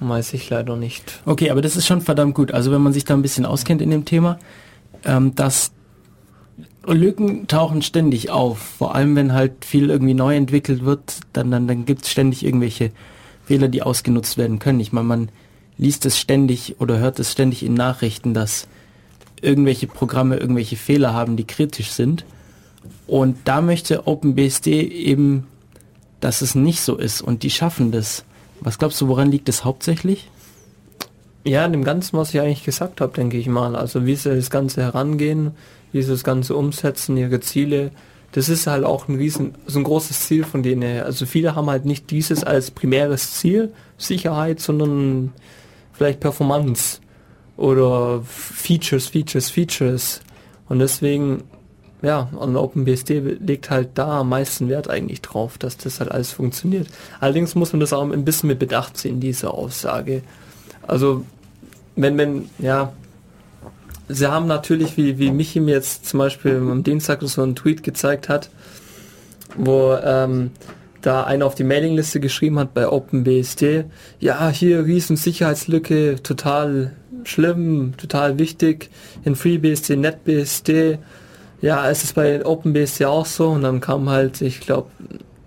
[0.00, 1.20] Weiß ich leider nicht.
[1.24, 2.52] Okay, aber das ist schon verdammt gut.
[2.52, 4.38] Also wenn man sich da ein bisschen auskennt in dem Thema,
[5.04, 5.72] ähm, dass
[6.86, 8.58] Lücken tauchen ständig auf.
[8.58, 12.44] Vor allem, wenn halt viel irgendwie neu entwickelt wird, dann, dann, dann gibt es ständig
[12.44, 12.92] irgendwelche
[13.44, 14.80] Fehler, die ausgenutzt werden können.
[14.80, 15.28] Ich meine, man
[15.78, 18.68] liest es ständig oder hört es ständig in Nachrichten, dass
[19.40, 22.24] irgendwelche Programme irgendwelche Fehler haben, die kritisch sind.
[23.06, 25.46] Und da möchte OpenBSD eben,
[26.20, 28.24] dass es nicht so ist und die schaffen das.
[28.60, 30.30] Was glaubst du, woran liegt es hauptsächlich?
[31.44, 33.76] Ja, dem Ganzen, was ich eigentlich gesagt habe, denke ich mal.
[33.76, 35.52] Also wie sie das Ganze herangehen,
[35.92, 37.92] wie sie das Ganze umsetzen, ihre Ziele.
[38.32, 41.02] Das ist halt auch ein riesen, so ein großes Ziel von denen.
[41.02, 45.32] Also viele haben halt nicht dieses als primäres Ziel, Sicherheit, sondern
[45.92, 47.00] vielleicht Performance
[47.56, 50.20] oder Features, Features, Features.
[50.68, 51.44] Und deswegen,
[52.06, 56.30] ja, an OpenBSD legt halt da am meisten Wert eigentlich drauf, dass das halt alles
[56.30, 56.86] funktioniert.
[57.18, 60.22] Allerdings muss man das auch ein bisschen mit Bedacht sehen, diese Aussage.
[60.86, 61.24] Also
[61.96, 62.92] wenn, wenn, ja,
[64.08, 67.82] sie haben natürlich, wie, wie Michi mir jetzt zum Beispiel am Dienstag so einen Tweet
[67.82, 68.50] gezeigt hat,
[69.56, 70.52] wo ähm,
[71.02, 73.86] da einer auf die Mailingliste geschrieben hat bei OpenBSD,
[74.20, 76.92] ja, hier riesen Sicherheitslücke, total
[77.24, 78.90] schlimm, total wichtig,
[79.24, 80.98] in FreeBSD, NetBSD,
[81.60, 84.88] ja, es ist bei OpenBSD auch so und dann kam halt, ich glaube,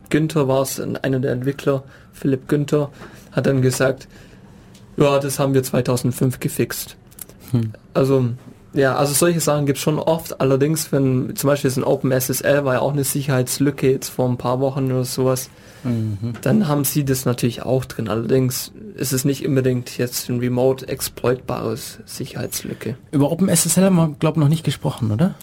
[0.10, 1.84] Günther war es, einer der Entwickler,
[2.14, 2.90] Philipp Günther,
[3.32, 4.08] hat dann gesagt,
[4.98, 6.98] ja, das haben wir 2005 gefixt.
[7.52, 7.72] Hm.
[7.94, 8.30] Also,
[8.74, 10.42] ja, also solche Sachen gibt es schon oft.
[10.42, 14.60] Allerdings, wenn zum Beispiel ein OpenSSL war ja auch eine Sicherheitslücke jetzt vor ein paar
[14.60, 15.50] Wochen oder sowas,
[15.84, 16.34] mhm.
[16.42, 18.10] dann haben sie das natürlich auch drin.
[18.10, 22.96] Allerdings ist es nicht unbedingt jetzt ein remote exploitbares Sicherheitslücke.
[23.12, 25.34] Über OpenSSL haben wir, glaube ich, noch nicht gesprochen, oder?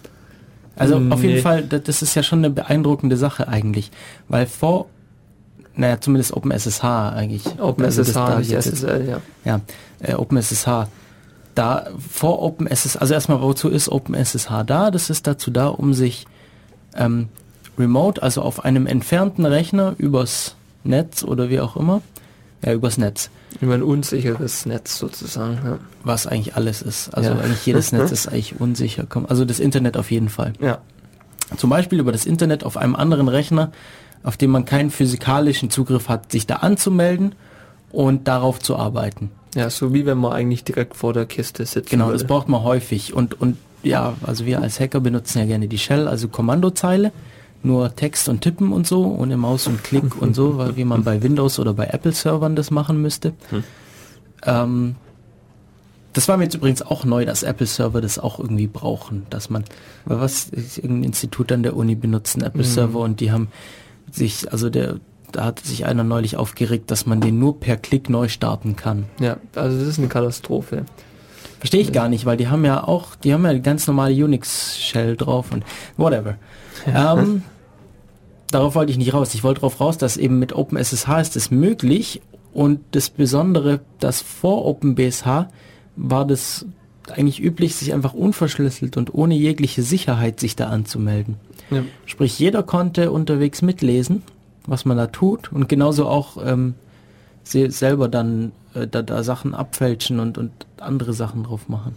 [0.77, 1.12] Also nee.
[1.12, 3.91] auf jeden Fall, das ist ja schon eine beeindruckende Sache eigentlich,
[4.29, 4.87] weil vor
[5.77, 7.45] naja, zumindest OpenSSH eigentlich.
[7.61, 9.20] OpenSSH, also nicht SSL, ja.
[9.45, 9.61] Ja,
[10.01, 10.89] äh, OpenSSH.
[11.55, 14.91] Da vor OpenSSH, also erstmal, wozu ist OpenSSH da?
[14.91, 16.27] Das ist dazu da, um sich
[16.97, 17.29] ähm,
[17.79, 22.01] remote, also auf einem entfernten Rechner übers Netz oder wie auch immer,
[22.64, 23.31] ja, übers Netz.
[23.61, 25.79] Über ein unsicheres Netz sozusagen, ja.
[26.05, 27.15] Was eigentlich alles ist.
[27.15, 27.39] Also ja.
[27.39, 29.07] eigentlich jedes Netz ist eigentlich unsicher.
[29.29, 30.53] Also das Internet auf jeden Fall.
[30.61, 30.79] Ja.
[31.57, 33.71] Zum Beispiel über das Internet auf einem anderen Rechner
[34.27, 37.37] auf dem man keinen physikalischen Zugriff hat, sich da anzumelden
[37.93, 39.31] und darauf zu arbeiten.
[39.55, 41.91] Ja, so wie wenn man eigentlich direkt vor der Kiste sitzt.
[41.91, 42.19] Genau, würde.
[42.19, 43.15] das braucht man häufig.
[43.15, 47.13] Und, und ja, also wir als Hacker benutzen ja gerne die Shell, also Kommandozeile,
[47.67, 51.05] nur Text und Tippen und so, ohne Maus und Klick und so, weil wie man
[51.05, 53.33] bei Windows oder bei Apple-Servern das machen müsste.
[53.51, 53.64] Hm.
[54.45, 54.95] Ähm,
[56.12, 59.64] das war mir jetzt übrigens auch neu, dass Apple-Server das auch irgendwie brauchen, dass man,
[60.07, 63.05] was, irgendein Institut an der Uni benutzen Apple-Server mhm.
[63.05, 63.49] und die haben
[64.11, 64.97] sich, also der,
[65.33, 69.05] da hat sich einer neulich aufgeregt, dass man den nur per Klick neu starten kann.
[69.21, 70.87] Ja, also das ist eine Katastrophe.
[71.59, 75.17] Verstehe ich gar nicht, weil die haben ja auch, die haben ja ganz normale Unix-Shell
[75.17, 75.64] drauf und
[75.99, 76.37] whatever.
[76.87, 77.19] Ja.
[77.19, 77.43] Ähm,
[78.51, 79.34] darauf wollte ich nicht raus.
[79.34, 82.20] Ich wollte darauf raus, dass eben mit OpenSSH ist es möglich
[82.53, 85.49] und das Besondere, dass vor OpenBSH
[85.97, 86.66] war das
[87.12, 91.36] eigentlich üblich, sich einfach unverschlüsselt und ohne jegliche Sicherheit sich da anzumelden.
[91.70, 91.82] Ja.
[92.05, 94.22] Sprich, jeder konnte unterwegs mitlesen,
[94.66, 96.74] was man da tut und genauso auch ähm,
[97.44, 101.97] selber dann äh, da, da Sachen abfälschen und, und andere Sachen drauf machen.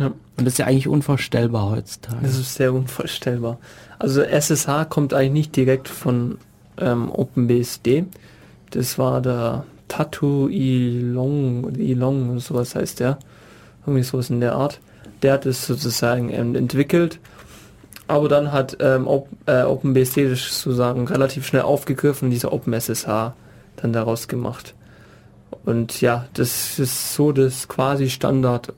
[0.00, 0.06] Ja.
[0.06, 2.18] Und das ist ja eigentlich unvorstellbar heutzutage.
[2.22, 3.58] Das ist sehr unvorstellbar.
[3.98, 6.38] Also SSH kommt eigentlich nicht direkt von
[6.78, 8.06] ähm, OpenBSD.
[8.70, 13.18] Das war der Tattoo Ilong, Ilong oder sowas heißt der.
[13.86, 14.80] Irgendwie sowas in der Art.
[15.22, 17.20] Der hat es sozusagen ähm, entwickelt
[18.10, 19.08] aber dann hat ähm,
[19.46, 23.34] äh, OpenBSD das sozusagen relativ schnell aufgegriffen und diese OpenSSH
[23.76, 24.74] dann daraus gemacht.
[25.64, 28.72] Und ja, das ist so das quasi Standard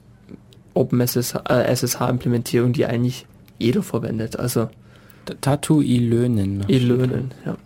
[0.74, 3.26] Äh, SSH Implementierung, die eigentlich
[3.58, 4.38] jeder verwendet.
[4.38, 4.68] Also
[5.40, 6.64] Tattoo Ilönen.
[6.68, 7.56] Ilönen, ja.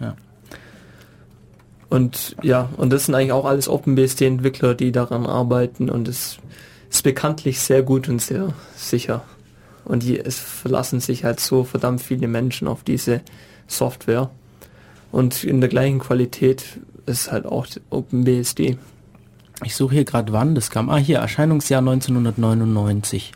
[0.00, 0.16] ja.
[1.88, 6.38] Und ja, und das sind eigentlich auch alles OpenBSD Entwickler, die daran arbeiten und es
[6.90, 9.24] ist bekanntlich sehr gut und sehr sicher.
[9.84, 13.22] Und die, es verlassen sich halt so verdammt viele Menschen auf diese
[13.66, 14.30] Software.
[15.10, 18.76] Und in der gleichen Qualität ist halt auch OpenBSD.
[19.64, 20.88] Ich suche hier gerade wann das kam.
[20.88, 23.32] Ah, hier, Erscheinungsjahr 1999.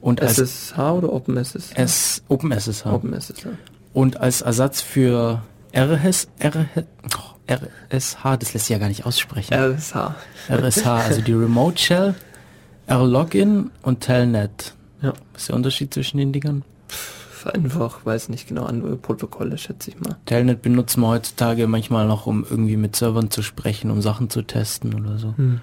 [0.00, 1.74] Und als SSH oder OpenSSH?
[1.74, 2.86] S, OpenSSH.
[2.86, 3.46] OpenSSH.
[3.92, 5.42] Und als Ersatz für
[5.74, 6.84] RS, RS,
[7.16, 7.52] oh,
[7.92, 9.52] RSH, das lässt sich ja gar nicht aussprechen.
[9.52, 10.14] RSH.
[10.48, 12.14] RSH, also die Remote Shell,
[12.86, 14.74] R-Login und Telnet.
[15.02, 15.12] Ja.
[15.32, 16.64] Was ist der Unterschied zwischen den Dingern?
[17.46, 20.16] Einfach, weiß nicht genau, andere Protokolle, schätze ich mal.
[20.26, 24.42] Telnet benutzen wir heutzutage manchmal noch, um irgendwie mit Servern zu sprechen, um Sachen zu
[24.42, 25.34] testen oder so.
[25.36, 25.60] Hm.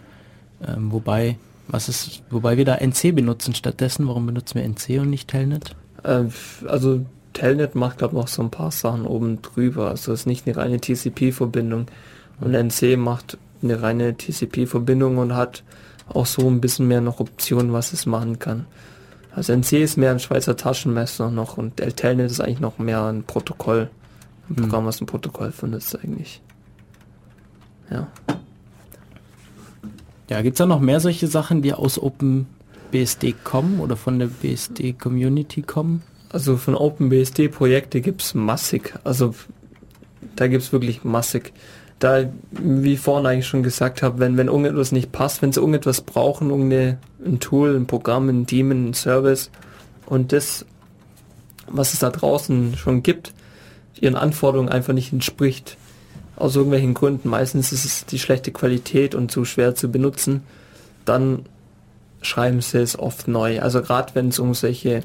[0.67, 5.09] Ähm, wobei, was ist, wobei wir da NC benutzen stattdessen, warum benutzen wir NC und
[5.09, 5.75] nicht Telnet?
[6.03, 6.25] Äh,
[6.67, 10.25] also Telnet macht glaube ich noch so ein paar Sachen oben drüber, also es ist
[10.25, 11.87] nicht eine reine TCP-Verbindung.
[12.39, 15.63] Und NC macht eine reine TCP-Verbindung und hat
[16.07, 18.65] auch so ein bisschen mehr noch Optionen, was es machen kann.
[19.37, 23.03] Also NC ist mehr ein Schweizer Taschenmesser noch und el Telnet ist eigentlich noch mehr
[23.03, 23.87] ein Protokoll.
[24.49, 24.63] Ein Hm.
[24.63, 26.41] Programm, was ein Protokoll findet eigentlich.
[27.91, 28.07] Ja.
[30.31, 35.61] Ja, gibt's da noch mehr solche Sachen, die aus OpenBSD kommen oder von der BSD-Community
[35.61, 36.01] kommen?
[36.29, 38.95] Also von OpenBSD-Projekte gibt's massig.
[39.03, 39.35] Also
[40.35, 41.53] da gibt's wirklich massig.
[41.99, 45.59] Da, wie ich vorhin eigentlich schon gesagt habe, wenn, wenn irgendetwas nicht passt, wenn sie
[45.59, 49.49] irgendetwas brauchen, irgendeine, ein Tool, ein Programm, ein Daemon, ein Service
[50.05, 50.65] und das,
[51.67, 53.33] was es da draußen schon gibt,
[53.99, 55.77] ihren Anforderungen einfach nicht entspricht,
[56.35, 60.43] aus irgendwelchen Gründen, meistens ist es die schlechte Qualität und zu schwer zu benutzen,
[61.03, 61.45] dann
[62.21, 63.59] schreiben sie es oft neu.
[63.61, 65.01] Also gerade wenn es um solche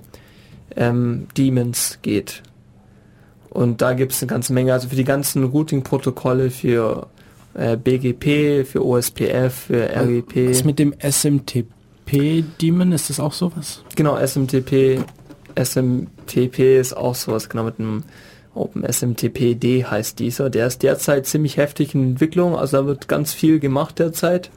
[0.77, 2.43] ähm, Daemons geht.
[3.53, 7.09] Und da gibt es eine ganze Menge, also für die ganzen Routing-Protokolle, für
[7.53, 10.49] äh, BGP, für OSPF, für RGP.
[10.49, 13.83] Was mit dem SMTP-Daemon, ist das auch sowas?
[13.95, 15.05] Genau, SMTP,
[15.55, 18.05] SMTP ist auch sowas, genau mit einem
[18.55, 20.49] Open SMTP-D heißt dieser.
[20.49, 24.51] Der ist derzeit ziemlich heftig in Entwicklung, also da wird ganz viel gemacht derzeit.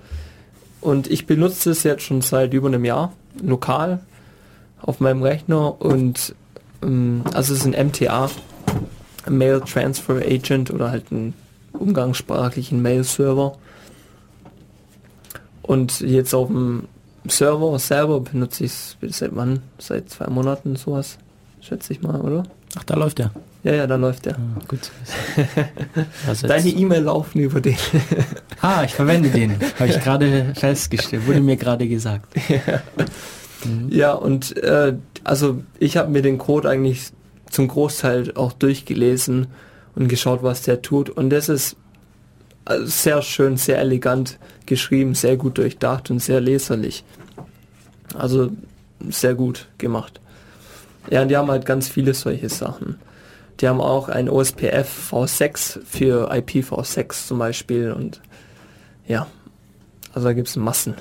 [0.79, 3.11] Und ich benutze es jetzt schon seit über einem Jahr,
[3.43, 3.99] lokal,
[4.81, 6.33] auf meinem Rechner und
[6.81, 8.29] ähm, also es ist ein MTA,
[9.30, 11.34] Mail Transfer Agent oder halt ein
[11.73, 13.57] umgangssprachlichen Mail-Server.
[15.61, 16.88] Und jetzt auf dem
[17.28, 19.59] Server selber benutze ich es seit wann?
[19.78, 21.17] Seit zwei Monaten sowas,
[21.61, 22.43] schätze ich mal, oder?
[22.78, 23.32] Ach, da läuft der.
[23.63, 24.36] Ja, ja, da läuft der.
[24.36, 24.91] Ah, gut.
[26.28, 27.78] Also Deine E-Mail laufen über den.
[28.61, 29.55] ah, ich verwende den.
[29.80, 31.26] Habe ich gerade festgestellt.
[31.26, 32.28] Wurde mir gerade gesagt.
[33.89, 37.11] ja, und äh, also ich habe mir den Code eigentlich
[37.49, 39.47] zum Großteil auch durchgelesen
[39.95, 41.09] und geschaut, was der tut.
[41.09, 41.75] Und das ist
[42.65, 47.03] also sehr schön, sehr elegant geschrieben, sehr gut durchdacht und sehr leserlich.
[48.13, 48.51] Also
[49.07, 50.19] sehr gut gemacht.
[51.09, 52.97] Ja, und die haben halt ganz viele solche Sachen.
[53.59, 58.21] Die haben auch ein OSPF V6 für IPv6 zum Beispiel und
[59.07, 59.27] ja,
[60.13, 60.95] also da gibt es Massen.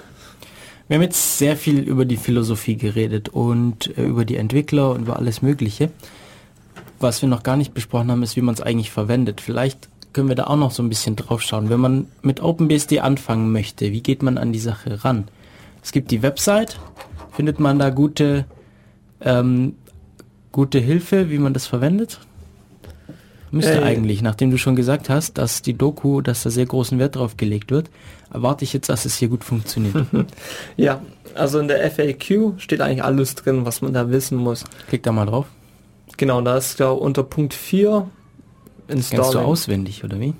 [0.86, 5.02] Wir haben jetzt sehr viel über die Philosophie geredet und äh, über die Entwickler und
[5.02, 5.90] über alles Mögliche.
[7.00, 9.40] Was wir noch gar nicht besprochen haben, ist, wie man es eigentlich verwendet.
[9.40, 11.68] Vielleicht können wir da auch noch so ein bisschen drauf schauen.
[11.68, 15.28] Wenn man mit OpenBSD anfangen möchte, wie geht man an die Sache ran?
[15.82, 16.78] Es gibt die Website,
[17.32, 18.46] findet man da gute,
[19.20, 19.74] ähm,
[20.52, 22.20] gute Hilfe, wie man das verwendet?
[23.50, 26.98] Müsste Äh, eigentlich, nachdem du schon gesagt hast, dass die Doku, dass da sehr großen
[26.98, 27.90] Wert drauf gelegt wird,
[28.32, 29.94] erwarte ich jetzt, dass es hier gut funktioniert.
[30.76, 31.00] Ja,
[31.34, 34.64] also in der FAQ steht eigentlich alles drin, was man da wissen muss.
[34.88, 35.46] Klick da mal drauf.
[36.16, 38.08] Genau, da ist glaube unter Punkt 4
[38.86, 39.46] Kennst du Installing.
[39.48, 40.34] auswendig, oder wie?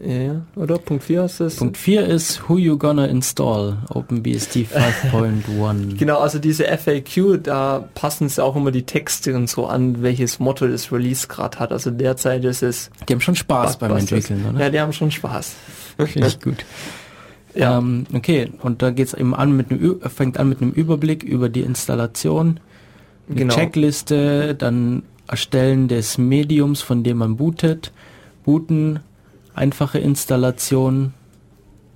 [0.00, 0.78] Ja, oder?
[0.78, 1.56] Punkt 4 ist es.
[1.56, 5.96] Punkt 4 ist Who You Gonna Install OpenBSD 5.1.
[5.98, 10.38] Genau, also diese FAQ, da passen sie auch immer die Texte und so an, welches
[10.38, 11.72] Motto das Release gerade hat.
[11.72, 13.96] Also derzeit ist es Die haben schon Spaß beim.
[13.96, 14.60] Entwickeln, oder?
[14.60, 15.54] Ja, die haben schon Spaß.
[15.96, 16.64] Finde ich gut.
[17.54, 17.76] Ja.
[17.76, 21.50] Ähm, okay, und da geht's eben an mit einem, fängt an mit einem Überblick über
[21.50, 22.60] die Installation,
[23.36, 23.54] Genau.
[23.54, 27.92] Checkliste, dann Erstellen des Mediums, von dem man bootet,
[28.44, 29.00] booten,
[29.54, 31.14] einfache Installation,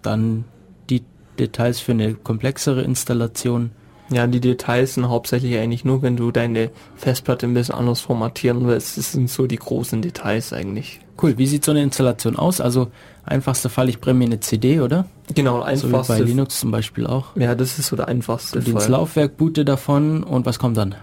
[0.02, 0.44] dann
[0.90, 1.02] die
[1.38, 3.70] Details für eine komplexere Installation.
[4.08, 8.64] Ja, die Details sind hauptsächlich eigentlich nur, wenn du deine Festplatte ein bisschen anders formatieren
[8.68, 8.96] willst.
[8.98, 11.00] Das sind so die großen Details eigentlich.
[11.20, 12.60] Cool, wie sieht so eine Installation aus?
[12.60, 12.88] Also
[13.24, 15.06] einfachster Fall, ich brenne mir eine CD, oder?
[15.34, 16.22] Genau, So wie bei einfachste.
[16.22, 17.34] Linux zum Beispiel auch.
[17.36, 18.88] ja, das ist so der einfachste ins Fall.
[18.90, 20.94] Laufwerk boote davon und was kommt dann?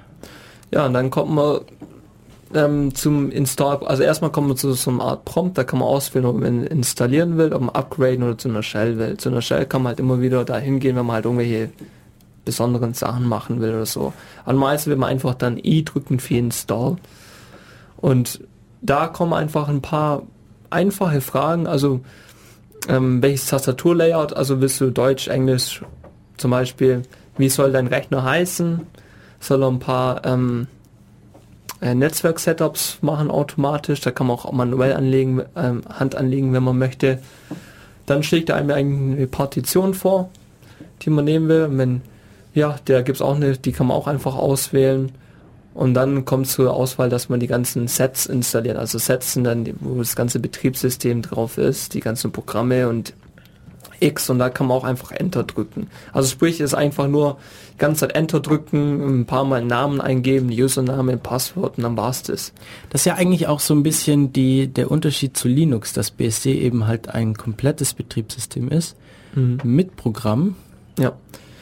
[0.73, 1.59] Ja, und dann kommt man
[2.55, 5.87] ähm, zum Install, also erstmal kommt man zu so einer Art Prompt, da kann man
[5.87, 9.17] auswählen, ob man installieren will, ob man upgraden oder zu einer Shell will.
[9.17, 11.69] Zu einer Shell kann man halt immer wieder da hingehen, wenn man halt irgendwelche
[12.43, 14.13] besonderen Sachen machen will oder so.
[14.45, 16.95] Am meisten will man einfach dann I drücken für Install.
[17.97, 18.39] Und
[18.81, 20.23] da kommen einfach ein paar
[20.71, 22.01] einfache Fragen, also
[22.89, 25.83] ähm, welches Tastaturlayout, also willst du Deutsch, Englisch
[26.37, 27.03] zum Beispiel,
[27.37, 28.81] wie soll dein Rechner heißen,
[29.43, 30.67] soll er ein paar ähm,
[31.81, 36.77] äh, Netzwerk-Setups machen automatisch, da kann man auch manuell anlegen, ähm, Hand anlegen, wenn man
[36.77, 37.19] möchte.
[38.05, 40.29] Dann schlägt er einem eine Partition vor,
[41.01, 41.67] die man nehmen will.
[41.71, 42.01] Wenn,
[42.53, 45.11] ja, der gibt's auch eine, die kann man auch einfach auswählen.
[45.73, 48.77] Und dann kommt zur Auswahl, dass man die ganzen Sets installiert.
[48.77, 53.13] Also Sets sind dann, wo das ganze Betriebssystem drauf ist, die ganzen Programme und
[53.99, 55.87] X und da kann man auch einfach Enter drücken.
[56.11, 57.37] Also sprich, ist einfach nur
[57.73, 62.23] die ganze Zeit Enter drücken, ein paar Mal Namen eingeben, Username, Passwort und dann war's
[62.23, 62.53] das.
[62.89, 66.59] Das ist ja eigentlich auch so ein bisschen die, der Unterschied zu Linux, dass BSD
[66.61, 68.95] eben halt ein komplettes Betriebssystem ist,
[69.35, 70.55] mit Programm.
[70.99, 71.13] Ja.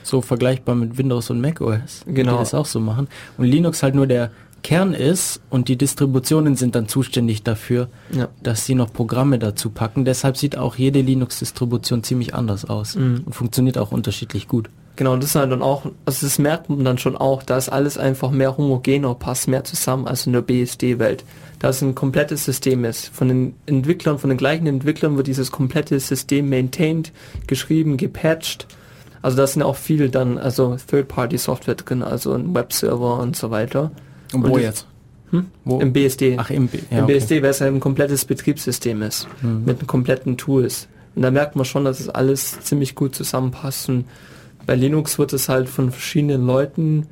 [0.04, 2.34] So vergleichbar mit Windows und Mac OS, Genau.
[2.34, 3.08] die das auch so machen.
[3.38, 4.32] Und Linux halt nur der
[4.64, 8.28] Kern ist und die Distributionen sind dann zuständig dafür, Ja.
[8.44, 10.04] dass sie noch Programme dazu packen.
[10.06, 13.22] Deshalb sieht auch jede Linux-Distribution ziemlich anders aus Mhm.
[13.26, 14.70] und funktioniert auch unterschiedlich gut.
[14.98, 17.70] Genau, das ist halt dann auch, also das merkt man dann schon auch, da ist
[17.70, 21.24] alles einfach mehr homogener, passt mehr zusammen als in der BSD-Welt.
[21.60, 23.08] Da es ein komplettes System ist.
[23.14, 27.12] Von den Entwicklern, von den gleichen Entwicklern wird dieses komplette System maintained,
[27.48, 28.68] geschrieben, gepatcht.
[29.22, 33.92] Also da sind auch viel dann, also Third-Party-Software drin, also ein Webserver und so weiter.
[34.34, 34.88] Und Und wo das- jetzt?
[35.30, 35.46] Hm?
[35.64, 35.80] Wo?
[35.80, 36.36] Im BSD.
[36.38, 37.14] Ach, im, B ja, Im okay.
[37.14, 39.28] BSD, weil es halt ein komplettes Betriebssystem ist.
[39.42, 39.64] Mhm.
[39.66, 40.88] Mit kompletten Tools.
[41.16, 43.88] Und da merkt man schon, dass es alles ziemlich gut zusammenpasst.
[43.90, 44.06] Und
[44.66, 47.08] bei Linux wird es halt von verschiedenen Leuten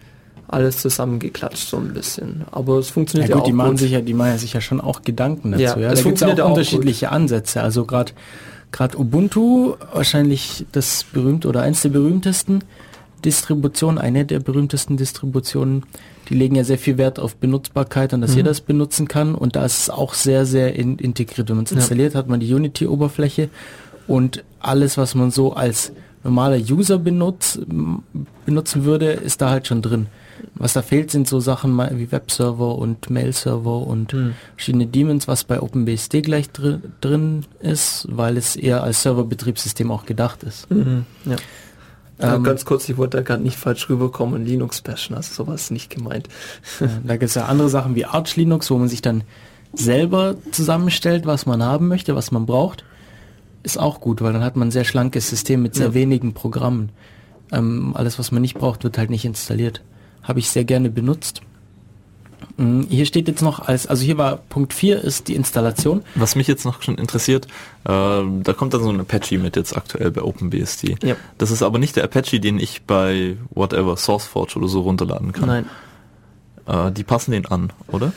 [0.48, 2.44] alles zusammengeklatscht so ein bisschen.
[2.52, 3.80] Aber es funktioniert Ja ja, gut, die auch machen gut.
[3.80, 5.62] sich ja, die machen ja sicher schon auch Gedanken dazu.
[5.64, 7.62] Ja, Ja, es da gibt es ja auch auch unterschiedliche Ansätze.
[7.62, 8.14] Also gerade
[8.72, 12.64] gerade Ubuntu, wahrscheinlich das berühmte oder eins der berühmtesten
[13.26, 15.84] Distributionen, eine der berühmtesten Distributionen,
[16.30, 18.38] die legen ja sehr viel Wert auf Benutzbarkeit und dass Mhm.
[18.38, 19.36] jeder es benutzen kann.
[19.36, 21.50] Und da ist es auch sehr, sehr in, integriert.
[21.50, 21.78] Wenn man es Ja.
[21.78, 23.50] installiert, hat man die Unity-Oberfläche
[24.08, 25.92] und alles, was man so als
[26.24, 27.60] normaler User benutzt,
[28.46, 30.08] benutzen würde, ist da halt schon drin.
[30.56, 34.34] Was da fehlt, sind so Sachen wie Webserver und Mail-Server und Hm.
[34.56, 40.06] verschiedene Daemons, was bei OpenBSD gleich dr drin ist, weil es eher als Serverbetriebssystem auch
[40.06, 40.70] gedacht ist.
[40.72, 41.06] Mhm.
[41.26, 41.36] Ja.
[42.22, 45.72] Ja, Ähm, ganz kurz, ich wollte da gerade nicht falsch rüberkommen, Linux bashen, also sowas
[45.72, 46.28] nicht gemeint.
[46.82, 49.24] Ja, da gibt es ja andere Sachen wie Arch Linux, wo man sich dann
[49.74, 52.84] selber zusammenstellt, was man haben möchte, was man braucht.
[53.64, 55.94] Ist auch gut, weil dann hat man ein sehr schlankes System mit sehr Ja.
[55.94, 56.90] wenigen Programmen.
[57.52, 59.82] Ähm, alles, was man nicht braucht, wird halt nicht installiert.
[60.24, 61.42] Habe ich sehr gerne benutzt.
[62.58, 66.04] Mm, Hier steht jetzt noch als, also hier war Punkt 4 ist die Installation.
[66.16, 69.76] Was mich jetzt noch schon interessiert, äh, da kommt dann so ein Apache mit jetzt
[69.76, 70.96] aktuell bei OpenBSD.
[71.04, 71.16] Ja.
[71.38, 75.48] Das ist aber nicht der Apache, den ich bei whatever, SourceForge oder so runterladen kann.
[75.48, 75.66] Nein.
[76.66, 78.14] Äh, die passen den an, oder?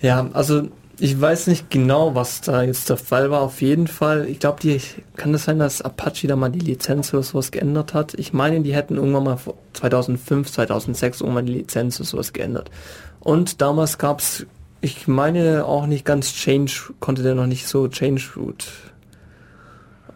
[0.00, 0.68] Ja, also
[0.98, 3.40] ich weiß nicht genau, was da jetzt der Fall war.
[3.42, 4.80] Auf jeden Fall, ich glaube, die
[5.16, 8.14] kann das sein, dass Apache da mal die Lizenz oder sowas geändert hat.
[8.14, 12.70] Ich meine, die hätten irgendwann mal vor 2005, 2006 irgendwann die Lizenz oder sowas geändert.
[13.20, 14.46] Und damals gab's,
[14.80, 18.66] ich meine auch nicht ganz Change, konnte der noch nicht so Change Root.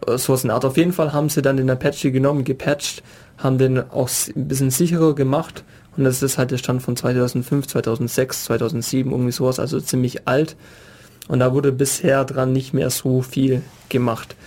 [0.07, 0.65] äh, Sowas in Art.
[0.65, 3.03] Auf jeden Fall haben sie dann den Apache genommen, gepatcht,
[3.37, 5.63] haben den auch ein bisschen sicherer gemacht.
[5.99, 10.55] Und das ist halt der Stand von 2005, 2006, 2007, irgendwie sowas, also ziemlich alt.
[11.27, 14.37] Und da wurde bisher dran nicht mehr so viel gemacht.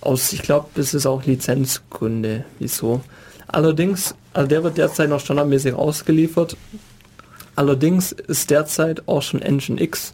[0.00, 3.02] Aus, ich glaube, das ist auch Lizenzgründe, wieso.
[3.46, 6.56] Allerdings, also der wird derzeit noch standardmäßig ausgeliefert.
[7.54, 10.12] Allerdings ist derzeit auch schon Engine X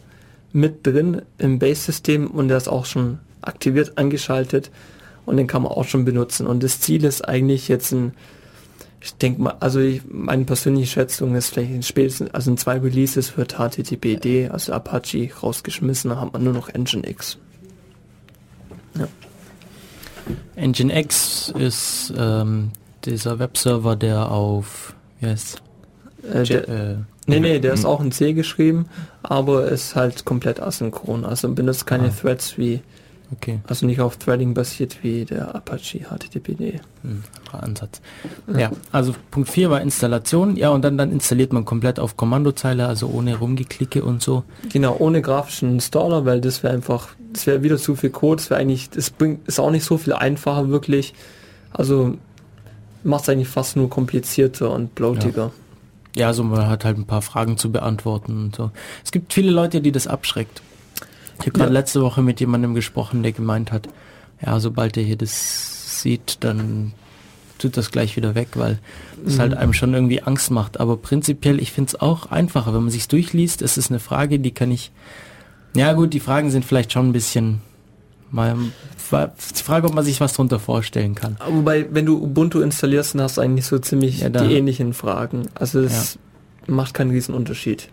[0.51, 4.69] mit drin im Base-System und der ist auch schon aktiviert, angeschaltet
[5.25, 6.45] und den kann man auch schon benutzen.
[6.45, 8.13] Und das Ziel ist eigentlich jetzt ein,
[9.03, 12.77] ich denke mal, also ich, meine persönliche Schätzung ist vielleicht in spätestens, also in zwei
[12.77, 17.37] Releases wird HTTPD, also Apache rausgeschmissen, dann hat man nur noch Engine X.
[20.55, 22.71] Nginx ist ähm,
[23.03, 25.61] dieser Webserver, der auf, wie heißt
[26.31, 26.95] Äh, der, äh,
[27.27, 28.85] nee, nee, der ist auch in C geschrieben,
[29.21, 32.13] aber ist halt komplett asynchron, also benutzt keine Ah.
[32.21, 32.81] Threads wie,
[33.33, 36.79] okay, also nicht auf Threading basiert wie der Apache HTTPD.
[37.01, 37.23] hm,
[37.53, 38.01] anderer Ansatz.
[38.55, 42.87] Ja, also Punkt 4 war Installation, ja, und dann, dann installiert man komplett auf Kommandozeile,
[42.87, 44.43] also ohne Rumgeklicke und so.
[44.71, 48.49] Genau, ohne grafischen Installer, weil das wäre einfach, das wäre wieder zu viel Code, das
[48.49, 51.13] wäre eigentlich, das bringt, ist auch nicht so viel einfacher wirklich.
[51.71, 52.15] Also
[53.03, 55.51] macht es eigentlich fast nur komplizierter und bloatiger.
[56.15, 58.71] Ja, also man hat halt ein paar Fragen zu beantworten und so.
[59.03, 60.61] Es gibt viele Leute, die das abschreckt.
[61.39, 61.79] Ich habe gerade Ja.
[61.79, 63.87] letzte Woche mit jemandem gesprochen, der gemeint hat,
[64.45, 66.93] ja, sobald er hier das sieht, dann
[67.63, 68.77] tut das gleich wieder weg, weil
[69.25, 69.39] es Mhm.
[69.39, 70.79] halt einem schon irgendwie Angst macht.
[70.79, 73.61] Aber prinzipiell, ich finde es auch einfacher, wenn man sich durchliest.
[73.61, 74.91] Es ist eine Frage, die kann ich.
[75.75, 77.61] Ja gut, die Fragen sind vielleicht schon ein bisschen.
[78.31, 81.37] Mal, die Frage, ob man sich was darunter vorstellen kann.
[81.47, 85.43] Wobei, wenn du Ubuntu installierst, dann hast du eigentlich so ziemlich Ja, die ähnlichen Fragen.
[85.55, 86.17] Also es
[86.65, 87.89] macht keinen riesen Unterschied.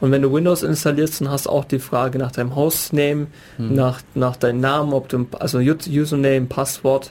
[0.00, 3.26] Und wenn du Windows installierst, dann hast du auch die Frage nach deinem Hostname,
[3.56, 3.74] Hm.
[3.74, 7.10] nach, nach deinem Namen, ob du, also Us- Username, Passwort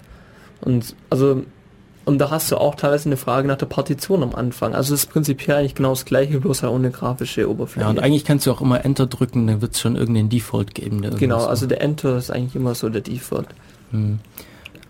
[0.61, 1.43] und also
[2.07, 4.73] und da hast du auch teilweise eine Frage nach der Partition am Anfang.
[4.73, 7.85] Also es ist prinzipiell eigentlich genau das gleiche, bloß halt ohne grafische Oberfläche.
[7.85, 10.73] Ja, und eigentlich kannst du auch immer Enter drücken, dann wird es schon irgendeinen Default
[10.73, 11.01] geben.
[11.17, 13.47] Genau, also der Enter ist eigentlich immer so der Default.
[13.91, 14.19] Hm.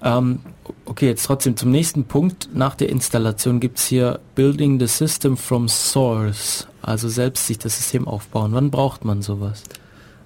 [0.03, 0.39] Ähm,
[0.85, 2.49] okay, jetzt trotzdem zum nächsten Punkt.
[2.53, 8.07] Nach der Installation gibt's hier Building the System from Source, also selbst sich das System
[8.07, 8.51] aufbauen.
[8.53, 9.63] Wann braucht man sowas?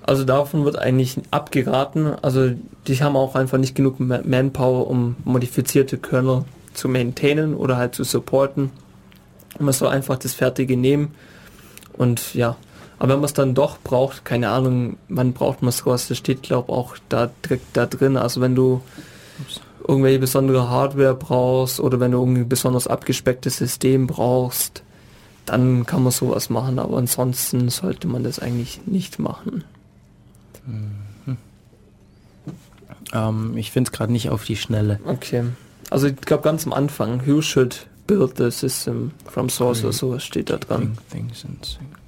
[0.04, 2.16] Also davon wird eigentlich abgeraten.
[2.22, 2.52] Also
[2.88, 6.44] die haben auch einfach nicht genug Ma- Manpower, um modifizierte Kernel
[6.74, 8.72] zu maintainen oder halt zu supporten.
[9.60, 11.14] Man soll einfach das Fertige nehmen
[11.94, 12.56] und ja,
[13.00, 16.44] aber wenn man es dann doch braucht, keine Ahnung, wann braucht man sowas, das steht
[16.44, 18.16] glaube auch da direkt da drin.
[18.16, 18.82] Also wenn du
[19.88, 24.84] irgendwelche besondere Hardware brauchst oder wenn du ein besonders abgespecktes System brauchst,
[25.46, 29.64] dann kann man sowas machen, aber ansonsten sollte man das eigentlich nicht machen.
[30.66, 31.38] Mhm.
[33.14, 35.00] Ähm, ich finde es gerade nicht auf die Schnelle.
[35.06, 35.46] Okay.
[35.92, 40.24] Also ich glaube ganz am Anfang, who should build the system from source oder sowas
[40.24, 40.98] steht da dran.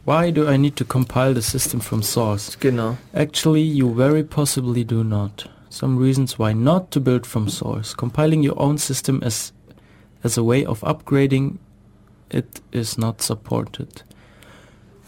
[0.05, 2.57] Why do I need to compile the system from source?
[2.60, 2.97] Genau.
[3.14, 5.49] Actually, you very possibly do not.
[5.69, 7.95] Some reasons why not to build from source.
[7.95, 9.53] Compiling your own system as
[10.23, 11.57] as a way of upgrading
[12.30, 14.03] it is not supported.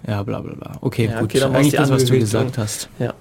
[0.08, 0.78] Ja, bla bla bla.
[0.82, 1.36] Okay, Ja, gut.
[1.36, 2.90] okay, Eigentlich das, was du gesagt hast.
[3.00, 3.14] Ja.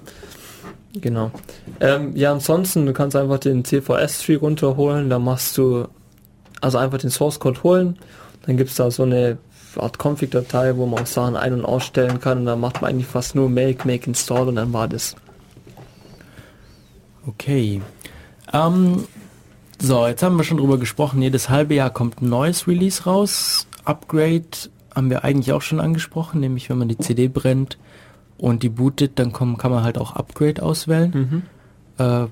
[1.01, 1.31] Genau.
[1.79, 5.87] Ähm, ja, ansonsten, du kannst einfach den CVS-Tree runterholen, da machst du
[6.61, 7.97] also einfach den Source Code holen,
[8.45, 9.37] dann gibt es da so eine
[9.77, 13.07] Art Config-Datei, wo man auch Sachen ein- und ausstellen kann und dann macht man eigentlich
[13.07, 15.15] fast nur Make, Make, Install und dann war das.
[17.27, 17.81] Okay.
[18.53, 19.03] Ähm,
[19.81, 21.21] so, jetzt haben wir schon drüber gesprochen.
[21.21, 23.67] Jedes halbe Jahr kommt ein neues Release raus.
[23.83, 24.45] Upgrade
[24.93, 27.77] haben wir eigentlich auch schon angesprochen, nämlich wenn man die CD brennt
[28.37, 31.43] und die bootet, dann kommen, kann man halt auch Upgrade auswählen.
[31.97, 32.25] Äh,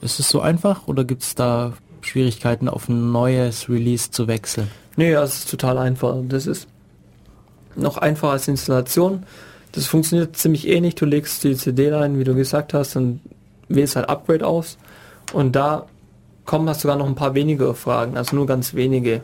[0.00, 1.72] ist es so einfach oder gibt es da
[2.02, 4.70] Schwierigkeiten auf ein neues Release zu wechseln?
[4.96, 6.16] Nee, ja, es ist total einfach.
[6.28, 6.68] Das ist
[7.74, 9.24] noch einfacher als Installation.
[9.72, 10.94] Das funktioniert ziemlich ähnlich.
[10.94, 13.20] Du legst die CD rein, wie du gesagt hast, und
[13.68, 14.78] wählst halt Upgrade aus.
[15.32, 15.86] Und da
[16.44, 19.22] kommen hast sogar noch ein paar weniger Fragen, also nur ganz wenige.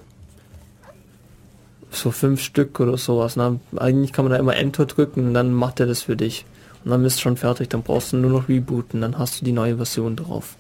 [1.93, 3.36] So fünf Stück oder sowas.
[3.36, 3.60] Ne?
[3.77, 6.44] Eigentlich kann man da immer Enter drücken und dann macht er das für dich.
[6.85, 9.44] Und dann bist du schon fertig, dann brauchst du nur noch rebooten, dann hast du
[9.44, 10.56] die neue Version drauf.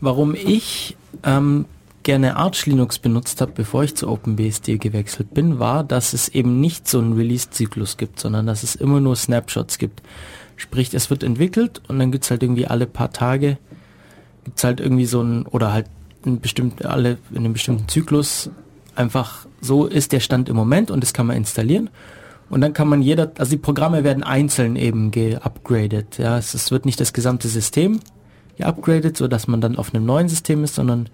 [0.00, 1.64] Warum ich ähm,
[2.04, 6.60] gerne Arch Linux benutzt habe, bevor ich zu OpenBSD gewechselt bin, war, dass es eben
[6.60, 10.02] nicht so einen Release-Zyklus gibt, sondern dass es immer nur Snapshots gibt.
[10.56, 13.58] Sprich, es wird entwickelt und dann gibt's halt irgendwie alle paar Tage,
[14.44, 15.86] gibt's halt irgendwie so ein, oder halt
[16.24, 18.50] in bestimmten, alle in einem bestimmten Zyklus
[18.94, 21.90] einfach so ist der Stand im Moment und das kann man installieren.
[22.50, 26.18] Und dann kann man jeder, also die Programme werden einzeln eben geupgradet.
[26.18, 28.00] Ja, es, es wird nicht das gesamte System
[28.58, 31.08] geupgradet, so dass man dann auf einem neuen System ist, sondern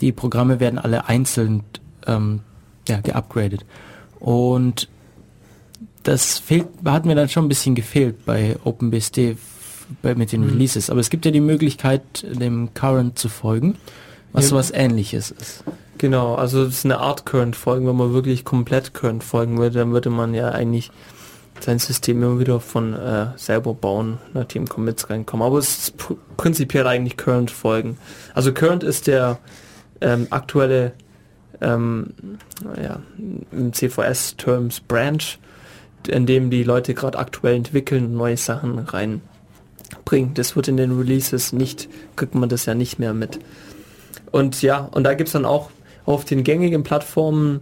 [0.00, 1.62] die Programme werden alle einzeln
[2.06, 2.40] ähm,
[2.88, 3.64] ja, geupgradet.
[4.18, 4.88] Und
[6.02, 9.36] das fehlt, hat mir dann schon ein bisschen gefehlt bei OpenBSD
[10.00, 10.50] bei, mit den Mhm.
[10.50, 10.90] Releases.
[10.90, 13.76] Aber es gibt ja die Möglichkeit, dem Current zu folgen,
[14.32, 14.50] was Ja.
[14.50, 15.64] sowas ähnliches ist.
[15.98, 17.86] Genau, also es ist eine Art Current folgen.
[17.86, 20.90] Wenn man wirklich komplett Current folgen würde, dann würde man ja eigentlich
[21.60, 25.46] sein System immer wieder von äh, selber bauen, nachdem Commits reinkommen.
[25.46, 27.98] Aber es ist pr prinzipiell eigentlich Current folgen.
[28.34, 29.38] Also Current ist der
[30.00, 30.92] ähm, aktuelle
[31.60, 32.14] ähm,
[32.82, 33.00] ja,
[33.52, 35.38] im CVS-Terms Branch,
[36.08, 40.34] in dem die Leute gerade aktuell entwickeln und neue Sachen reinbringen.
[40.34, 43.38] Das wird in den Releases nicht, kriegt man das ja nicht mehr mit.
[44.32, 45.70] Und ja, und da gibt's dann auch
[46.04, 47.60] auf den gängigen Plattformen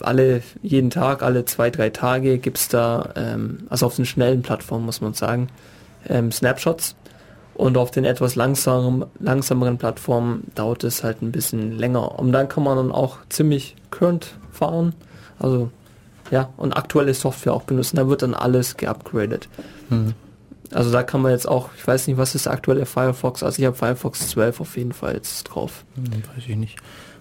[0.00, 4.84] alle, jeden Tag, alle zwei, drei Tage gibt's da, ähm, also auf den schnellen Plattformen
[4.84, 5.48] muss man sagen,
[6.08, 6.96] ähm, Snapshots.
[7.54, 12.18] Und auf den etwas langsamen, langsameren Plattformen dauert es halt ein bisschen länger.
[12.18, 14.94] Und dann kann man dann auch ziemlich current fahren.
[15.38, 15.70] Also
[16.30, 17.96] ja, und aktuelle Software auch benutzen.
[17.96, 19.48] Da wird dann alles geupgradet.
[19.90, 20.14] Hm.
[20.72, 23.42] Also da kann man jetzt auch, ich weiß nicht, was ist der aktuelle Firefox?
[23.42, 25.84] Also ich habe Firefox 12 auf jeden Fall jetzt drauf.
[25.96, 26.04] Hm,
[26.36, 26.76] weiß ich nicht.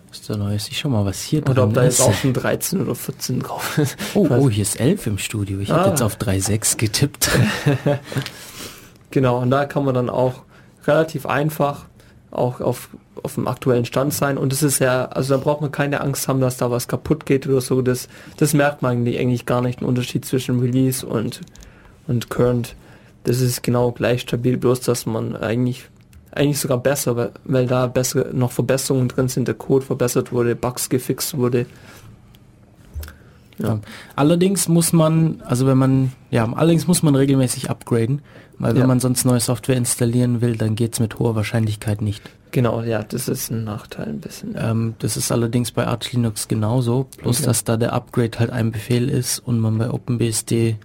[0.10, 0.68] Was ist da Neues?
[0.70, 2.00] Ich schau mal, was hier Oder ob da ist.
[2.00, 3.96] jetzt auch schon 13 oder 14 drauf ist.
[4.16, 5.60] Oh, oh, hier ist 11 im Studio.
[5.60, 5.78] Ich Ah.
[5.82, 7.30] habe jetzt auf 3.6 getippt.
[9.12, 10.44] Genau, und da kann man dann auch
[10.86, 11.86] relativ einfach
[12.32, 12.90] auch auf,
[13.24, 14.38] auf dem aktuellen Stand sein.
[14.38, 17.26] Und das ist ja, also da braucht man keine Angst haben, dass da was kaputt
[17.26, 17.82] geht oder so.
[17.82, 18.08] Das,
[18.38, 21.42] das merkt man eigentlich, eigentlich gar nicht, den Unterschied zwischen Release und,
[22.08, 22.76] und Current.
[23.30, 25.88] Das ist genau gleich stabil, bloß dass man eigentlich
[26.32, 30.56] eigentlich sogar besser, weil, weil da bessere noch Verbesserungen drin sind, der Code verbessert wurde,
[30.56, 31.68] Bugs gefixt wurde.
[33.60, 33.80] Ja.
[34.16, 38.22] Allerdings muss man, also wenn man, ja, allerdings muss man regelmäßig upgraden,
[38.58, 38.88] weil wenn Ja.
[38.88, 42.24] man sonst neue Software installieren will, dann geht's mit hoher Wahrscheinlichkeit nicht.
[42.52, 44.56] Genau, ja, das ist ein Nachteil ein bisschen.
[44.58, 47.46] Ähm, das ist allerdings bei Arch Linux genauso, bloß Okay.
[47.46, 50.78] dass da der Upgrade halt ein Befehl ist und man bei OpenBSD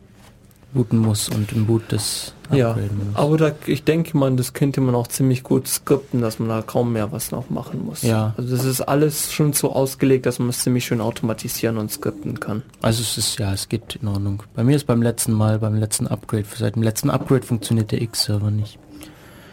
[0.75, 3.17] booten muss und im Boot das Ja, upgraden muss.
[3.17, 6.63] aber da, ich denke man, das könnte man auch ziemlich gut skripten, dass man da
[6.63, 8.03] kaum mehr was noch machen muss.
[8.03, 8.35] Ja.
[8.37, 12.41] Also das ist alles schon so ausgelegt, dass man es ziemlich schön automatisieren und skripten
[12.41, 12.63] kann.
[12.83, 14.43] Also es ist, ja, es geht in Ordnung.
[14.55, 18.03] Bei mir ist beim letzten Mal, beim letzten Upgrade, seit dem letzten Upgrade funktioniert der
[18.03, 18.79] X-Server nicht.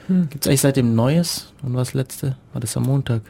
[0.07, 0.27] Hm.
[0.30, 1.53] Gibt's eigentlich seitdem Neues?
[1.61, 2.35] Und was letzte?
[2.53, 3.22] War das am Montag?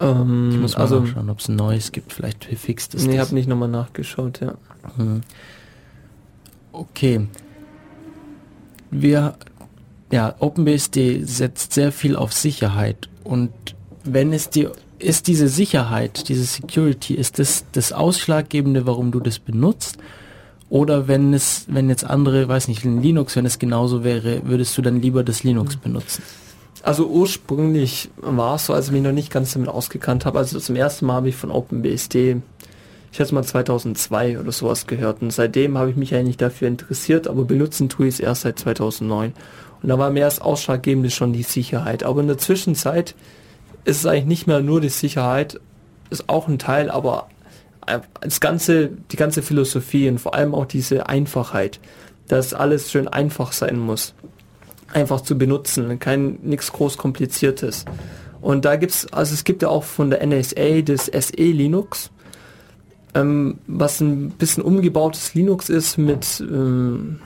[0.00, 3.04] Ähm, ich muss mal also, schauen, ob es ein neues gibt, vielleicht fixt es.
[3.04, 4.54] Nee, ich habe nicht nochmal nachgeschaut, ja.
[4.96, 5.22] Hm.
[6.78, 7.26] Okay.
[8.90, 9.34] Wir,
[10.12, 13.50] ja, OpenBSD setzt sehr viel auf Sicherheit und
[14.04, 19.38] wenn es dir ist diese Sicherheit, diese Security, ist das das Ausschlaggebende, warum du das
[19.38, 19.98] benutzt?
[20.70, 24.76] Oder wenn es, wenn jetzt andere, weiß nicht, in Linux, wenn es genauso wäre, würdest
[24.76, 25.80] du dann lieber das Linux hm.
[25.82, 26.22] benutzen?
[26.82, 30.38] Also ursprünglich war es so, als ich mich noch nicht ganz damit ausgekannt habe.
[30.38, 32.36] Also zum ersten Mal habe ich von OpenBSD,
[33.10, 35.22] ich schätze mal 2002 oder sowas gehört.
[35.22, 38.58] Und seitdem habe ich mich eigentlich dafür interessiert, aber benutzen tue ich es erst seit
[38.58, 39.32] 2009.
[39.82, 42.02] Und da war mehr das Ausschlaggebende schon die Sicherheit.
[42.02, 43.14] Aber in der Zwischenzeit
[43.84, 45.60] ist es eigentlich nicht mehr nur die Sicherheit,
[46.10, 47.28] ist auch ein Teil, aber
[48.20, 51.80] das ganze, die ganze Philosophie und vor allem auch diese Einfachheit,
[52.26, 54.14] dass alles schön einfach sein muss,
[54.92, 57.84] einfach zu benutzen, kein nichts groß kompliziertes.
[58.40, 62.10] Und da gibt's, also es gibt ja auch von der NSA das SE Linux,
[63.14, 67.20] ähm, was ein bisschen umgebautes Linux ist mit ähm,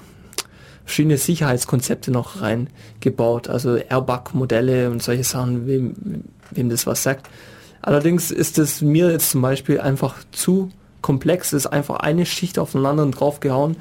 [0.84, 5.94] verschiedene Sicherheitskonzepte noch reingebaut, also Airbag-Modelle und solche Sachen, wem,
[6.50, 7.28] wem das was sagt.
[7.80, 12.72] Allerdings ist es mir jetzt zum Beispiel einfach zu komplex, ist einfach eine Schicht auf
[12.72, 13.76] den anderen draufgehauen.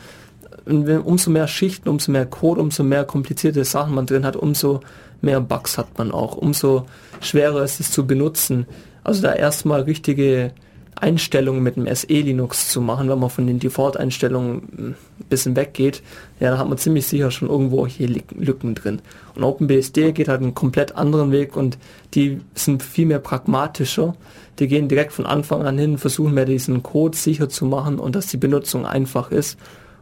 [0.66, 4.36] Und wenn, umso mehr Schichten, umso mehr Code, umso mehr komplizierte Sachen man drin hat,
[4.36, 4.82] umso
[5.22, 6.86] mehr Bugs hat man auch, umso
[7.20, 8.66] schwerer ist es zu benutzen.
[9.04, 10.52] Also da erstmal richtige
[10.96, 14.96] Einstellungen mit dem SE Linux zu machen, wenn man von den Default-Einstellungen ein
[15.30, 16.04] bisschen weggeht,
[16.40, 19.02] ja, da hat man ziemlich sicher schon irgendwo hier Lücken drin.
[19.36, 21.78] Und OpenBSD geht halt einen komplett anderen Weg und
[22.14, 24.16] die sind viel mehr pragmatischer.
[24.60, 28.16] Die gehen direkt von Anfang an hin, versuchen mehr diesen Code sicher zu machen und
[28.16, 29.58] dass die Benutzung einfach ist.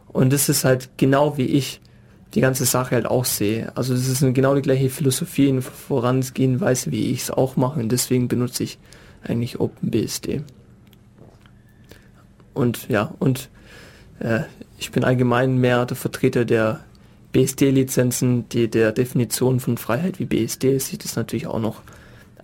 [0.08, 1.80] Und das ist halt genau wie ich
[2.34, 3.72] die ganze Sache halt auch sehe.
[3.76, 7.90] Also das ist genau die gleiche Philosophie vorangehen Weise, wie ich es auch mache und
[7.90, 8.78] deswegen benutze ich
[9.22, 10.42] eigentlich OpenBSD.
[12.60, 13.48] Und ja, und
[14.18, 14.40] äh,
[14.78, 16.80] ich bin allgemein mehr der Vertreter der
[17.32, 21.80] BSD-Lizenzen, die der Definition von Freiheit wie BSD ist, sieht es natürlich auch noch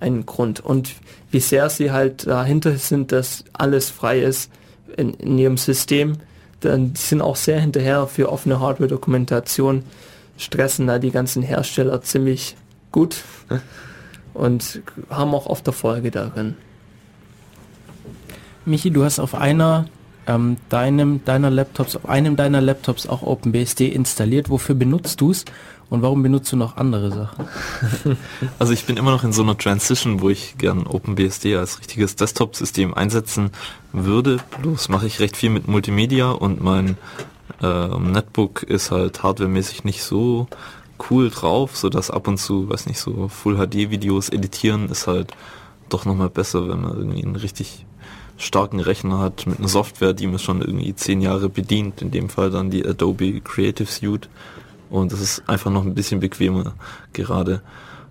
[0.00, 0.60] einen Grund.
[0.60, 0.94] Und
[1.30, 4.50] wie sehr sie halt dahinter sind, dass alles frei ist
[4.96, 6.14] in, in ihrem System,
[6.60, 9.82] dann sind auch sehr hinterher für offene Hardware-Dokumentation,
[10.38, 12.56] stressen da die ganzen Hersteller ziemlich
[12.90, 13.16] gut
[14.32, 14.80] und
[15.10, 16.54] haben auch oft Erfolge darin.
[18.64, 19.86] Michi, du hast auf einer
[20.26, 24.50] ähm, deinem, deiner Laptops, einem deiner Laptops auch OpenBSD installiert.
[24.50, 25.44] Wofür benutzt du es
[25.88, 27.48] und warum benutzt du noch andere Sachen?
[28.58, 32.16] Also ich bin immer noch in so einer Transition, wo ich gern OpenBSD als richtiges
[32.16, 33.50] Desktop-System einsetzen
[33.92, 34.38] würde.
[34.62, 36.96] Bloß mache ich recht viel mit Multimedia und mein
[37.62, 40.48] äh, Netbook ist halt hardwaremäßig nicht so
[41.10, 45.06] cool drauf, so dass ab und zu, weiß nicht, so Full HD Videos editieren ist
[45.06, 45.32] halt
[45.88, 47.86] doch nochmal besser, wenn man irgendwie ein richtig
[48.38, 52.28] starken Rechner hat mit einer Software, die mir schon irgendwie zehn Jahre bedient, in dem
[52.28, 54.28] Fall dann die Adobe Creative Suite.
[54.90, 56.74] Und das ist einfach noch ein bisschen bequemer
[57.12, 57.62] gerade.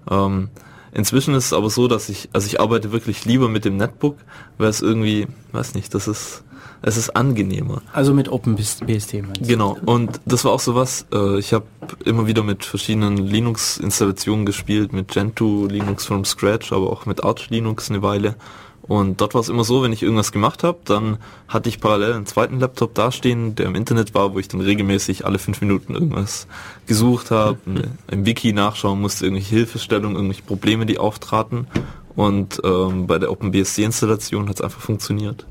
[0.10, 0.50] Ähm,
[0.94, 4.18] inzwischen ist es aber so, dass ich, also ich arbeite wirklich lieber mit dem Netbook,
[4.58, 6.44] weil es irgendwie, weiß nicht, das ist,
[6.82, 7.82] es ist angenehmer.
[7.94, 9.48] Also mit OpenBSD meinst du?
[9.48, 9.78] Genau.
[9.86, 11.66] Und das war auch so was, äh, ich habe
[12.04, 17.50] immer wieder mit verschiedenen Linux-Installationen gespielt, mit Gentoo Linux from Scratch, aber auch mit Arch
[17.50, 18.36] Linux eine Weile.
[18.88, 21.18] Und dort war es immer so, wenn ich irgendwas gemacht habe, dann
[21.48, 25.26] hatte ich parallel einen zweiten Laptop dastehen, der im Internet war, wo ich dann regelmäßig
[25.26, 26.48] alle fünf Minuten irgendwas
[26.86, 27.58] gesucht habe,
[28.12, 31.68] im Wiki nachschauen musste, irgendwelche Hilfestellungen, irgendwelche Probleme, die auftraten.
[32.16, 35.46] Und ähm, bei der OpenBSD-Installation hat es einfach funktioniert.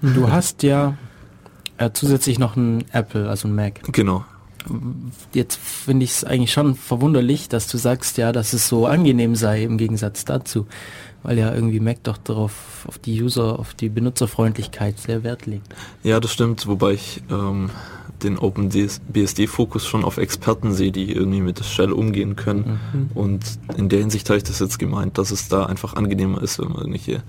[0.00, 0.96] Du hast ja
[1.78, 3.80] äh, zusätzlich noch ein Apple, also ein Mac.
[3.92, 4.24] Genau.
[5.32, 9.34] Jetzt finde ich es eigentlich schon verwunderlich, dass du sagst, ja, dass es so angenehm
[9.34, 10.66] sei im Gegensatz dazu
[11.22, 15.74] weil ja irgendwie Mac doch darauf, auf die User, auf die Benutzerfreundlichkeit sehr Wert legt.
[16.02, 17.70] Ja, das stimmt, wobei ich ähm,
[18.22, 22.80] den OpenBSD-Fokus schon auf Experten sehe, die irgendwie mit der Shell umgehen können.
[22.92, 23.10] Mhm.
[23.14, 23.44] Und
[23.76, 26.68] in der Hinsicht habe ich das jetzt gemeint, dass es da einfach angenehmer ist, wenn
[26.68, 27.22] man irgendwelche,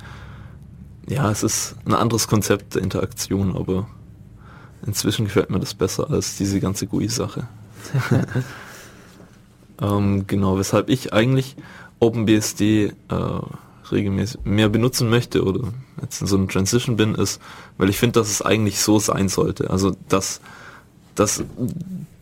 [1.07, 3.87] ja, es ist ein anderes Konzept der Interaktion, aber
[4.85, 7.47] inzwischen gefällt mir das besser als diese ganze GUI-Sache.
[9.81, 11.55] ähm, genau, weshalb ich eigentlich
[11.99, 12.93] OpenBSD äh,
[13.93, 15.71] regelmäßig mehr benutzen möchte oder
[16.01, 17.41] jetzt in so einem Transition bin, ist,
[17.77, 19.69] weil ich finde, dass es eigentlich so sein sollte.
[19.69, 20.41] Also dass,
[21.15, 21.43] dass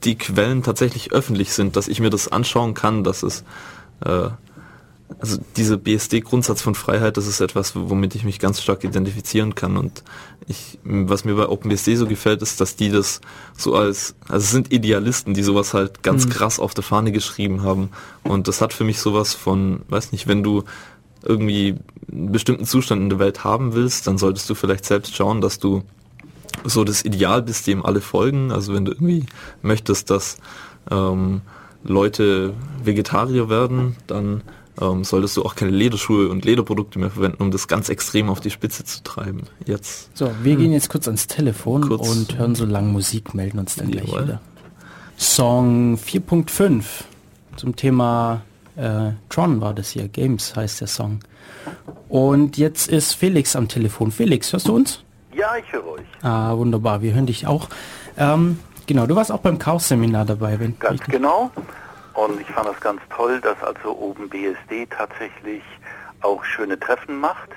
[0.03, 3.43] die Quellen tatsächlich öffentlich sind, dass ich mir das anschauen kann, dass es
[4.01, 4.29] äh,
[5.19, 9.77] also dieser BSD-Grundsatz von Freiheit, das ist etwas, womit ich mich ganz stark identifizieren kann.
[9.77, 10.03] Und
[10.47, 13.21] ich, was mir bei OpenBSD so gefällt, ist, dass die das
[13.57, 16.29] so als, also es sind Idealisten, die sowas halt ganz mhm.
[16.29, 17.89] krass auf der Fahne geschrieben haben.
[18.23, 20.63] Und das hat für mich sowas von, weiß nicht, wenn du
[21.23, 21.75] irgendwie
[22.11, 25.59] einen bestimmten Zustand in der Welt haben willst, dann solltest du vielleicht selbst schauen, dass
[25.59, 25.83] du
[26.63, 28.51] so das Ideal bist, dem alle folgen.
[28.51, 29.25] Also wenn du irgendwie
[29.61, 30.37] möchtest, dass
[30.89, 31.41] ähm,
[31.83, 32.53] Leute
[32.83, 34.41] Vegetarier werden, dann
[34.79, 38.39] ähm, solltest du auch keine Lederschuhe und Lederprodukte mehr verwenden, um das ganz extrem auf
[38.39, 39.43] die Spitze zu treiben.
[39.65, 40.15] Jetzt.
[40.15, 40.61] So, wir hm.
[40.61, 42.07] gehen jetzt kurz ans Telefon kurz.
[42.07, 44.09] und hören so lange Musik, melden uns dann Jawohl.
[44.09, 44.41] gleich wieder.
[45.17, 46.83] Song 4.5
[47.55, 48.41] zum Thema
[48.81, 51.19] äh, Tron war das hier, Games heißt der Song.
[52.09, 54.11] Und jetzt ist Felix am Telefon.
[54.11, 55.03] Felix, hörst du uns?
[55.33, 56.05] Ja, ich höre euch.
[56.23, 57.69] Ah, wunderbar, wir hören dich auch.
[58.17, 60.59] Ähm, genau, du warst auch beim Chaos-Seminar dabei.
[60.59, 61.51] Wenn ganz genau.
[62.13, 65.63] Und ich fand das ganz toll, dass also OpenBSD tatsächlich
[66.21, 67.49] auch schöne Treffen macht,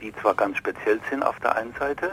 [0.00, 2.12] die zwar ganz speziell sind auf der einen Seite,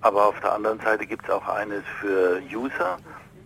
[0.00, 2.96] aber auf der anderen Seite gibt es auch eines für User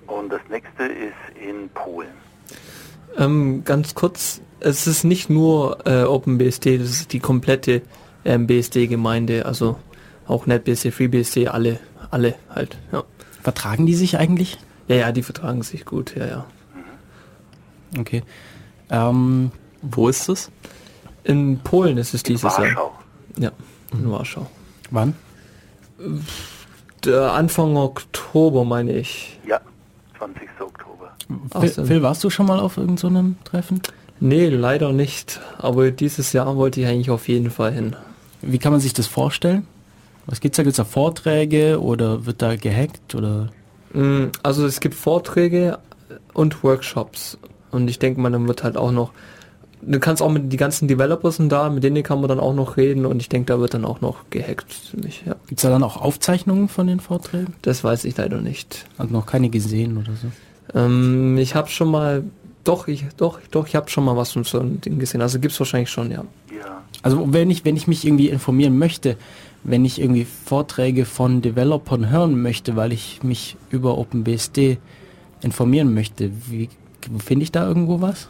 [0.07, 2.13] und das nächste ist in Polen.
[3.17, 7.83] Ähm, ganz kurz, es ist nicht nur äh, OpenBSD, das ist die komplette
[8.25, 9.77] ähm, BSD-Gemeinde, also
[10.27, 11.81] auch NetBSD, FreeBSD, alle,
[12.11, 13.05] alle halt, ja.
[13.43, 14.59] Vertragen die sich eigentlich?
[14.87, 16.47] Ja, ja, die vertragen sich gut, ja, ja.
[17.99, 18.23] Okay.
[18.91, 19.51] Ähm,
[19.83, 20.51] wo ist es?
[21.25, 22.93] In Polen ist es dieses Jahr.
[23.39, 23.51] Ja,
[23.93, 24.11] in mhm.
[24.11, 24.47] Warschau.
[24.91, 25.15] Wann?
[27.05, 29.39] Der Anfang Oktober, meine ich.
[29.47, 29.61] Ja,
[30.19, 30.49] 20.
[30.61, 31.13] Oktober.
[31.61, 33.81] Phil, Phil, warst du schon mal auf irgendeinem so Treffen?
[34.21, 35.41] Nee, leider nicht.
[35.59, 37.97] Aber dieses Jahr wollte ich eigentlich auf jeden Fall hin.
[38.43, 39.67] Wie kann man sich das vorstellen?
[40.27, 40.63] Was gibt's da?
[40.63, 43.49] Gibt's da Vorträge oder wird da gehackt oder?
[43.93, 45.79] Mm, also es gibt Vorträge
[46.35, 47.39] und Workshops.
[47.71, 49.13] Und ich denke mal, dann wird halt auch noch,
[49.83, 52.55] du kannst auch mit die ganzen Developers sind da, mit denen kann man dann auch
[52.55, 54.73] noch reden und ich denke, da wird dann auch noch gehackt.
[54.91, 55.37] Ziemlich, ja.
[55.47, 57.55] Gibt es da dann auch Aufzeichnungen von den Vorträgen?
[57.63, 58.87] Das weiß ich leider nicht.
[58.99, 60.29] Also noch keine gesehen oder so?
[60.79, 62.25] Ähm, ich habe schon mal,
[62.65, 65.23] doch, ich, doch, doch, ich habe schon mal was von so einem Ding gesehen.
[65.23, 66.25] Also gibt es wahrscheinlich schon, ja.
[66.57, 66.83] Ja.
[67.03, 69.17] Also wenn ich, wenn ich mich irgendwie informieren möchte,
[69.63, 74.79] wenn ich irgendwie Vorträge von Developern hören möchte, weil ich mich über OpenBSD
[75.43, 76.69] informieren möchte, wie
[77.25, 78.29] Finde ich da irgendwo was?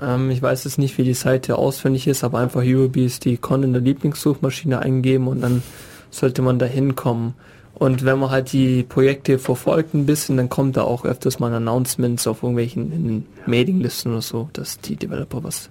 [0.00, 3.82] Ähm, ich weiß jetzt nicht, wie die Seite auswendig ist, aber einfach UBSD-Con in der
[3.82, 5.62] Lieblingssuchmaschine eingeben und dann
[6.10, 7.34] sollte man da hinkommen.
[7.78, 11.52] Und wenn man halt die Projekte verfolgt ein bisschen, dann kommt da auch öfters mal
[11.52, 15.68] Announcements auf irgendwelchen Mailinglisten oder so, dass die Developer was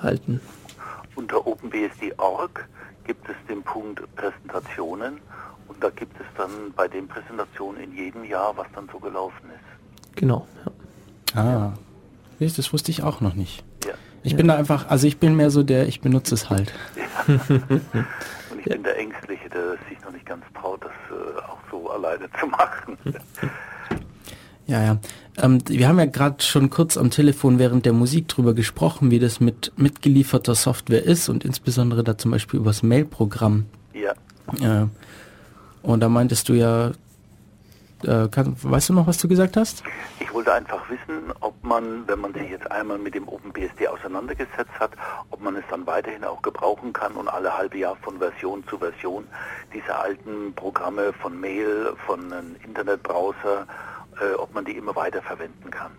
[0.00, 0.40] halten.
[1.16, 2.66] Unter OpenBSD.org
[3.04, 5.18] gibt es den Punkt Präsentationen
[5.68, 9.50] und da gibt es dann bei den Präsentationen in jedem Jahr, was dann so gelaufen
[9.54, 10.16] ist.
[10.16, 10.46] Genau,
[11.34, 11.42] ja.
[11.42, 11.72] Ah,
[12.38, 13.62] das wusste ich auch noch nicht.
[13.84, 13.92] Ja.
[14.22, 14.38] Ich ja.
[14.38, 16.72] bin da einfach, also ich bin mehr so der, ich benutze es halt.
[18.60, 18.66] Ja.
[18.66, 22.28] Ich bin der Ängstliche, der sich noch nicht ganz traut, das äh, auch so alleine
[22.38, 22.98] zu machen.
[24.66, 24.98] Ja, ja.
[25.36, 29.18] Ähm, wir haben ja gerade schon kurz am Telefon während der Musik drüber gesprochen, wie
[29.18, 33.66] das mit mitgelieferter Software ist und insbesondere da zum Beispiel übers Mail-Programm.
[33.92, 34.12] Ja.
[34.82, 34.86] Äh,
[35.82, 36.92] und da meintest du ja,
[38.04, 39.82] äh, kann, weißt du noch, was du gesagt hast?
[40.18, 44.78] Ich wollte einfach wissen, ob man, wenn man sich jetzt einmal mit dem OpenBSD auseinandergesetzt
[44.78, 44.92] hat,
[45.30, 48.78] ob man es dann weiterhin auch gebrauchen kann und alle halbe Jahr von Version zu
[48.78, 49.24] Version
[49.72, 53.66] diese alten Programme von Mail, von einem Internetbrowser,
[54.20, 55.92] äh, ob man die immer weiter verwenden kann.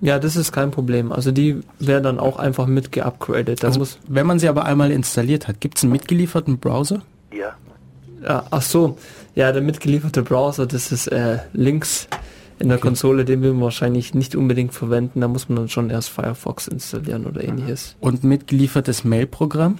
[0.00, 1.10] Ja, das ist kein Problem.
[1.10, 3.64] Also die werden dann auch einfach mit geupgradet.
[3.64, 7.02] Also wenn man sie aber einmal installiert hat, gibt es einen mitgelieferten Browser?
[7.32, 7.56] Ja.
[8.22, 8.44] ja.
[8.50, 8.96] Ach so,
[9.38, 12.08] ja, der mitgelieferte Browser, das ist äh, links
[12.58, 12.88] in der okay.
[12.88, 15.20] Konsole, den will man wahrscheinlich nicht unbedingt verwenden.
[15.20, 17.94] Da muss man dann schon erst Firefox installieren oder ähnliches.
[18.00, 19.78] Und mitgeliefertes Mail-Programm?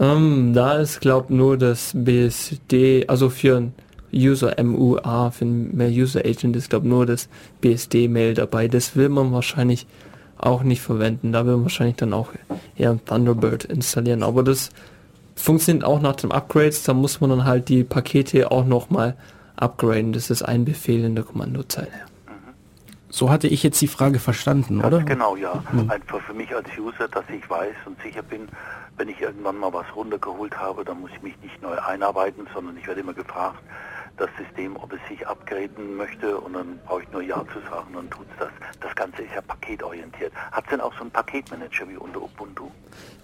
[0.00, 3.74] Ähm, da ist, glaube nur das BSD, also für ein
[4.10, 7.28] User MUA, für ein Mail User Agent ist, glaube nur das
[7.60, 8.68] BSD-Mail dabei.
[8.68, 9.86] Das will man wahrscheinlich
[10.38, 11.32] auch nicht verwenden.
[11.32, 12.30] Da will man wahrscheinlich dann auch
[12.74, 14.22] eher Thunderbird installieren.
[14.22, 14.70] Aber das
[15.36, 19.16] funktioniert auch nach dem Upgrades, da muss man dann halt die Pakete auch nochmal
[19.56, 20.12] upgraden.
[20.12, 21.88] Das ist ein Befehl in der Kommandozeile.
[23.08, 25.04] So hatte ich jetzt die Frage verstanden, Ganz oder?
[25.04, 25.62] Genau, ja.
[25.70, 25.90] Hm.
[25.90, 28.48] Einfach für mich als User, dass ich weiß und sicher bin,
[28.96, 32.76] wenn ich irgendwann mal was runtergeholt habe, dann muss ich mich nicht neu einarbeiten, sondern
[32.76, 33.58] ich werde immer gefragt,
[34.16, 37.94] das System, ob es sich upgraden möchte und dann brauche ich nur Ja zu sagen
[37.94, 38.48] und tut es das.
[38.80, 40.32] Das Ganze ist ja paketorientiert.
[40.52, 42.70] Hat es denn auch so einen Paketmanager wie unter Ubuntu?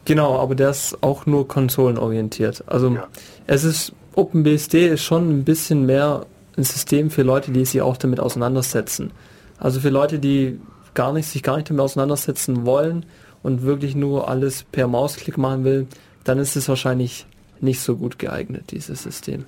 [0.04, 2.64] Genau, aber der ist auch nur konsolenorientiert.
[2.66, 3.06] Also ja.
[3.46, 6.26] es ist OpenBSD ist schon ein bisschen mehr
[6.56, 9.12] ein System für Leute, die sich auch damit auseinandersetzen.
[9.58, 10.60] Also für Leute, die
[10.94, 13.06] gar nicht, sich gar nicht damit auseinandersetzen wollen
[13.42, 15.86] und wirklich nur alles per Mausklick machen will,
[16.24, 17.26] dann ist es wahrscheinlich
[17.60, 19.46] nicht so gut geeignet, dieses System.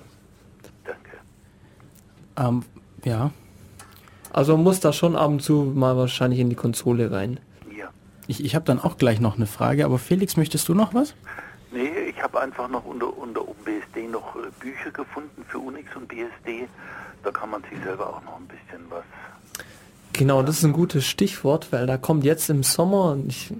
[2.37, 2.63] Ähm,
[3.03, 3.31] ja.
[4.33, 7.39] Also man muss da schon ab und zu mal wahrscheinlich in die Konsole rein.
[8.27, 11.13] Ich, ich habe dann auch gleich noch eine Frage, aber Felix, möchtest du noch was?
[11.71, 16.07] Nee, ich habe einfach noch unter, unter OpenBSD noch äh, Bücher gefunden für Unix und
[16.07, 16.67] BSD.
[17.23, 19.03] Da kann man sich selber auch noch ein bisschen was.
[20.13, 23.51] Genau, das ist ein gutes Stichwort, weil da kommt jetzt im Sommer, ich,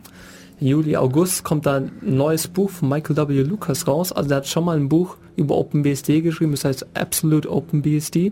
[0.59, 3.41] Juli, August, kommt da ein neues Buch von Michael W.
[3.41, 4.13] Lucas raus.
[4.13, 8.31] Also der hat schon mal ein Buch über OpenBSD geschrieben, das heißt Absolute OpenBSD.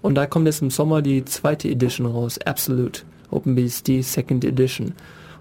[0.00, 4.94] Und da kommt jetzt im Sommer die zweite Edition raus, Absolute OpenBSD Second Edition.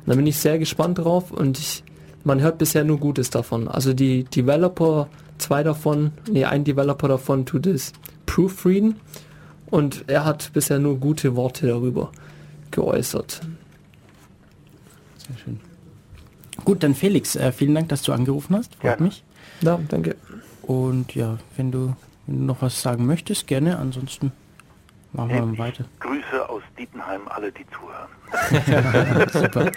[0.10, 1.84] Da bin ich sehr gespannt drauf und ich,
[2.23, 3.68] man hört bisher nur Gutes davon.
[3.68, 5.07] Also die Developer,
[5.38, 7.94] zwei davon, nee, ein Developer davon tut es
[8.26, 8.95] proofreaden
[9.68, 12.11] und er hat bisher nur gute Worte darüber
[12.72, 13.41] geäußert.
[15.18, 15.60] Sehr schön.
[16.65, 18.73] Gut, dann Felix, äh, vielen Dank, dass du angerufen hast.
[18.77, 19.03] Freut Gerne.
[19.03, 19.23] mich.
[19.61, 20.15] Ja, danke.
[20.64, 21.94] Und ja, wenn du,
[22.26, 23.77] wenn du noch was sagen möchtest, gerne.
[23.77, 24.31] Ansonsten
[25.14, 25.86] machen wir Ich weiter.
[25.99, 28.10] Grüße aus Dietenheim alle, die zuhören.
[29.31, 29.72] Super.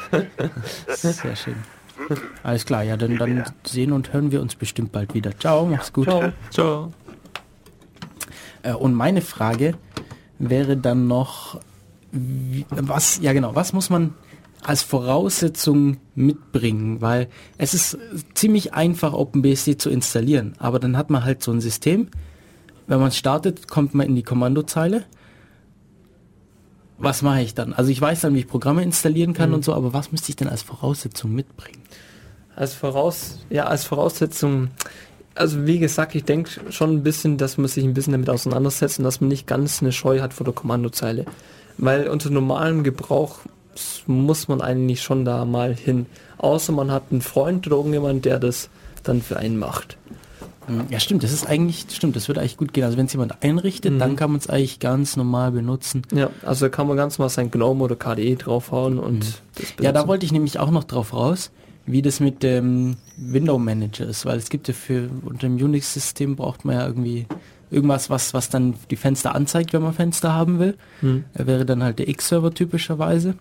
[0.88, 1.56] Sehr schön.
[2.42, 5.38] Alles klar, ja, dann, dann sehen und hören wir uns bestimmt bald wieder.
[5.38, 6.04] Ciao, mach's gut.
[6.04, 6.32] Ciao.
[6.50, 6.92] Ciao.
[8.62, 9.74] Äh, und meine Frage
[10.38, 11.60] wäre dann noch,
[12.10, 14.14] wie, was, ja genau, was muss man
[14.62, 17.00] als Voraussetzung mitbringen?
[17.00, 17.28] Weil
[17.58, 17.98] es ist
[18.34, 22.08] ziemlich einfach, OpenBSD zu installieren, aber dann hat man halt so ein System.
[22.86, 25.04] Wenn man startet, kommt man in die Kommandozeile.
[27.02, 27.72] Was mache ich dann?
[27.72, 30.36] Also ich weiß dann, wie ich Programme installieren kann und so, aber was müsste ich
[30.36, 31.82] denn als Voraussetzung mitbringen?
[32.54, 34.68] Als Voraus, ja, als Voraussetzung,
[35.34, 39.00] also wie gesagt, ich denke schon ein bisschen, dass man sich ein bisschen damit auseinandersetzt
[39.00, 41.24] und dass man nicht ganz eine Scheu hat vor der Kommandozeile.
[41.76, 43.40] Weil unter normalem Gebrauch
[44.06, 46.06] muss man eigentlich schon da mal hin.
[46.38, 48.70] Außer man hat einen Freund oder irgendjemand, der das
[49.02, 49.96] dann für einen macht.
[50.90, 52.84] Ja, stimmt, das ist eigentlich, stimmt, das würde eigentlich gut gehen.
[52.84, 56.02] Also wenn es jemand einrichtet, dann kann man es eigentlich ganz normal benutzen.
[56.14, 59.92] Ja, also da kann man ganz mal sein GNOME oder KDE draufhauen und das Ja,
[59.92, 61.50] da wollte ich nämlich auch noch drauf raus,
[61.84, 66.36] wie das mit dem Window Manager ist, weil es gibt ja für unter dem Unix-System
[66.36, 67.26] braucht man ja irgendwie
[67.70, 70.76] irgendwas, was, was dann die Fenster anzeigt, wenn man Fenster haben will.
[71.00, 71.24] Hm.
[71.34, 73.34] Er wäre dann halt der X-Server typischerweise.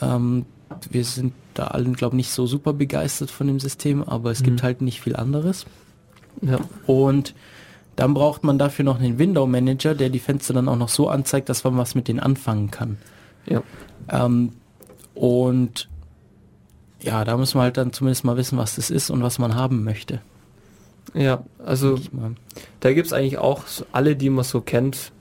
[0.00, 0.46] Ähm,
[0.90, 4.42] wir sind da allen, glaube ich, nicht so super begeistert von dem System, aber es
[4.42, 5.66] gibt halt nicht viel anderes.
[6.42, 6.58] Ja.
[6.86, 7.34] Und
[7.96, 11.08] dann braucht man dafür noch einen Window Manager, der die Fenster dann auch noch so
[11.08, 12.96] anzeigt, dass man was mit denen anfangen kann.
[13.46, 13.62] Ja.
[14.08, 14.52] Ähm,
[15.14, 15.88] und
[17.02, 19.54] ja, da muss man halt dann zumindest mal wissen, was das ist und was man
[19.54, 20.20] haben möchte.
[21.14, 21.98] Ja, also
[22.80, 25.12] da gibt's eigentlich auch alle, die man so kennt,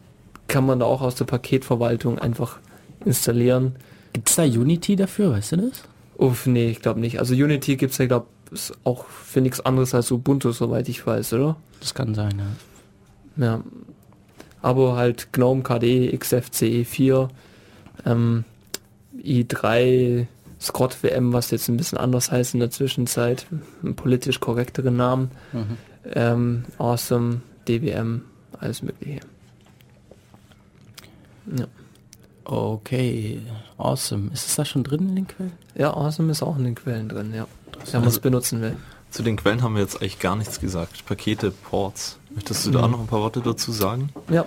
[0.48, 2.60] kann man da auch aus der Paketverwaltung einfach
[3.06, 3.76] installieren.
[4.14, 5.84] Gibt es da Unity dafür, weißt du das?
[6.18, 7.20] Uff, nee, ich glaube nicht.
[7.20, 11.34] Also Unity gibt's ja, glaube ist auch für nichts anderes als Ubuntu, soweit ich weiß,
[11.34, 11.56] oder?
[11.80, 12.42] Das kann sein,
[13.38, 13.46] ja.
[13.46, 13.64] Ja.
[14.62, 17.30] Aber halt GNOME, KDE, XFCE 4,
[18.06, 18.44] ähm,
[19.24, 20.28] i3,
[20.60, 23.48] Scott WM, was jetzt ein bisschen anders heißt in der Zwischenzeit,
[23.82, 25.32] einen politisch korrekteren Namen,
[26.14, 28.24] ähm, Awesome, DWM,
[28.60, 29.22] alles mögliche.
[31.58, 31.66] Ja.
[32.44, 33.42] Okay,
[33.78, 34.32] awesome.
[34.34, 35.52] Ist es da schon drin in den Quellen?
[35.76, 37.48] ja, Awesome ist auch in den Quellen drin, ja.
[37.92, 38.76] Wenn man es benutzen will.
[39.10, 41.06] Zu den Quellen haben wir jetzt eigentlich gar nichts gesagt.
[41.06, 42.20] Pakete, Ports.
[42.30, 44.10] Möchtest du da noch ein paar Worte dazu sagen?
[44.30, 44.46] Ja,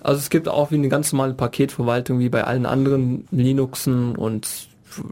[0.00, 4.68] also es gibt auch wie eine ganz normale Paketverwaltung wie bei allen anderen Linuxen und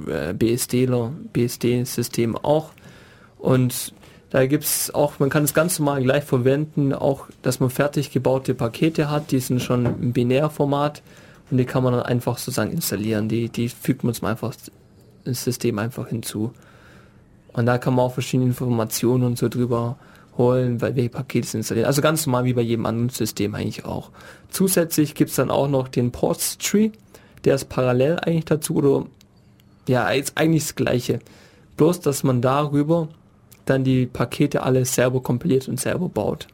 [0.07, 2.71] äh, BSDler, BSD-Systemen auch.
[3.39, 3.93] Und
[4.31, 8.55] da gibt's auch, man kann es ganz normal gleich verwenden, auch, dass man fertig gebaute
[8.55, 11.03] Pakete hat, die sind schon im Binärformat
[11.51, 13.29] und die kann man dann einfach sozusagen installieren.
[13.29, 14.55] Die, die fügt man zum einfach
[15.25, 16.53] ins System einfach hinzu.
[17.53, 19.97] Und da kann man auch verschiedene Informationen und so drüber
[20.39, 21.87] holen, weil welche Pakete sind installiert.
[21.87, 24.11] Also ganz normal wie bei jedem anderen System eigentlich auch.
[24.49, 26.91] Zusätzlich gibt's dann auch noch den Ports Tree,
[27.45, 29.07] der ist parallel eigentlich dazu oder
[29.89, 31.19] ja, ist eigentlich das gleiche.
[31.77, 33.09] Bloß, dass man darüber
[33.67, 36.47] dann die Pakete alle selber kompiliert und selber baut.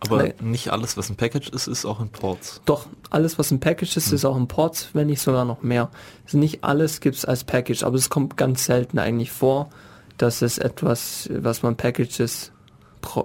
[0.00, 0.34] Aber Nee.
[0.40, 2.60] nicht alles, was ein Package ist, ist auch in Ports.
[2.64, 5.90] Doch, alles was ein Package ist, ist auch ein Ports, wenn nicht sogar noch mehr.
[6.24, 9.70] Also nicht alles gibt's als Package, aber es kommt ganz selten eigentlich vor,
[10.18, 12.52] dass es etwas, was man Packages,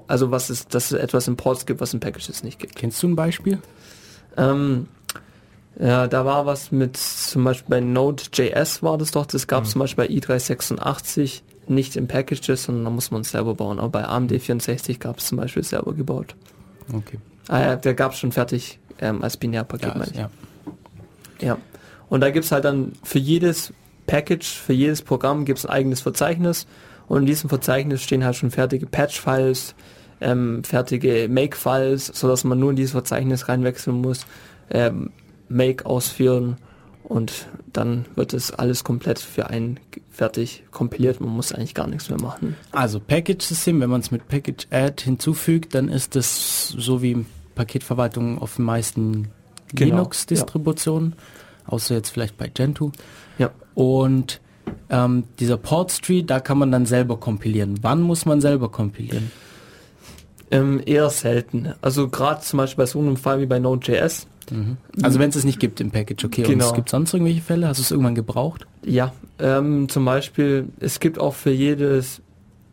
[0.07, 2.75] also was es, dass es etwas in Ports gibt, was in Packages nicht gibt.
[2.75, 3.59] Kennst du ein Beispiel?
[4.37, 4.87] Ähm,
[5.79, 9.71] ja, da war was mit, zum Beispiel bei Node.js war das doch, das gab es
[9.71, 13.79] zum Beispiel bei i386 nicht in Packages, sondern da muss man es selber bauen.
[13.79, 16.35] Aber bei AMD64 gab es zum Beispiel selber gebaut.
[16.91, 17.19] Okay.
[17.47, 20.17] Ah, ja, der gab es schon fertig ähm, als Binärpaket, Ja, meine ich.
[20.17, 20.29] ja.
[21.41, 21.57] Ja.
[22.09, 23.71] Und da gibt's halt dann für jedes
[24.09, 26.65] Package, für jedes Programm gibt's ein eigenes Verzeichnis.
[27.07, 29.75] Und in diesem Verzeichnis stehen halt schon fertige Patch-Files,
[30.21, 34.25] ähm, fertige Make-Files, sodass man nur in dieses Verzeichnis reinwechseln muss,
[34.69, 35.11] ähm,
[35.47, 36.57] Make ausführen
[37.03, 39.79] und dann wird es alles komplett für einen
[40.11, 41.21] fertig kompiliert.
[41.21, 42.55] Man muss eigentlich gar nichts mehr machen.
[42.71, 47.25] Also Package-System, wenn man es mit Package-Add hinzufügt, dann ist es so wie
[47.55, 49.29] Paketverwaltung auf den meisten
[49.73, 51.73] genau, Linux-Distributionen, ja.
[51.73, 52.91] außer jetzt vielleicht bei Gentoo.
[53.79, 54.41] Und
[54.89, 57.79] ähm, dieser Portstree, da kann man dann selber kompilieren.
[57.81, 59.31] Wann muss man selber kompilieren?
[60.51, 61.73] Ähm, eher selten.
[61.81, 64.77] Also gerade zum Beispiel bei so einem Fall wie bei Node.js, Mhm.
[65.03, 66.41] Also wenn es es nicht gibt im Package, okay.
[66.41, 66.53] Genau.
[66.53, 66.75] Und es genau.
[66.75, 67.67] gibt sonst irgendwelche Fälle?
[67.67, 68.65] Hast du es irgendwann gebraucht?
[68.83, 72.23] Ja, ähm, zum Beispiel, es gibt auch für jedes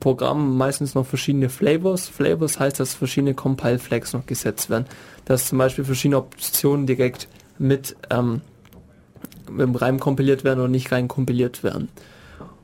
[0.00, 2.08] Programm meistens noch verschiedene Flavors.
[2.08, 4.86] Flavors heißt, dass verschiedene Compile Flags noch gesetzt werden.
[5.26, 7.28] Dass zum Beispiel verschiedene Optionen direkt
[7.58, 8.40] mit, ähm,
[9.48, 11.88] Reim kompiliert werden oder nicht rein kompiliert werden.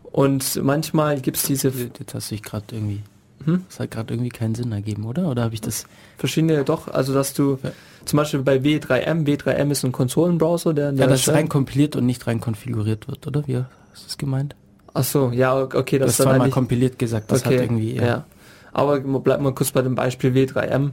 [0.03, 1.69] Und manchmal gibt es diese...
[1.69, 3.03] Jetzt hast du dich gerade irgendwie...
[3.45, 3.65] Hm?
[3.69, 5.29] Das hat gerade irgendwie keinen Sinn ergeben, oder?
[5.31, 5.87] Oder habe ich das...
[6.19, 6.89] Verschiedene, doch.
[6.89, 7.59] Also dass du...
[7.63, 7.73] Ja
[8.05, 10.93] zum Beispiel bei W3M, W3M ist ein Konsolenbrowser, der...
[10.93, 13.47] der ja, das rein kompiliert und nicht rein konfiguriert wird, oder?
[13.47, 14.57] Wie ist das gemeint?
[14.95, 15.99] Ach so, ja, okay.
[15.99, 17.97] Das ist zweimal kompiliert gesagt, das okay, hat irgendwie...
[17.97, 18.05] Ja.
[18.05, 18.25] ja.
[18.73, 20.91] Aber bleibt mal kurz bei dem Beispiel W3M,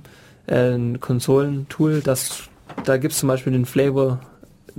[0.47, 2.43] äh, ein Konsolentool, das,
[2.83, 4.19] da gibt es zum Beispiel den Flavor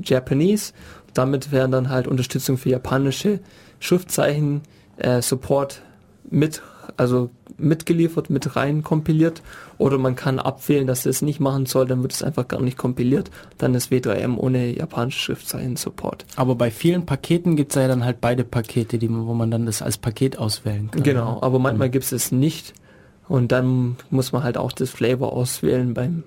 [0.02, 0.72] Japanese.
[1.14, 3.40] Damit werden dann halt Unterstützung für japanische
[3.78, 4.62] Schriftzeichen,
[4.96, 5.82] äh, Support
[6.30, 6.62] mit
[6.96, 9.42] also mitgeliefert, mit rein kompiliert
[9.78, 12.78] oder man kann abwählen, dass es nicht machen soll, dann wird es einfach gar nicht
[12.78, 13.30] kompiliert.
[13.58, 16.24] Dann ist W3M ohne japanische Schriftzeichen Support.
[16.36, 19.66] Aber bei vielen Paketen gibt es ja dann halt beide Pakete, die, wo man dann
[19.66, 21.02] das als Paket auswählen kann.
[21.02, 21.92] Genau, aber manchmal mhm.
[21.92, 22.74] gibt es es nicht
[23.28, 26.24] und dann muss man halt auch das Flavor auswählen, beim,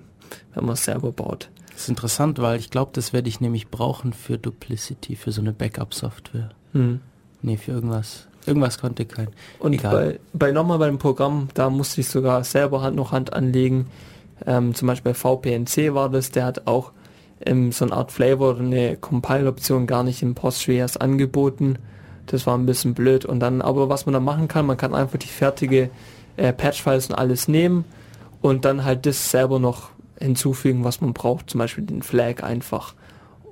[0.54, 1.50] wenn man es selber baut.
[1.74, 5.40] Das ist interessant, weil ich glaube, das werde ich nämlich brauchen für Duplicity, für so
[5.40, 6.50] eine Backup-Software.
[6.72, 7.00] Hm.
[7.42, 8.28] Nee, für irgendwas.
[8.46, 9.28] Irgendwas konnte kein.
[9.58, 10.18] Und Egal.
[10.32, 13.86] bei, bei nochmal beim Programm, da musste ich sogar selber Hand noch Hand anlegen.
[14.46, 16.92] Ähm, zum Beispiel bei VPNC war das, der hat auch
[17.44, 21.78] ähm, so eine Art Flavor, eine Compile-Option gar nicht im PostGIS angeboten.
[22.26, 23.24] Das war ein bisschen blöd.
[23.24, 25.90] Und dann, aber was man da machen kann, man kann einfach die fertige
[26.36, 27.84] äh, Patch-Files und alles nehmen
[28.40, 29.90] und dann halt das selber noch
[30.24, 32.94] hinzufügen, was man braucht, zum Beispiel den Flag einfach.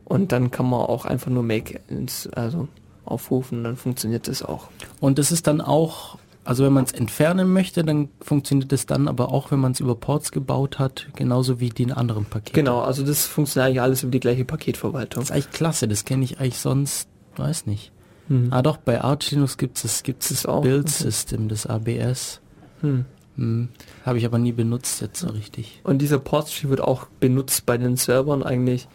[0.04, 2.68] Und dann kann man auch einfach nur Make ins, also
[3.04, 4.68] aufrufen, dann funktioniert das auch.
[5.00, 9.08] Und das ist dann auch, also wenn man es entfernen möchte, dann funktioniert es dann
[9.08, 12.54] aber auch, wenn man es über Ports gebaut hat, genauso wie die in anderen Paketen.
[12.54, 15.22] Genau, also das funktioniert eigentlich alles über die gleiche Paketverwaltung.
[15.22, 17.92] Das ist eigentlich klasse, das kenne ich eigentlich sonst, weiß nicht.
[18.28, 18.48] Hm.
[18.50, 22.40] Ah doch, bei Arch Linux gibt es gibt's das, das Build System, das ABS.
[22.80, 23.04] Hm.
[23.36, 23.68] Hm.
[24.04, 25.80] Habe ich aber nie benutzt jetzt so richtig.
[25.84, 28.88] Und dieser Portstream wird auch benutzt bei den Servern eigentlich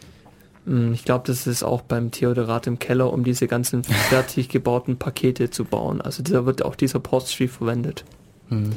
[0.67, 4.97] hm, ich glaube, das ist auch beim Theodorat im Keller, um diese ganzen fertig gebauten
[4.97, 6.01] Pakete zu bauen.
[6.01, 8.03] Also da wird auch dieser Poststream verwendet.
[8.49, 8.73] Mhm.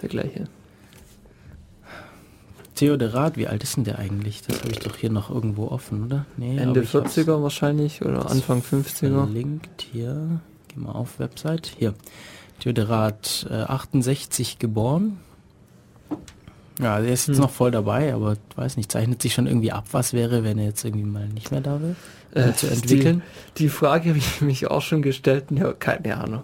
[0.00, 0.44] Der gleiche.
[2.76, 4.42] Theodorat, wie alt ist denn der eigentlich?
[4.42, 6.26] Das habe ich doch hier noch irgendwo offen, oder?
[6.36, 9.14] Nee, Ende 40er wahrscheinlich oder Anfang 50er.
[9.14, 10.40] Verlinkt hier.
[10.68, 11.72] Geh mal auf Website.
[11.78, 11.94] Hier.
[12.60, 15.18] Theodorat äh, 68 geboren.
[16.80, 17.44] Ja, der ist jetzt hm.
[17.44, 20.66] noch voll dabei, aber weiß nicht, zeichnet sich schon irgendwie ab, was wäre, wenn er
[20.66, 23.22] jetzt irgendwie mal nicht mehr da wäre, äh, zu entwickeln.
[23.56, 26.42] Die, die Frage habe ich mich auch schon gestellt, ja, keine Ahnung,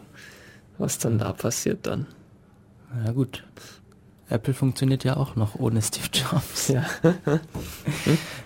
[0.79, 2.07] was dann da passiert dann.
[3.05, 3.45] Ja gut.
[4.33, 6.69] Apple funktioniert ja auch noch ohne Steve Jobs.
[6.69, 6.87] Ja.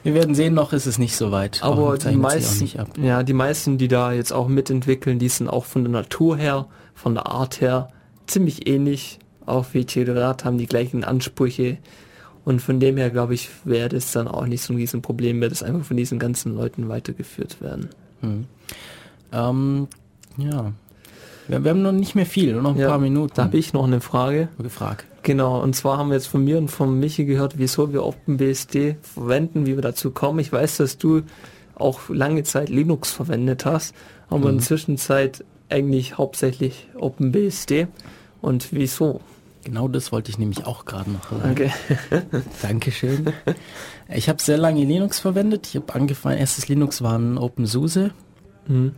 [0.02, 1.62] Wir werden sehen, noch ist es nicht so weit.
[1.62, 2.68] Aber die meisten,
[3.00, 6.66] ja, die meisten, die da jetzt auch mitentwickeln, die sind auch von der Natur her,
[6.94, 7.90] von der Art her
[8.26, 11.78] ziemlich ähnlich auch wie Theodorat haben die gleichen Ansprüche.
[12.44, 15.50] Und von dem her, glaube ich, wäre das dann auch nicht so ein Riesenproblem, wird
[15.50, 17.88] das einfach von diesen ganzen Leuten weitergeführt werden.
[18.20, 18.46] Hm.
[19.32, 19.88] Ähm,
[20.36, 20.72] ja.
[21.48, 23.32] Wir, wir, haben noch nicht mehr viel, nur noch ein ja, paar Minuten.
[23.34, 24.48] Da habe ich noch eine Frage.
[24.58, 25.06] Gefragt.
[25.22, 28.96] Genau, und zwar haben wir jetzt von mir und von Michi gehört, wieso wir OpenBSD
[29.02, 30.38] verwenden, wie wir dazu kommen.
[30.38, 31.22] Ich weiß, dass du
[31.74, 33.94] auch lange Zeit Linux verwendet hast,
[34.28, 34.58] aber mhm.
[34.58, 37.88] in Zwischenzeit eigentlich hauptsächlich OpenBSD.
[38.40, 39.20] Und wieso?
[39.66, 41.50] Genau das wollte ich nämlich auch gerade noch sagen.
[41.50, 41.72] Okay.
[42.62, 43.32] Dankeschön.
[44.08, 45.66] Ich habe sehr lange Linux verwendet.
[45.66, 48.12] Ich habe angefangen, erstes Linux war ein OpenSUSE.
[48.68, 48.92] Mhm.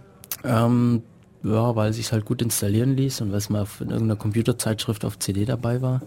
[0.45, 1.03] Ähm,
[1.43, 5.07] ja, weil es sich halt gut installieren ließ und weil es mal in irgendeiner Computerzeitschrift
[5.07, 6.03] auf CD dabei war.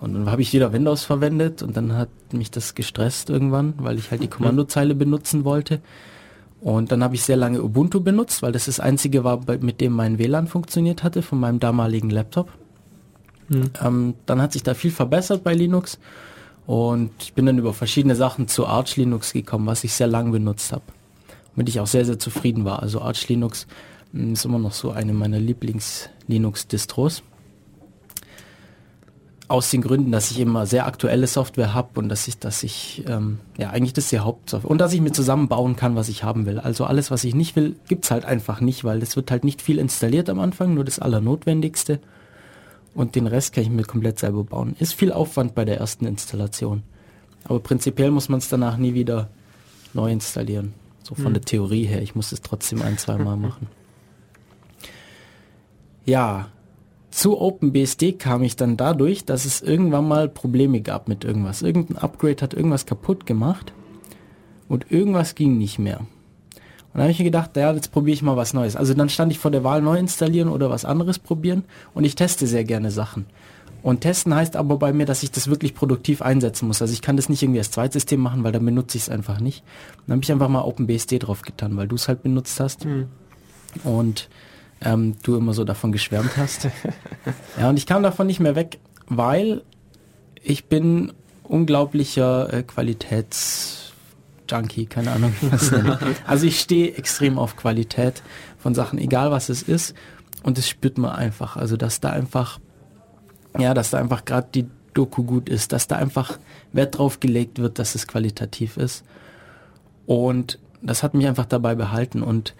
[0.00, 3.96] Und dann habe ich wieder Windows verwendet und dann hat mich das gestresst irgendwann, weil
[3.96, 5.80] ich halt die Kommandozeile benutzen wollte.
[6.60, 9.92] Und dann habe ich sehr lange Ubuntu benutzt, weil das das einzige war, mit dem
[9.92, 12.50] mein WLAN funktioniert hatte von meinem damaligen Laptop.
[13.48, 13.70] Mhm.
[13.82, 15.98] Ähm, dann hat sich da viel verbessert bei Linux
[16.66, 20.32] und ich bin dann über verschiedene Sachen zu Arch Linux gekommen, was ich sehr lange
[20.32, 20.84] benutzt habe.
[21.54, 22.82] Womit ich auch sehr, sehr zufrieden war.
[22.82, 23.66] Also Arch Linux
[24.12, 27.22] hm, ist immer noch so eine meiner Lieblings-Linux-Distros.
[29.48, 33.02] aus den Gründen, dass ich immer sehr aktuelle Software habe und dass ich, dass ich,
[33.06, 34.70] ähm, ja, eigentlich das ist die Hauptsoftware.
[34.70, 36.58] Und dass ich mir zusammenbauen kann, was ich haben will.
[36.58, 39.62] Also alles, was ich nicht will, gibt's halt einfach nicht, weil es wird halt nicht
[39.62, 41.98] viel installiert am Anfang, nur das Allernotwendigste.
[42.94, 44.74] Und den Rest kann ich mir komplett selber bauen.
[44.78, 46.82] Ist viel Aufwand bei der ersten Installation.
[47.44, 49.30] Aber prinzipiell muss man es danach nie wieder
[49.94, 50.74] neu installieren.
[51.02, 51.34] So von hm.
[51.34, 52.02] der Theorie her.
[52.02, 53.68] Ich muss es trotzdem ein, zwei Mal machen.
[56.04, 56.48] Ja,
[57.10, 61.62] zu OpenBSD kam ich dann dadurch, dass es irgendwann mal Probleme gab mit irgendwas.
[61.62, 63.72] Irgendein Upgrade hat irgendwas kaputt gemacht
[64.68, 66.06] und irgendwas ging nicht mehr.
[66.88, 68.74] Und dann habe ich mir gedacht, ja, jetzt probiere ich mal was Neues.
[68.74, 72.14] Also dann stand ich vor der Wahl, neu installieren oder was anderes probieren und ich
[72.14, 73.26] teste sehr gerne Sachen.
[73.82, 76.82] Und testen heißt aber bei mir, dass ich das wirklich produktiv einsetzen muss.
[76.82, 79.38] Also ich kann das nicht irgendwie als Zweitsystem machen, weil dann benutze ich es einfach
[79.38, 79.62] nicht.
[80.06, 82.84] Dann habe ich einfach mal OpenBSD drauf getan, weil du es halt benutzt hast.
[82.84, 83.06] Mhm.
[83.84, 84.28] Und
[84.80, 86.68] ähm, du immer so davon geschwärmt hast.
[87.60, 89.62] ja, und ich kam davon nicht mehr weg, weil
[90.42, 91.12] ich bin
[91.44, 92.62] unglaublicher äh,
[94.48, 95.34] Qualitätsjunkie, keine Ahnung.
[96.26, 98.22] Also ich stehe extrem auf Qualität
[98.58, 99.94] von Sachen, egal was es ist.
[100.42, 101.56] Und das spürt man einfach.
[101.56, 102.58] Also dass da einfach,
[103.58, 106.38] ja, dass da einfach gerade die Doku gut ist, dass da einfach
[106.72, 109.04] Wert drauf gelegt wird, dass es qualitativ ist.
[110.06, 112.54] Und das hat mich einfach dabei behalten und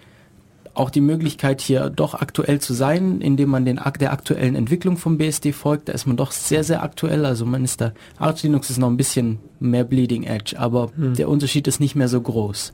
[0.73, 5.17] auch die Möglichkeit hier doch aktuell zu sein, indem man den der aktuellen Entwicklung vom
[5.17, 5.89] BSD folgt.
[5.89, 7.25] Da ist man doch sehr, sehr aktuell.
[7.25, 11.15] Also man ist da, Arch Linux ist noch ein bisschen mehr Bleeding Edge, aber hm.
[11.15, 12.73] der Unterschied ist nicht mehr so groß.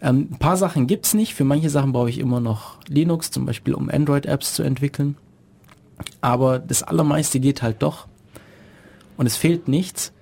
[0.00, 1.34] Ähm, ein paar Sachen gibt's nicht.
[1.34, 5.16] Für manche Sachen brauche ich immer noch Linux, zum Beispiel um Android-Apps zu entwickeln.
[6.20, 8.06] Aber das Allermeiste geht halt doch.
[9.16, 10.12] Und es fehlt nichts.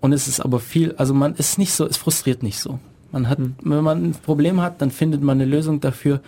[0.00, 2.78] Und es ist aber viel, also man ist nicht so, es frustriert nicht so.
[3.16, 3.54] Man hat, mhm.
[3.62, 6.20] wenn man ein Problem hat, dann findet man eine Lösung dafür,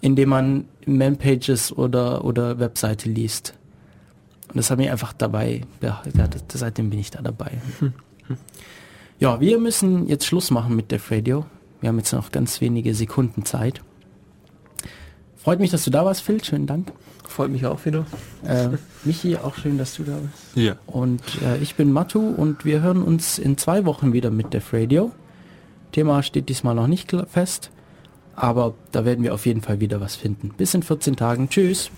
[0.00, 3.54] indem man Man-Pages oder, oder Webseite liest.
[4.46, 6.00] Und das hat mich einfach dabei, ja,
[6.52, 7.58] seitdem bin ich da dabei.
[7.80, 7.92] Mhm.
[9.18, 11.46] Ja, wir müssen jetzt Schluss machen mit Def Radio.
[11.80, 13.82] Wir haben jetzt noch ganz wenige Sekunden Zeit.
[15.36, 16.42] Freut mich, dass du da warst, Phil.
[16.44, 16.92] Schönen Dank.
[17.24, 18.06] Freut mich auch wieder.
[18.44, 18.68] Äh,
[19.04, 20.56] Michi, auch schön, dass du da bist.
[20.56, 20.76] Ja.
[20.86, 24.72] Und äh, ich bin Matu und wir hören uns in zwei Wochen wieder mit Def
[24.72, 25.10] Radio.
[25.90, 27.70] Thema steht diesmal noch nicht fest,
[28.36, 30.50] aber da werden wir auf jeden Fall wieder was finden.
[30.56, 31.48] Bis in 14 Tagen.
[31.48, 31.84] Tschüss.
[31.84, 31.96] Ciao.